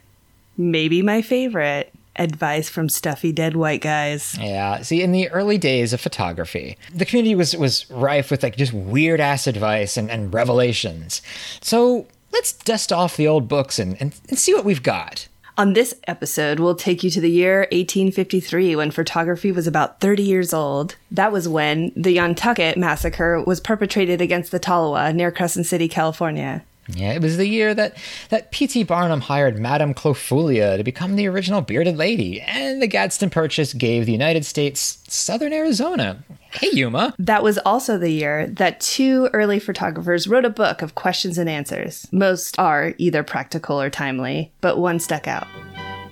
Maybe 0.57 1.01
my 1.01 1.21
favorite 1.21 1.93
advice 2.15 2.69
from 2.69 2.89
stuffy 2.89 3.31
dead 3.31 3.55
white 3.55 3.81
guys. 3.81 4.37
Yeah. 4.39 4.81
See, 4.81 5.01
in 5.01 5.11
the 5.11 5.29
early 5.29 5.57
days 5.57 5.93
of 5.93 6.01
photography, 6.01 6.77
the 6.93 7.05
community 7.05 7.35
was 7.35 7.55
was 7.55 7.89
rife 7.89 8.29
with 8.31 8.43
like 8.43 8.55
just 8.55 8.73
weird 8.73 9.19
ass 9.19 9.47
advice 9.47 9.97
and, 9.97 10.11
and 10.11 10.33
revelations. 10.33 11.21
So 11.61 12.07
let's 12.31 12.53
dust 12.53 12.91
off 12.91 13.17
the 13.17 13.27
old 13.27 13.47
books 13.47 13.79
and, 13.79 13.95
and, 13.99 14.13
and 14.29 14.37
see 14.37 14.53
what 14.53 14.65
we've 14.65 14.83
got. 14.83 15.27
On 15.55 15.73
this 15.73 15.93
episode, 16.07 16.59
we'll 16.59 16.73
take 16.73 17.03
you 17.03 17.11
to 17.11 17.21
the 17.21 17.29
year 17.29 17.59
1853 17.71 18.75
when 18.75 18.89
photography 18.89 19.51
was 19.51 19.67
about 19.67 19.99
30 19.99 20.23
years 20.23 20.51
old. 20.51 20.95
That 21.11 21.31
was 21.31 21.47
when 21.47 21.91
the 21.95 22.17
Yontocket 22.17 22.75
massacre 22.75 23.39
was 23.43 23.59
perpetrated 23.59 24.19
against 24.19 24.51
the 24.51 24.59
Tolowa 24.59 25.13
near 25.13 25.31
Crescent 25.31 25.67
City, 25.67 25.87
California. 25.87 26.63
Yeah, 26.88 27.13
it 27.13 27.21
was 27.21 27.38
the 27.38 27.47
year 27.47 27.73
that, 27.73 27.95
that 28.29 28.51
P.T. 28.51 28.84
Barnum 28.84 29.21
hired 29.21 29.57
Madame 29.57 29.93
Clofullia 29.93 30.77
to 30.77 30.84
become 30.84 31.15
the 31.15 31.27
original 31.27 31.61
bearded 31.61 31.95
lady, 31.95 32.41
and 32.41 32.81
the 32.81 32.88
Gadsden 32.88 33.29
Purchase 33.29 33.73
gave 33.73 34.05
the 34.05 34.11
United 34.11 34.45
States 34.45 35.01
southern 35.07 35.53
Arizona. 35.53 36.23
Hey, 36.51 36.71
Yuma. 36.73 37.15
That 37.17 37.41
was 37.41 37.57
also 37.59 37.97
the 37.97 38.11
year 38.11 38.47
that 38.47 38.81
two 38.81 39.29
early 39.34 39.59
photographers 39.59 40.27
wrote 40.27 40.45
a 40.45 40.49
book 40.49 40.81
of 40.81 40.93
questions 40.93 41.38
and 41.38 41.49
answers. 41.49 42.05
Most 42.11 42.59
are 42.59 42.93
either 42.97 43.23
practical 43.23 43.81
or 43.81 43.89
timely, 43.89 44.51
but 44.59 44.77
one 44.77 44.99
stuck 44.99 45.27
out. 45.27 45.47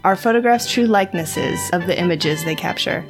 Are 0.03 0.15
photographs 0.15 0.71
true 0.71 0.85
likenesses 0.85 1.59
of 1.73 1.85
the 1.85 1.99
images 1.99 2.43
they 2.45 2.55
capture? 2.55 3.01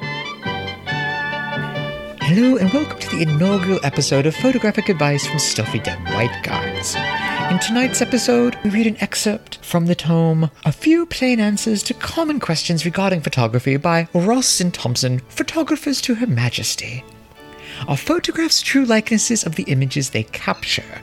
Hello, 2.20 2.56
and 2.56 2.72
welcome 2.72 2.98
to 2.98 3.16
the 3.16 3.22
inaugural 3.22 3.78
episode 3.82 4.26
of 4.26 4.34
Photographic 4.34 4.88
Advice 4.88 5.26
from 5.26 5.38
Stuffy 5.38 5.78
Dead 5.78 5.98
White 6.12 6.42
Guys. 6.42 6.96
In 7.52 7.58
tonight's 7.58 8.00
episode, 8.00 8.56
we 8.64 8.70
read 8.70 8.86
an 8.86 8.96
excerpt 9.02 9.62
from 9.62 9.84
the 9.84 9.94
tome 9.94 10.50
A 10.64 10.72
Few 10.72 11.04
Plain 11.04 11.38
Answers 11.38 11.82
to 11.82 11.92
Common 11.92 12.40
Questions 12.40 12.86
Regarding 12.86 13.20
Photography 13.20 13.76
by 13.76 14.08
Ross 14.14 14.58
and 14.58 14.72
Thompson, 14.72 15.18
Photographers 15.28 16.00
to 16.00 16.14
Her 16.14 16.26
Majesty. 16.26 17.04
Are 17.86 17.98
photographs 17.98 18.62
true 18.62 18.86
likenesses 18.86 19.44
of 19.44 19.56
the 19.56 19.64
images 19.64 20.08
they 20.08 20.22
capture? 20.22 21.02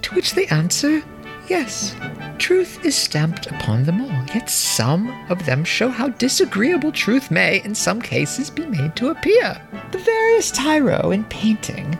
To 0.00 0.14
which 0.14 0.32
they 0.32 0.46
answer, 0.46 1.02
yes. 1.46 1.94
Truth 2.38 2.86
is 2.86 2.96
stamped 2.96 3.48
upon 3.48 3.84
them 3.84 4.00
all, 4.00 4.24
yet 4.34 4.48
some 4.48 5.10
of 5.28 5.44
them 5.44 5.62
show 5.62 5.90
how 5.90 6.08
disagreeable 6.08 6.92
truth 6.92 7.30
may, 7.30 7.62
in 7.64 7.74
some 7.74 8.00
cases, 8.00 8.48
be 8.48 8.64
made 8.64 8.96
to 8.96 9.10
appear. 9.10 9.60
The 9.90 9.98
various 9.98 10.50
tyro 10.52 11.10
in 11.10 11.24
painting 11.24 11.98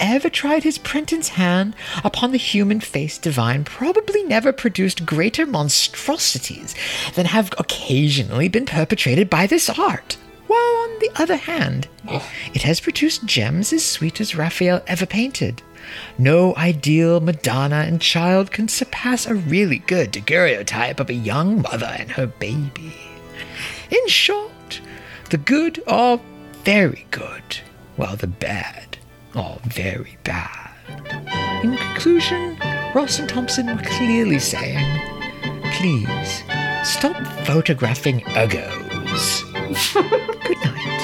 ever 0.00 0.28
tried 0.28 0.64
his 0.64 0.78
print 0.78 1.10
hand 1.28 1.76
upon 2.02 2.32
the 2.32 2.38
human 2.38 2.80
face 2.80 3.18
divine 3.18 3.64
probably 3.64 4.22
never 4.24 4.52
produced 4.52 5.06
greater 5.06 5.46
monstrosities 5.46 6.74
than 7.14 7.26
have 7.26 7.52
occasionally 7.58 8.48
been 8.48 8.66
perpetrated 8.66 9.28
by 9.28 9.46
this 9.46 9.68
art. 9.68 10.16
While 10.46 10.58
on 10.58 10.98
the 10.98 11.10
other 11.16 11.36
hand, 11.36 11.88
it 12.54 12.62
has 12.62 12.80
produced 12.80 13.24
gems 13.24 13.72
as 13.72 13.84
sweet 13.84 14.20
as 14.20 14.34
Raphael 14.34 14.82
ever 14.86 15.06
painted. 15.06 15.62
No 16.18 16.54
ideal 16.56 17.20
Madonna 17.20 17.84
and 17.86 18.00
child 18.00 18.50
can 18.50 18.68
surpass 18.68 19.26
a 19.26 19.34
really 19.34 19.78
good 19.78 20.10
daguerreotype 20.12 21.00
of 21.00 21.10
a 21.10 21.14
young 21.14 21.62
mother 21.62 21.94
and 21.98 22.10
her 22.12 22.26
baby. 22.26 22.94
In 23.90 24.08
short, 24.08 24.80
the 25.30 25.38
good 25.38 25.82
are 25.86 26.20
very 26.64 27.06
good, 27.10 27.58
while 27.96 28.16
the 28.16 28.26
bad 28.26 28.89
are 29.34 29.58
very 29.64 30.18
bad. 30.24 30.70
In 31.62 31.76
conclusion, 31.76 32.56
Ross 32.94 33.18
and 33.18 33.28
Thompson 33.28 33.66
were 33.66 33.82
clearly 33.82 34.38
saying, 34.38 34.84
please 35.74 36.42
stop 36.84 37.16
photographing 37.46 38.20
uggos. 38.20 39.44
Good 40.44 40.58
night. 40.64 40.96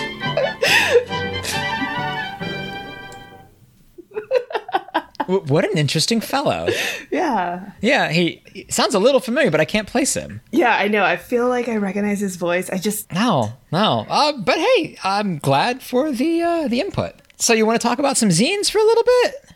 what 5.26 5.64
an 5.64 5.76
interesting 5.76 6.20
fellow. 6.20 6.68
Yeah. 7.10 7.72
Yeah, 7.80 8.10
he, 8.10 8.42
he 8.52 8.66
sounds 8.70 8.94
a 8.94 8.98
little 8.98 9.20
familiar, 9.20 9.50
but 9.50 9.60
I 9.60 9.64
can't 9.64 9.88
place 9.88 10.14
him. 10.14 10.40
Yeah, 10.52 10.76
I 10.76 10.88
know. 10.88 11.04
I 11.04 11.16
feel 11.16 11.48
like 11.48 11.68
I 11.68 11.76
recognize 11.76 12.20
his 12.20 12.36
voice. 12.36 12.70
I 12.70 12.78
just 12.78 13.12
No, 13.12 13.52
no. 13.72 14.06
Uh, 14.08 14.32
but 14.38 14.56
hey, 14.56 14.96
I'm 15.04 15.38
glad 15.38 15.82
for 15.82 16.12
the 16.12 16.42
uh, 16.42 16.68
the 16.68 16.80
input. 16.80 17.14
So 17.36 17.52
you 17.52 17.66
want 17.66 17.80
to 17.80 17.86
talk 17.86 17.98
about 17.98 18.16
some 18.16 18.30
zines 18.30 18.70
for 18.70 18.78
a 18.78 18.84
little 18.84 19.04
bit? 19.04 19.46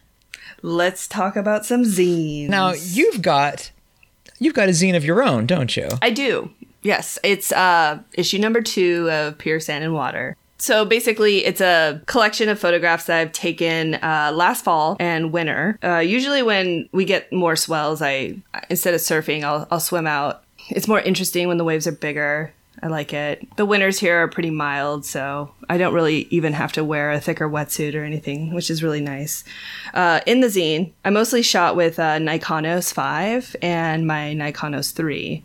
let's 0.62 1.09
talk 1.09 1.37
about 1.37 1.64
some 1.64 1.83
zines. 1.85 2.49
Now 2.49 2.72
you've 2.72 3.22
got 3.22 3.70
you've 4.39 4.55
got 4.55 4.68
a 4.68 4.72
zine 4.72 4.97
of 4.97 5.05
your 5.05 5.22
own, 5.22 5.47
don't 5.47 5.76
you? 5.76 5.89
I 6.03 6.11
do. 6.11 6.51
Yes, 6.83 7.18
it's 7.22 7.53
uh, 7.53 8.01
issue 8.14 8.39
number 8.39 8.62
two 8.62 9.11
of 9.11 9.37
Pure 9.39 9.61
Sand 9.61 9.85
and 9.85 9.93
Water. 9.93 10.37
So 10.57 10.85
basically, 10.85 11.45
it's 11.45 11.61
a 11.61 12.03
collection 12.07 12.49
of 12.51 12.59
photographs 12.59 13.07
that 13.07 13.18
I've 13.18 13.33
taken 13.33 13.95
uh, 13.95 14.31
last 14.35 14.64
fall 14.64 14.97
and 15.01 15.33
winter. 15.33 15.78
Uh, 15.83 15.99
usually, 15.99 16.43
when 16.43 16.89
we 16.93 17.05
get 17.05 17.33
more 17.33 17.57
swells, 17.57 18.03
I 18.03 18.37
instead 18.68 18.95
of 18.95 19.01
surfing, 19.01 19.43
I'll, 19.43 19.66
I'll 19.70 19.81
swim 19.81 20.07
out. 20.07 20.45
It's 20.68 20.89
more 20.89 21.01
interesting 21.01 21.49
when 21.49 21.57
the 21.57 21.64
waves 21.64 21.87
are 21.87 21.93
bigger. 21.93 22.53
I 22.83 22.87
like 22.89 23.12
it. 23.12 23.47
The 23.57 23.66
winters 23.66 23.99
here 23.99 24.22
are 24.22 24.28
pretty 24.28 24.51
mild, 24.51 25.05
so 25.05 25.53
I 25.68 25.76
don't 25.76 25.93
really 25.93 26.26
even 26.31 26.55
have 26.55 26.72
to 26.72 26.85
wear 26.85 27.12
a 27.12 27.20
thicker 27.20 27.49
wetsuit 27.49 27.95
or 27.95 28.05
anything, 28.05 28.55
which 28.55 28.70
is 28.70 28.83
really 28.83 29.03
nice. 29.03 29.45
Uh, 29.93 30.20
in 30.26 30.41
the 30.41 30.47
zine, 30.47 30.93
I 31.05 31.11
mostly 31.11 31.43
shot 31.43 31.76
with 31.76 31.99
uh, 31.99 32.18
Nikonos 32.18 32.93
5 32.93 33.57
and 33.61 34.07
my 34.07 34.33
Nikonos 34.35 34.93
3. 34.93 35.45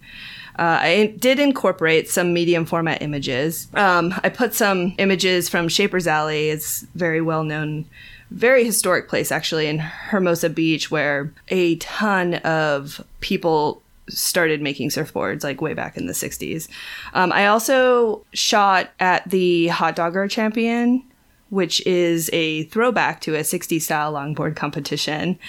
Uh, 0.57 0.79
I 0.81 1.15
did 1.19 1.39
incorporate 1.39 2.09
some 2.09 2.33
medium 2.33 2.65
format 2.65 3.01
images. 3.01 3.67
Um, 3.73 4.13
I 4.23 4.29
put 4.29 4.53
some 4.53 4.95
images 4.97 5.49
from 5.49 5.67
Shaper's 5.67 6.07
Alley. 6.07 6.49
It's 6.49 6.81
very 6.95 7.19
well 7.21 7.43
known, 7.43 7.85
very 8.31 8.63
historic 8.63 9.09
place 9.09 9.33
actually 9.33 9.67
in 9.67 9.79
Hermosa 9.79 10.49
Beach, 10.49 10.89
where 10.89 11.33
a 11.49 11.75
ton 11.75 12.35
of 12.35 13.03
people 13.19 13.81
started 14.09 14.61
making 14.61 14.89
surfboards 14.89 15.43
like 15.43 15.61
way 15.61 15.73
back 15.73 15.97
in 15.97 16.05
the 16.05 16.13
60s. 16.13 16.67
Um, 17.13 17.31
I 17.31 17.47
also 17.47 18.25
shot 18.33 18.89
at 18.99 19.29
the 19.29 19.67
Hot 19.67 19.95
Dogger 19.95 20.27
Champion, 20.27 21.03
which 21.49 21.85
is 21.85 22.29
a 22.33 22.63
throwback 22.65 23.21
to 23.21 23.35
a 23.35 23.39
60s 23.39 23.81
style 23.81 24.13
longboard 24.13 24.55
competition 24.55 25.39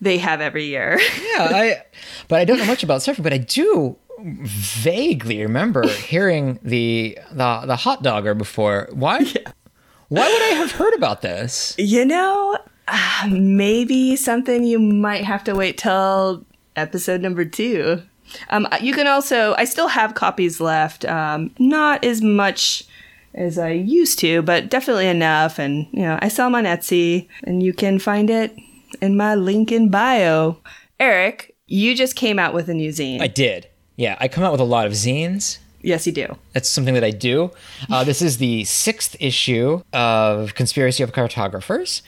they 0.00 0.18
have 0.18 0.40
every 0.40 0.66
year. 0.66 0.98
yeah, 1.34 1.48
I 1.50 1.82
but 2.28 2.40
I 2.40 2.44
don't 2.44 2.58
know 2.58 2.66
much 2.66 2.82
about 2.82 3.00
surfing, 3.00 3.22
but 3.22 3.32
I 3.32 3.38
do 3.38 3.96
vaguely 4.22 5.42
remember 5.42 5.88
hearing 5.88 6.58
the 6.62 7.18
the 7.30 7.62
the 7.66 7.76
hot 7.76 8.02
dogger 8.02 8.34
before. 8.34 8.88
Why? 8.92 9.24
Why 10.08 10.26
would 10.26 10.42
I 10.42 10.54
have 10.56 10.72
heard 10.72 10.94
about 10.94 11.22
this? 11.22 11.74
You 11.78 12.04
know, 12.04 12.58
uh, 12.88 13.28
maybe 13.30 14.16
something 14.16 14.64
you 14.64 14.78
might 14.80 15.24
have 15.24 15.44
to 15.44 15.54
wait 15.54 15.78
till 15.78 16.44
episode 16.76 17.20
number 17.20 17.44
two. 17.44 18.02
Um, 18.50 18.68
you 18.80 18.92
can 18.94 19.06
also, 19.06 19.54
I 19.58 19.64
still 19.64 19.88
have 19.88 20.14
copies 20.14 20.60
left. 20.60 21.04
Um, 21.04 21.52
not 21.58 22.04
as 22.04 22.22
much 22.22 22.84
as 23.34 23.58
I 23.58 23.70
used 23.70 24.18
to, 24.20 24.42
but 24.42 24.68
definitely 24.68 25.08
enough. 25.08 25.58
And, 25.58 25.86
you 25.92 26.02
know, 26.02 26.18
I 26.20 26.28
sell 26.28 26.46
them 26.46 26.54
on 26.54 26.64
Etsy, 26.64 27.28
and 27.44 27.62
you 27.62 27.72
can 27.72 27.98
find 27.98 28.30
it 28.30 28.56
in 29.00 29.16
my 29.16 29.34
link 29.34 29.72
in 29.72 29.88
bio. 29.88 30.58
Eric, 30.98 31.54
you 31.66 31.94
just 31.96 32.16
came 32.16 32.38
out 32.38 32.54
with 32.54 32.68
a 32.68 32.74
new 32.74 32.90
zine. 32.90 33.20
I 33.20 33.26
did. 33.26 33.68
Yeah, 33.96 34.16
I 34.20 34.28
come 34.28 34.44
out 34.44 34.52
with 34.52 34.60
a 34.60 34.64
lot 34.64 34.86
of 34.86 34.92
zines. 34.92 35.58
Yes, 35.82 36.06
you 36.06 36.12
do. 36.12 36.36
That's 36.52 36.68
something 36.68 36.94
that 36.94 37.04
I 37.04 37.10
do. 37.10 37.52
Uh, 37.88 38.04
this 38.04 38.20
is 38.20 38.36
the 38.38 38.64
sixth 38.64 39.16
issue 39.18 39.82
of 39.92 40.54
Conspiracy 40.54 41.02
of 41.02 41.12
Cartographers. 41.12 42.02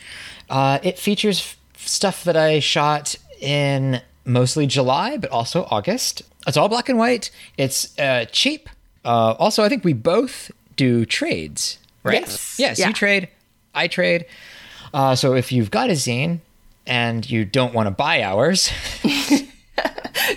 Uh, 0.51 0.79
it 0.83 0.99
features 0.99 1.41
f- 1.75 1.87
stuff 1.87 2.25
that 2.25 2.37
I 2.37 2.61
shot 2.61 3.17
in 3.41 4.03
mostly 4.25 4.66
July, 4.66 5.16
but 5.16 5.31
also 5.31 5.66
August. 5.70 6.23
It's 6.47 6.57
all 6.57 6.68
black 6.68 6.89
and 6.89 6.99
white. 6.99 7.31
It's 7.57 7.99
uh, 7.99 8.27
cheap. 8.33 8.68
Uh, 9.05 9.35
also, 9.39 9.62
I 9.62 9.68
think 9.68 9.85
we 9.85 9.93
both 9.93 10.51
do 10.77 11.05
trades, 11.05 11.79
right? 12.03 12.20
Yes. 12.20 12.57
Yes, 12.59 12.79
Yeah. 12.79 12.89
you 12.89 12.93
trade, 12.93 13.29
I 13.75 13.89
trade. 13.89 14.27
Uh, 14.95 15.14
so 15.14 15.35
if 15.35 15.51
you've 15.53 15.70
got 15.70 15.89
a 15.91 15.95
zine 15.95 16.41
and 16.87 17.29
you 17.29 17.45
don't 17.45 17.75
want 17.75 17.87
to 17.87 17.91
buy 17.91 18.23
ours, 18.23 18.70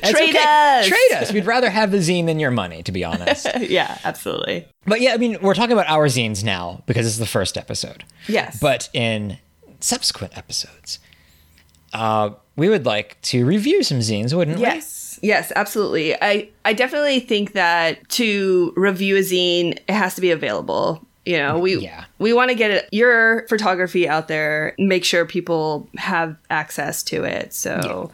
Trade 0.04 0.30
okay. 0.36 0.44
us! 0.44 0.88
Trade 0.88 1.12
us. 1.14 1.32
We'd 1.34 1.46
rather 1.46 1.70
have 1.70 1.92
the 1.92 1.98
zine 1.98 2.26
than 2.26 2.40
your 2.40 2.52
money, 2.52 2.82
to 2.84 2.92
be 2.92 3.04
honest. 3.04 3.48
yeah, 3.60 3.98
absolutely. 4.04 4.68
But 4.86 5.02
yeah, 5.02 5.14
I 5.14 5.18
mean, 5.18 5.38
we're 5.42 5.54
talking 5.54 5.74
about 5.74 5.90
our 5.90 6.08
zines 6.08 6.44
now 6.44 6.82
because 6.86 7.06
it's 7.06 7.18
the 7.18 7.26
first 7.26 7.58
episode. 7.58 8.04
Yes. 8.28 8.58
But 8.60 8.90
in 8.94 9.38
subsequent 9.80 10.38
episodes, 10.38 11.00
uh, 11.94 12.32
we 12.56 12.70
would 12.70 12.86
like 12.86 13.20
to 13.24 13.46
review 13.46 13.84
some 13.84 14.00
zines, 14.00 14.34
wouldn't 14.34 14.58
we? 14.58 14.64
Yes. 14.64 15.20
Yes, 15.22 15.52
absolutely. 15.56 16.14
I, 16.22 16.50
I 16.66 16.74
definitely 16.74 17.20
think 17.22 17.54
that 17.54 18.08
to 18.10 18.74
review 18.76 19.16
a 19.16 19.20
zine, 19.22 19.78
it 19.88 19.92
has 19.94 20.16
to 20.16 20.22
be 20.22 20.32
available. 20.32 21.06
You 21.26 21.38
know, 21.38 21.58
we 21.58 21.78
Yeah. 21.78 22.06
we 22.20 22.34
want 22.34 22.50
to 22.50 22.56
get 22.56 22.70
it, 22.72 22.90
your 22.92 23.48
photography 23.48 24.08
out 24.08 24.28
there, 24.28 24.76
make 24.78 25.04
sure 25.04 25.26
people 25.26 25.90
have 25.98 26.36
access 26.52 27.02
to 27.04 27.24
it. 27.24 27.54
So 27.54 28.12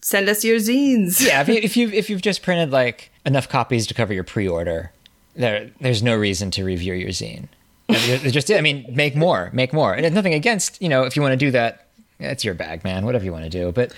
send 0.00 0.28
us 0.28 0.44
your 0.44 0.58
zines. 0.58 1.20
Yeah. 1.26 1.40
If, 1.40 1.48
you, 1.48 1.54
if 1.62 1.76
you 1.76 1.88
if 1.88 2.08
you've 2.10 2.22
just 2.22 2.42
printed 2.42 2.70
like 2.70 3.10
enough 3.24 3.48
copies 3.48 3.86
to 3.88 3.94
cover 3.94 4.12
your 4.14 4.22
pre-order, 4.24 4.92
there 5.34 5.70
there's 5.80 6.02
no 6.02 6.14
reason 6.14 6.50
to 6.52 6.64
review 6.64 6.94
your 6.94 7.10
zine. 7.10 7.48
I 7.88 7.94
mean, 8.22 8.30
just 8.32 8.50
I 8.50 8.60
mean, 8.60 8.84
make 8.94 9.16
more, 9.16 9.50
make 9.52 9.72
more, 9.72 9.94
and 9.94 10.04
there's 10.04 10.14
nothing 10.14 10.34
against 10.34 10.80
you 10.80 10.88
know 10.88 11.02
if 11.04 11.16
you 11.16 11.22
want 11.22 11.32
to 11.32 11.36
do 11.36 11.50
that, 11.52 11.85
it's 12.18 12.44
your 12.44 12.54
bag, 12.54 12.84
man. 12.84 13.04
Whatever 13.04 13.24
you 13.24 13.32
want 13.32 13.44
to 13.44 13.50
do, 13.50 13.72
but 13.72 13.92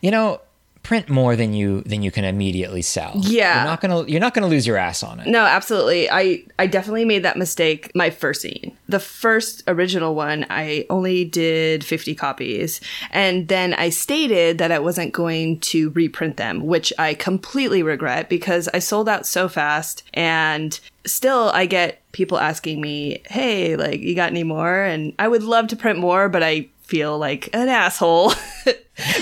you 0.00 0.10
know, 0.10 0.40
print 0.88 1.10
more 1.10 1.36
than 1.36 1.52
you 1.52 1.82
than 1.82 2.02
you 2.02 2.10
can 2.10 2.24
immediately 2.24 2.80
sell. 2.80 3.12
Yeah. 3.16 3.56
you're 3.56 3.64
not 3.64 3.80
gonna 3.82 4.04
you're 4.04 4.20
not 4.20 4.32
gonna 4.32 4.46
lose 4.46 4.66
your 4.66 4.78
ass 4.78 5.02
on 5.02 5.20
it. 5.20 5.26
No, 5.26 5.44
absolutely. 5.44 6.10
I 6.10 6.44
I 6.58 6.66
definitely 6.66 7.04
made 7.04 7.24
that 7.24 7.36
mistake 7.36 7.90
my 7.94 8.08
first 8.08 8.40
scene. 8.40 8.76
The 8.88 8.98
first 8.98 9.62
original 9.68 10.14
one, 10.14 10.46
I 10.48 10.86
only 10.88 11.26
did 11.26 11.84
50 11.84 12.14
copies. 12.14 12.80
And 13.10 13.48
then 13.48 13.74
I 13.74 13.90
stated 13.90 14.56
that 14.58 14.72
I 14.72 14.78
wasn't 14.78 15.12
going 15.12 15.60
to 15.60 15.90
reprint 15.90 16.38
them, 16.38 16.64
which 16.64 16.90
I 16.98 17.12
completely 17.12 17.82
regret 17.82 18.30
because 18.30 18.66
I 18.72 18.78
sold 18.78 19.10
out 19.10 19.26
so 19.26 19.46
fast 19.46 20.04
and 20.14 20.80
still 21.04 21.50
I 21.52 21.66
get 21.66 22.00
people 22.12 22.38
asking 22.38 22.80
me, 22.80 23.20
"Hey, 23.26 23.76
like 23.76 24.00
you 24.00 24.14
got 24.14 24.30
any 24.30 24.44
more?" 24.44 24.82
And 24.84 25.12
I 25.18 25.28
would 25.28 25.42
love 25.42 25.66
to 25.68 25.76
print 25.76 25.98
more, 25.98 26.30
but 26.30 26.42
I 26.42 26.68
feel 26.88 27.18
like 27.18 27.50
an 27.52 27.68
asshole 27.68 28.32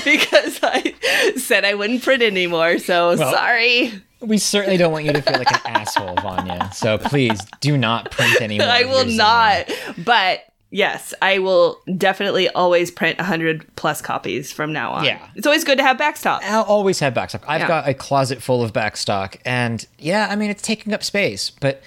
because 0.05 0.61
I 0.63 0.95
said 1.37 1.65
I 1.65 1.75
wouldn't 1.75 2.03
print 2.03 2.23
anymore. 2.23 2.79
So 2.79 3.17
Well, 3.17 3.33
sorry. 3.33 3.93
We 4.21 4.39
certainly 4.39 4.77
don't 4.79 4.93
want 4.93 5.05
you 5.05 5.13
to 5.13 5.21
feel 5.21 5.37
like 5.39 5.51
an 5.53 5.61
asshole, 5.77 6.15
Vanya. 6.23 6.71
So 6.73 6.97
please 6.97 7.39
do 7.61 7.77
not 7.77 8.11
print 8.13 8.41
anymore. 8.41 8.69
I 8.69 8.85
will 8.85 9.05
not. 9.05 9.71
But 9.99 10.41
yes, 10.71 11.13
I 11.21 11.39
will 11.41 11.81
definitely 11.99 12.49
always 12.51 12.91
print 12.91 13.19
100 13.19 13.67
plus 13.77 14.01
copies 14.01 14.53
from 14.53 14.73
now 14.73 14.93
on. 14.93 15.05
Yeah. 15.05 15.29
It's 15.35 15.47
always 15.47 15.65
good 15.65 15.77
to 15.79 15.85
have 15.85 15.99
backstop. 15.99 16.43
I'll 16.45 16.63
always 16.63 17.01
have 17.01 17.13
backstock. 17.15 17.43
I've 17.47 17.63
Yeah. 17.63 17.69
got 17.69 17.89
a 17.89 17.95
closet 17.95 18.41
full 18.43 18.63
of 18.63 18.73
backstock, 18.73 19.37
and 19.45 19.85
yeah, 19.99 20.29
I 20.31 20.37
mean 20.37 20.51
it's 20.51 20.63
taking 20.63 20.95
up 20.95 21.03
space. 21.05 21.51
But 21.51 21.83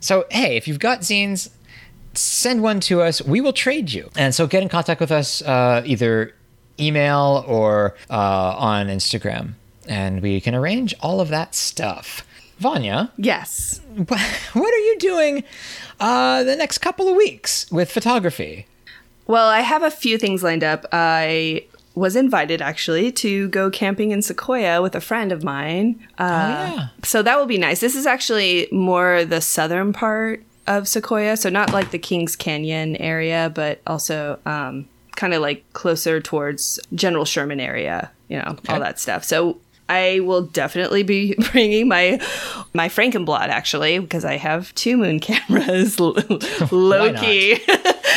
so 0.00 0.24
hey, 0.30 0.56
if 0.56 0.66
you've 0.66 0.78
got 0.80 1.00
zines, 1.02 1.50
send 2.18 2.62
one 2.62 2.80
to 2.80 3.02
us. 3.02 3.22
We 3.22 3.40
will 3.40 3.52
trade 3.52 3.92
you. 3.92 4.10
And 4.16 4.34
so 4.34 4.46
get 4.46 4.62
in 4.62 4.68
contact 4.68 5.00
with 5.00 5.10
us 5.12 5.42
uh, 5.42 5.82
either 5.84 6.34
email 6.80 7.44
or 7.46 7.94
uh, 8.10 8.54
on 8.56 8.86
Instagram, 8.88 9.54
and 9.88 10.22
we 10.22 10.40
can 10.40 10.54
arrange 10.54 10.94
all 11.00 11.20
of 11.20 11.28
that 11.28 11.54
stuff. 11.54 12.24
Vanya, 12.58 13.12
Yes. 13.16 13.80
what 14.06 14.74
are 14.74 14.78
you 14.78 14.96
doing 14.98 15.44
uh, 16.00 16.42
the 16.42 16.56
next 16.56 16.78
couple 16.78 17.08
of 17.08 17.14
weeks 17.14 17.70
with 17.70 17.90
photography? 17.90 18.66
Well, 19.28 19.48
I 19.48 19.60
have 19.60 19.82
a 19.82 19.90
few 19.90 20.18
things 20.18 20.42
lined 20.42 20.64
up. 20.64 20.84
I 20.90 21.66
was 21.94 22.16
invited 22.16 22.62
actually 22.62 23.12
to 23.12 23.48
go 23.48 23.70
camping 23.70 24.10
in 24.10 24.22
Sequoia 24.22 24.80
with 24.82 24.94
a 24.94 25.00
friend 25.00 25.32
of 25.32 25.44
mine. 25.44 26.00
Uh, 26.18 26.72
yeah. 26.76 26.88
So 27.04 27.22
that 27.22 27.38
will 27.38 27.46
be 27.46 27.58
nice. 27.58 27.80
This 27.80 27.94
is 27.94 28.06
actually 28.06 28.68
more 28.72 29.24
the 29.24 29.40
southern 29.40 29.92
part 29.92 30.42
of 30.68 30.86
Sequoia, 30.86 31.36
so 31.36 31.48
not 31.48 31.72
like 31.72 31.90
the 31.90 31.98
Kings 31.98 32.36
Canyon 32.36 32.96
area, 32.96 33.50
but 33.54 33.80
also 33.86 34.38
um, 34.46 34.88
kind 35.16 35.34
of 35.34 35.42
like 35.42 35.64
closer 35.72 36.20
towards 36.20 36.78
General 36.94 37.24
Sherman 37.24 37.58
area, 37.58 38.10
you 38.28 38.38
know, 38.38 38.56
all 38.68 38.78
that 38.78 39.00
stuff. 39.00 39.24
So 39.24 39.58
I 39.88 40.20
will 40.20 40.42
definitely 40.42 41.02
be 41.02 41.34
bringing 41.52 41.88
my 41.88 42.20
my 42.74 42.88
Frankenblad 42.88 43.48
actually 43.48 43.98
because 43.98 44.24
I 44.24 44.36
have 44.36 44.74
two 44.74 44.96
moon 44.96 45.18
cameras, 45.20 45.98
low 45.98 47.12
key. 47.14 47.58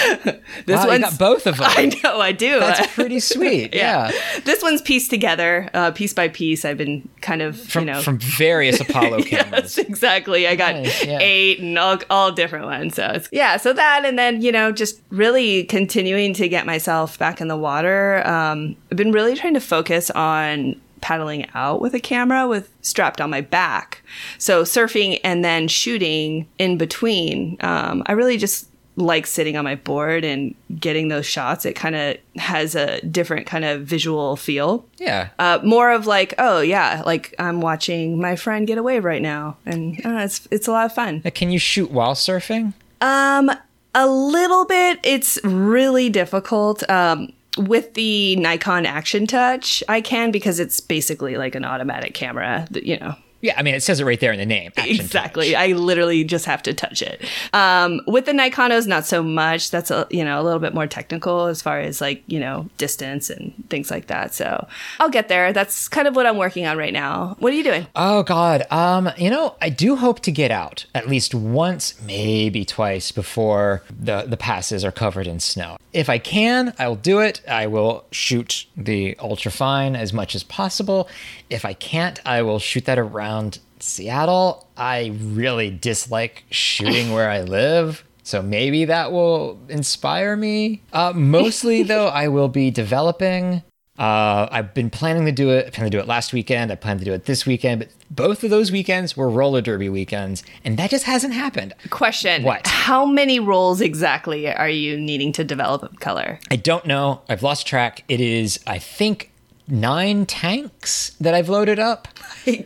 This 0.66 0.78
Wow, 0.78 0.88
one's 0.88 1.02
got 1.04 1.18
both 1.20 1.48
of 1.48 1.58
them. 1.60 1.68
I 1.70 1.92
know, 2.04 2.20
I 2.20 2.32
do. 2.32 2.60
That's 2.60 2.94
pretty 2.94 3.20
sweet. 3.20 3.74
Yeah. 3.74 4.12
This 4.44 4.62
one's 4.62 4.82
pieced 4.82 5.10
together, 5.10 5.70
uh, 5.74 5.92
piece 5.92 6.14
by 6.14 6.28
piece. 6.28 6.66
I've 6.66 6.78
been 6.78 7.08
kind 7.22 7.42
of, 7.42 7.60
From 7.60 7.88
you 7.88 7.94
know, 7.94 8.02
from 8.02 8.20
various 8.20 8.80
Apollo 8.80 9.24
cameras. 9.24 9.78
yes, 9.78 9.78
exactly. 9.78 10.48
I 10.48 10.56
got 10.56 10.76
Nice, 10.76 11.06
yeah. 11.06 11.18
eight 11.20 11.60
and 11.60 11.78
all, 11.80 11.98
all 12.10 12.32
different 12.32 12.66
ones. 12.66 12.96
So 12.96 13.06
it's, 13.08 13.30
yeah, 13.32 13.58
so 13.58 13.74
that, 13.74 14.06
and 14.06 14.18
then, 14.20 14.42
you 14.42 14.52
know, 14.52 14.72
just 14.72 15.02
really 15.10 15.64
continuing 15.64 16.34
to 16.36 16.48
get 16.48 16.66
myself 16.66 17.18
back 17.18 17.42
in 17.42 17.48
the 17.48 17.58
water. 17.58 18.26
Um, 18.28 18.76
I've 18.92 18.98
been 18.98 19.12
really 19.12 19.36
trying 19.36 19.54
to 19.56 19.60
focus 19.62 20.12
on 20.12 20.80
paddling 21.02 21.48
out 21.56 21.82
with 21.82 21.96
a 21.96 22.00
camera 22.00 22.48
with 22.48 22.70
strapped 22.82 23.20
on 23.20 23.30
my 23.32 23.42
back. 23.42 24.04
So 24.38 24.62
surfing 24.64 25.20
and 25.24 25.44
then 25.44 25.68
shooting 25.68 26.48
in 26.60 26.78
between. 26.78 27.58
Um, 27.62 28.04
I 28.06 28.12
really 28.12 28.38
just 28.38 28.68
like 28.96 29.26
sitting 29.26 29.56
on 29.58 29.64
my 29.64 29.76
board 29.76 30.24
and 30.24 30.54
getting 30.80 31.08
those 31.08 31.26
shots. 31.26 31.66
It 31.66 31.74
kind 31.74 31.96
of 31.96 32.18
has 32.36 32.76
a 32.76 33.02
different 33.02 33.48
kind 33.48 33.66
of 33.66 33.82
visual 33.82 34.36
feel. 34.36 34.86
Yeah. 34.98 35.30
Uh, 35.40 35.60
more 35.64 35.92
of 35.92 36.08
like, 36.08 36.34
oh 36.38 36.62
yeah, 36.62 37.02
like 37.06 37.34
I'm 37.40 37.62
watching 37.62 38.20
my 38.20 38.36
friend 38.36 38.68
get 38.68 38.78
away 38.78 39.00
right 39.00 39.22
now, 39.22 39.58
and 39.66 40.00
uh, 40.06 40.20
it's 40.20 40.48
it's 40.52 40.68
a 40.68 40.72
lot 40.72 40.86
of 40.86 40.94
fun. 40.94 41.22
Can 41.22 41.52
you 41.52 41.60
shoot 41.60 41.92
while 41.92 42.16
surfing? 42.16 42.74
Um, 43.00 43.50
a 43.96 44.08
little 44.08 44.66
bit. 44.66 45.00
It's 45.04 45.40
really 45.44 46.10
difficult. 46.10 46.88
Um, 46.90 47.34
with 47.58 47.96
the 47.96 48.38
Nikon 48.38 48.86
Action 48.86 49.28
Touch, 49.28 49.84
I 49.90 50.00
can 50.00 50.32
because 50.32 50.60
it's 50.60 50.80
basically 50.80 51.36
like 51.36 51.54
an 51.56 51.66
automatic 51.66 52.14
camera. 52.14 52.68
that, 52.72 52.86
You 52.86 52.98
know, 53.00 53.16
Yeah, 53.42 53.56
I 53.58 53.64
mean 53.64 53.76
it 53.76 53.82
says 53.82 54.00
it 54.00 54.06
right 54.06 54.20
there 54.20 54.32
in 54.32 54.40
the 54.40 54.46
name. 54.46 54.72
Exactly. 54.78 55.56
I 55.56 55.68
literally 55.68 56.24
just 56.24 56.46
have 56.46 56.62
to 56.64 56.74
touch 56.74 57.02
it. 57.02 57.24
Um, 57.54 58.02
with 58.08 58.26
the 58.26 58.32
Nikonos, 58.32 58.88
not 58.88 59.06
so 59.06 59.24
much. 59.24 59.72
That's 59.72 59.92
a 59.92 60.08
you 60.10 60.24
know 60.24 60.42
a 60.42 60.44
little 60.44 60.60
bit 60.60 60.74
more 60.74 60.88
technical 60.88 61.46
as 61.48 61.62
far 61.62 61.80
as 61.80 62.02
like 62.02 62.24
you 62.28 62.40
know 62.40 62.70
distance 62.78 63.30
and 63.30 63.54
things 63.70 63.90
like 63.92 64.08
that. 64.08 64.34
So 64.34 64.68
I'll 65.00 65.10
get 65.10 65.28
there. 65.28 65.54
That's 65.54 65.88
kind 65.88 66.08
of 66.08 66.16
what 66.16 66.26
I'm 66.26 66.38
working 66.38 66.66
on 66.66 66.78
right 66.78 66.94
now. 66.94 67.36
What 67.40 67.54
are 67.54 67.56
you 67.56 67.64
doing? 67.64 67.88
Oh 67.96 68.24
God, 68.24 68.64
um, 68.72 69.10
you 69.18 69.30
know, 69.30 69.56
I 69.62 69.70
do 69.70 69.96
hope 69.96 70.20
to 70.22 70.32
get 70.32 70.52
out 70.52 70.86
at 70.94 71.08
least 71.08 71.34
once, 71.34 72.00
maybe 72.02 72.66
twice 72.66 73.12
before 73.12 73.84
the 73.90 74.24
the 74.24 74.38
passes 74.38 74.86
are 74.86 74.92
covered 74.92 75.28
in 75.28 75.40
snow. 75.40 75.78
If 75.94 76.10
I 76.10 76.18
can, 76.20 76.74
I 76.80 76.88
will 76.88 76.96
do 76.96 77.20
it. 77.20 77.42
I 77.48 77.68
will 77.68 78.06
shoot 78.12 78.66
the 78.78 79.16
ultra 79.20 79.52
fine 79.52 79.96
as 79.96 80.14
much 80.14 80.36
as 80.36 80.44
possible. 80.44 81.10
If 81.52 81.66
I 81.66 81.74
can't, 81.74 82.20
I 82.26 82.42
will 82.42 82.60
shoot 82.60 82.86
that 82.86 82.98
around 82.98 83.60
Seattle. 83.80 84.68
I 84.78 85.14
really 85.22 85.70
dislike 85.70 86.46
shooting 86.50 87.12
where 87.12 87.30
I 87.30 87.42
live. 87.42 88.06
So 88.24 88.42
maybe 88.42 88.86
that 88.86 89.12
will 89.12 89.60
inspire 89.68 90.36
me. 90.38 90.82
Uh, 90.94 91.12
mostly, 91.14 91.84
though, 91.92 92.08
I 92.08 92.30
will 92.30 92.48
be 92.48 92.72
developing 92.72 93.64
uh, 94.02 94.48
I've 94.52 94.74
been 94.74 94.90
planning 94.90 95.26
to 95.26 95.32
do 95.32 95.52
it. 95.52 95.68
I 95.68 95.70
plan 95.70 95.86
to 95.86 95.92
do 95.92 96.00
it 96.00 96.08
last 96.08 96.34
weekend. 96.34 96.72
I 96.72 96.76
plan 96.76 96.98
to 96.98 97.06
do 97.06 97.14
it 97.14 97.26
this 97.26 97.46
weekend, 97.46 97.82
but 97.82 97.90
both 98.10 98.44
of 98.44 98.50
those 98.50 98.72
weekends 98.72 99.16
were 99.16 99.30
roller 99.30 99.62
derby 99.62 99.90
weekends, 99.90 100.44
and 100.64 100.78
that 100.80 100.90
just 100.90 101.04
hasn't 101.04 101.36
happened. 101.36 101.76
Question: 101.92 102.42
What? 102.42 102.66
How 102.66 103.06
many 103.06 103.40
rolls 103.40 103.80
exactly 103.80 104.52
are 104.52 104.70
you 104.70 105.00
needing 105.00 105.32
to 105.34 105.44
develop 105.44 106.00
color? 106.00 106.40
I 106.50 106.56
don't 106.56 106.88
know. 106.88 107.22
I've 107.30 107.44
lost 107.44 107.68
track. 107.68 108.04
It 108.08 108.22
is, 108.22 108.60
I 108.66 108.80
think, 108.80 109.31
nine 109.72 110.26
tanks 110.26 111.12
that 111.22 111.34
I've 111.34 111.50
loaded 111.50 111.80
up. 111.80 112.08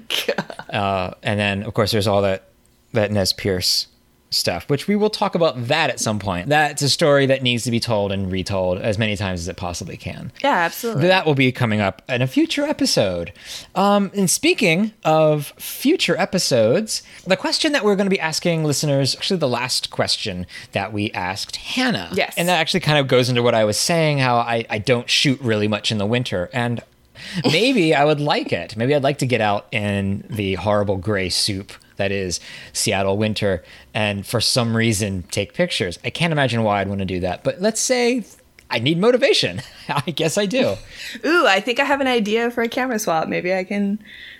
Uh, 0.67 1.13
and 1.23 1.39
then, 1.39 1.63
of 1.63 1.73
course, 1.73 1.91
there's 1.91 2.07
all 2.07 2.21
that 2.23 2.49
that 2.91 3.09
Nez 3.09 3.31
Perce 3.31 3.87
stuff, 4.35 4.69
which 4.69 4.87
we 4.87 4.95
will 4.95 5.09
talk 5.09 5.35
about 5.35 5.67
that 5.67 5.89
at 5.89 5.99
some 5.99 6.19
point. 6.19 6.49
That's 6.49 6.81
a 6.81 6.89
story 6.89 7.25
that 7.27 7.41
needs 7.41 7.63
to 7.63 7.71
be 7.71 7.79
told 7.79 8.11
and 8.11 8.31
retold 8.31 8.79
as 8.79 8.97
many 8.97 9.15
times 9.15 9.39
as 9.41 9.47
it 9.47 9.55
possibly 9.55 9.97
can. 9.97 10.31
Yeah, 10.43 10.55
absolutely. 10.55 11.07
That 11.07 11.25
will 11.25 11.35
be 11.35 11.51
coming 11.51 11.79
up 11.81 12.01
in 12.09 12.21
a 12.21 12.27
future 12.27 12.63
episode. 12.63 13.31
Um, 13.73 14.11
and 14.13 14.29
speaking 14.29 14.93
of 15.03 15.47
future 15.57 16.17
episodes, 16.17 17.01
the 17.25 17.37
question 17.37 17.71
that 17.71 17.83
we're 17.83 17.95
going 17.95 18.07
to 18.07 18.15
be 18.15 18.19
asking 18.19 18.63
listeners, 18.63 19.15
actually, 19.15 19.37
the 19.37 19.47
last 19.47 19.89
question 19.89 20.45
that 20.73 20.91
we 20.91 21.11
asked 21.11 21.55
Hannah. 21.55 22.09
Yes. 22.13 22.33
And 22.37 22.49
that 22.49 22.59
actually 22.59 22.81
kind 22.81 22.99
of 22.99 23.07
goes 23.07 23.29
into 23.29 23.41
what 23.41 23.55
I 23.55 23.63
was 23.63 23.77
saying 23.77 24.17
how 24.17 24.37
I, 24.37 24.65
I 24.69 24.79
don't 24.79 25.09
shoot 25.09 25.39
really 25.41 25.67
much 25.67 25.91
in 25.91 25.97
the 25.97 26.05
winter. 26.05 26.49
And 26.51 26.83
maybe 27.45 27.93
I 27.95 28.05
would 28.05 28.19
like 28.19 28.51
it. 28.51 28.76
Maybe 28.78 28.95
I'd 28.95 29.03
like 29.03 29.19
to 29.19 29.26
get 29.26 29.41
out 29.41 29.67
in 29.71 30.26
the 30.30 30.55
horrible 30.55 30.97
gray 30.97 31.30
soup 31.30 31.71
that 31.97 32.11
is 32.11 32.39
Seattle 32.73 33.17
winter 33.17 33.63
and 33.93 34.26
for 34.28 34.41
some 34.41 34.76
reason 34.76 35.23
take 35.32 35.53
pictures. 35.53 35.97
I 36.03 36.09
can't 36.09 36.34
imagine 36.34 36.63
why 36.63 36.82
I'd 36.82 36.89
want 36.89 36.99
to 36.99 37.05
do 37.05 37.21
that. 37.21 37.43
But 37.43 37.61
let's 37.61 37.80
say 37.80 38.26
I 38.69 38.80
need 38.80 38.97
motivation. 38.99 39.61
I 39.89 40.11
guess 40.11 40.38
I 40.38 40.45
do. 40.45 40.76
Ooh, 41.26 41.45
I 41.47 41.59
think 41.61 41.80
I 41.80 41.86
have 41.86 42.01
an 42.01 42.07
idea 42.07 42.51
for 42.51 42.63
a 42.63 42.67
camera 42.67 42.99
swap. 42.99 43.28
Maybe 43.30 43.53
I 43.53 43.63
can 43.63 43.99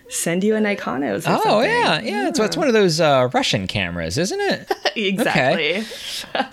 send 0.10 0.44
you 0.44 0.56
a 0.56 0.60
Nikonos. 0.60 1.26
Or 1.28 1.38
Oh 1.40 1.42
something. 1.44 1.70
yeah, 1.70 2.02
yeah. 2.02 2.28
It's, 2.28 2.40
it's 2.40 2.58
one 2.58 2.68
of 2.68 2.74
those 2.74 3.00
uh, 3.00 3.30
Russian 3.34 3.68
cameras, 3.68 4.18
isn't 4.18 4.40
it? 4.40 4.72
exactly. 4.96 5.82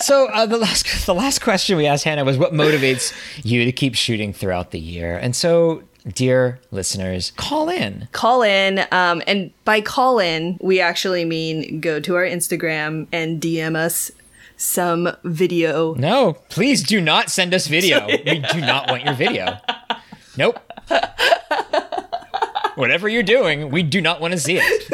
so 0.01 0.29
uh, 0.29 0.47
the 0.47 0.59
last 0.59 1.07
the 1.07 1.15
last 1.15 1.41
question 1.41 1.77
we 1.77 1.87
asked 1.87 2.05
Hannah 2.05 2.25
was, 2.25 2.39
"What 2.39 2.53
motivates 2.53 3.13
you 3.45 3.65
to 3.65 3.73
keep 3.73 3.95
shooting 3.95 4.33
throughout 4.33 4.71
the 4.71 4.79
year?" 4.81 5.17
And 5.17 5.35
so, 5.35 5.83
dear 6.07 6.61
listeners, 6.71 7.33
call 7.37 7.69
in. 7.69 8.09
Call 8.13 8.43
in, 8.43 8.81
um, 8.91 9.23
and 9.27 9.53
by 9.65 9.81
call 9.81 10.19
in, 10.19 10.59
we 10.61 10.81
actually 10.81 11.25
mean 11.25 11.81
go 11.81 12.01
to 12.01 12.17
our 12.17 12.25
Instagram 12.25 13.07
and 13.13 13.41
DM 13.41 13.77
us 13.77 14.11
some 14.57 15.09
video. 15.25 15.95
No, 15.95 16.35
please 16.49 16.83
do 16.83 17.01
not 17.01 17.31
send 17.31 17.55
us 17.55 17.67
video. 17.67 18.07
we 18.27 18.39
do 18.53 18.61
not 18.61 18.89
want 18.91 19.05
your 19.05 19.15
video. 19.15 19.59
Nope. 20.37 20.59
Whatever 22.75 23.09
you're 23.09 23.23
doing, 23.23 23.71
we 23.71 23.83
do 23.83 24.01
not 24.01 24.21
want 24.21 24.33
to 24.33 24.41
see 24.41 24.57
it. 24.57 24.89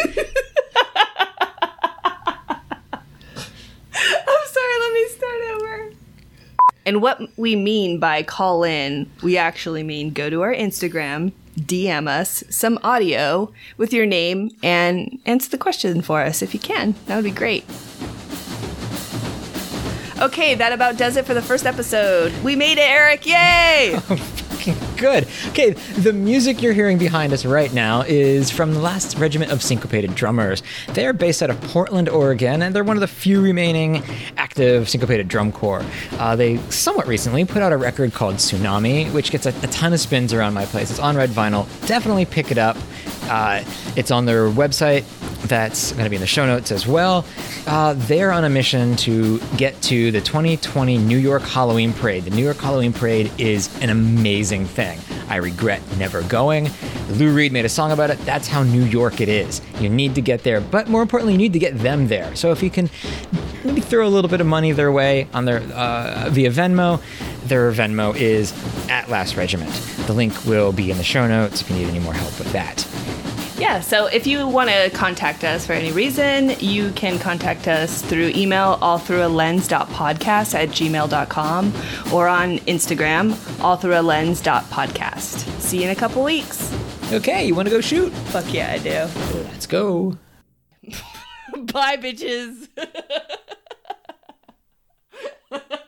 I'm 3.94 4.46
sorry, 4.46 4.78
let 4.80 4.92
me 4.92 5.08
start 5.08 5.40
over. 5.52 5.92
And 6.88 7.02
what 7.02 7.20
we 7.36 7.54
mean 7.54 8.00
by 8.00 8.22
call 8.22 8.64
in, 8.64 9.10
we 9.22 9.36
actually 9.36 9.82
mean 9.82 10.08
go 10.10 10.30
to 10.30 10.40
our 10.40 10.54
Instagram, 10.54 11.32
DM 11.58 12.08
us 12.08 12.42
some 12.48 12.78
audio 12.82 13.52
with 13.76 13.92
your 13.92 14.06
name 14.06 14.56
and 14.62 15.18
answer 15.26 15.50
the 15.50 15.58
question 15.58 16.00
for 16.00 16.22
us 16.22 16.40
if 16.40 16.54
you 16.54 16.60
can. 16.60 16.94
That 17.04 17.16
would 17.16 17.26
be 17.26 17.30
great. 17.30 17.66
Okay, 20.18 20.54
that 20.54 20.72
about 20.72 20.96
does 20.96 21.18
it 21.18 21.26
for 21.26 21.34
the 21.34 21.42
first 21.42 21.66
episode. 21.66 22.32
We 22.42 22.56
made 22.56 22.78
it, 22.78 22.88
Eric! 22.88 23.26
Yay! 23.26 24.00
Good. 24.98 25.28
Okay, 25.50 25.70
the 25.70 26.12
music 26.12 26.60
you're 26.60 26.72
hearing 26.72 26.98
behind 26.98 27.32
us 27.32 27.44
right 27.44 27.72
now 27.72 28.00
is 28.02 28.50
from 28.50 28.74
the 28.74 28.80
last 28.80 29.16
regiment 29.16 29.52
of 29.52 29.62
syncopated 29.62 30.16
drummers. 30.16 30.60
They're 30.88 31.12
based 31.12 31.40
out 31.40 31.50
of 31.50 31.60
Portland, 31.60 32.08
Oregon, 32.08 32.62
and 32.62 32.74
they're 32.74 32.82
one 32.82 32.96
of 32.96 33.00
the 33.00 33.06
few 33.06 33.40
remaining 33.40 34.02
active 34.36 34.88
syncopated 34.88 35.28
drum 35.28 35.52
corps. 35.52 35.84
Uh, 36.18 36.34
they 36.34 36.56
somewhat 36.70 37.06
recently 37.06 37.44
put 37.44 37.62
out 37.62 37.72
a 37.72 37.76
record 37.76 38.12
called 38.12 38.36
Tsunami, 38.36 39.12
which 39.12 39.30
gets 39.30 39.46
a, 39.46 39.50
a 39.50 39.68
ton 39.68 39.92
of 39.92 40.00
spins 40.00 40.32
around 40.32 40.54
my 40.54 40.66
place. 40.66 40.90
It's 40.90 40.98
on 40.98 41.16
red 41.16 41.30
vinyl. 41.30 41.68
Definitely 41.86 42.24
pick 42.24 42.50
it 42.50 42.58
up. 42.58 42.76
Uh, 43.30 43.62
it's 43.94 44.10
on 44.10 44.24
their 44.24 44.48
website. 44.48 45.04
That's 45.48 45.92
going 45.92 46.04
to 46.04 46.10
be 46.10 46.16
in 46.16 46.20
the 46.20 46.26
show 46.26 46.46
notes 46.46 46.70
as 46.70 46.86
well. 46.86 47.24
Uh, 47.66 47.94
they're 47.96 48.32
on 48.32 48.44
a 48.44 48.50
mission 48.50 48.96
to 48.96 49.38
get 49.56 49.80
to 49.82 50.10
the 50.10 50.20
2020 50.20 50.98
New 50.98 51.16
York 51.16 51.42
Halloween 51.42 51.92
Parade. 51.92 52.24
The 52.24 52.30
New 52.30 52.44
York 52.44 52.58
Halloween 52.58 52.92
Parade 52.92 53.32
is 53.38 53.74
an 53.82 53.90
amazing 53.90 54.66
thing. 54.66 54.98
I 55.28 55.36
regret 55.36 55.82
never 55.96 56.22
going. 56.22 56.68
Lou 57.10 57.34
Reed 57.34 57.52
made 57.52 57.64
a 57.64 57.68
song 57.68 57.92
about 57.92 58.10
it. 58.10 58.18
That's 58.20 58.46
how 58.46 58.62
New 58.62 58.84
York 58.84 59.20
it 59.20 59.28
is. 59.28 59.62
You 59.80 59.88
need 59.88 60.14
to 60.14 60.20
get 60.20 60.42
there, 60.42 60.60
but 60.60 60.88
more 60.88 61.02
importantly, 61.02 61.32
you 61.32 61.38
need 61.38 61.52
to 61.54 61.58
get 61.58 61.78
them 61.78 62.08
there. 62.08 62.34
So 62.36 62.52
if 62.52 62.62
you 62.62 62.70
can 62.70 62.90
maybe 63.64 63.80
throw 63.80 64.06
a 64.06 64.10
little 64.10 64.30
bit 64.30 64.40
of 64.40 64.46
money 64.46 64.72
their 64.72 64.92
way 64.92 65.28
on 65.32 65.44
their 65.44 65.60
uh, 65.72 66.28
via 66.30 66.50
Venmo, 66.50 67.02
their 67.44 67.72
Venmo 67.72 68.14
is 68.16 68.52
at 68.88 69.08
Last 69.08 69.36
Regiment. 69.36 69.72
The 70.06 70.12
link 70.12 70.44
will 70.44 70.72
be 70.72 70.90
in 70.90 70.96
the 70.98 71.04
show 71.04 71.26
notes 71.26 71.62
if 71.62 71.70
you 71.70 71.76
need 71.76 71.88
any 71.88 72.00
more 72.00 72.14
help 72.14 72.38
with 72.38 72.52
that. 72.52 72.86
Yeah, 73.58 73.80
so 73.80 74.06
if 74.06 74.24
you 74.26 74.46
want 74.46 74.70
to 74.70 74.88
contact 74.90 75.42
us 75.42 75.66
for 75.66 75.72
any 75.72 75.90
reason, 75.90 76.50
you 76.60 76.92
can 76.92 77.18
contact 77.18 77.66
us 77.66 78.02
through 78.02 78.28
email, 78.36 78.78
all 78.80 78.98
through 78.98 79.26
a 79.26 79.28
lens.podcast 79.28 80.54
at 80.54 80.68
gmail.com 80.68 81.72
or 82.12 82.28
on 82.28 82.58
Instagram, 82.60 83.36
all 83.60 83.76
through 83.76 83.98
a 83.98 84.02
lens.podcast. 84.02 85.60
See 85.60 85.78
you 85.78 85.84
in 85.84 85.90
a 85.90 85.96
couple 85.96 86.22
weeks. 86.22 86.72
Okay, 87.12 87.46
you 87.46 87.54
want 87.56 87.66
to 87.66 87.74
go 87.74 87.80
shoot? 87.80 88.12
Fuck 88.30 88.52
yeah, 88.54 88.72
I 88.72 88.78
do. 88.78 89.40
Let's 89.50 89.66
go. 89.66 90.16
Bye, 91.72 91.96
bitches. 91.96 92.68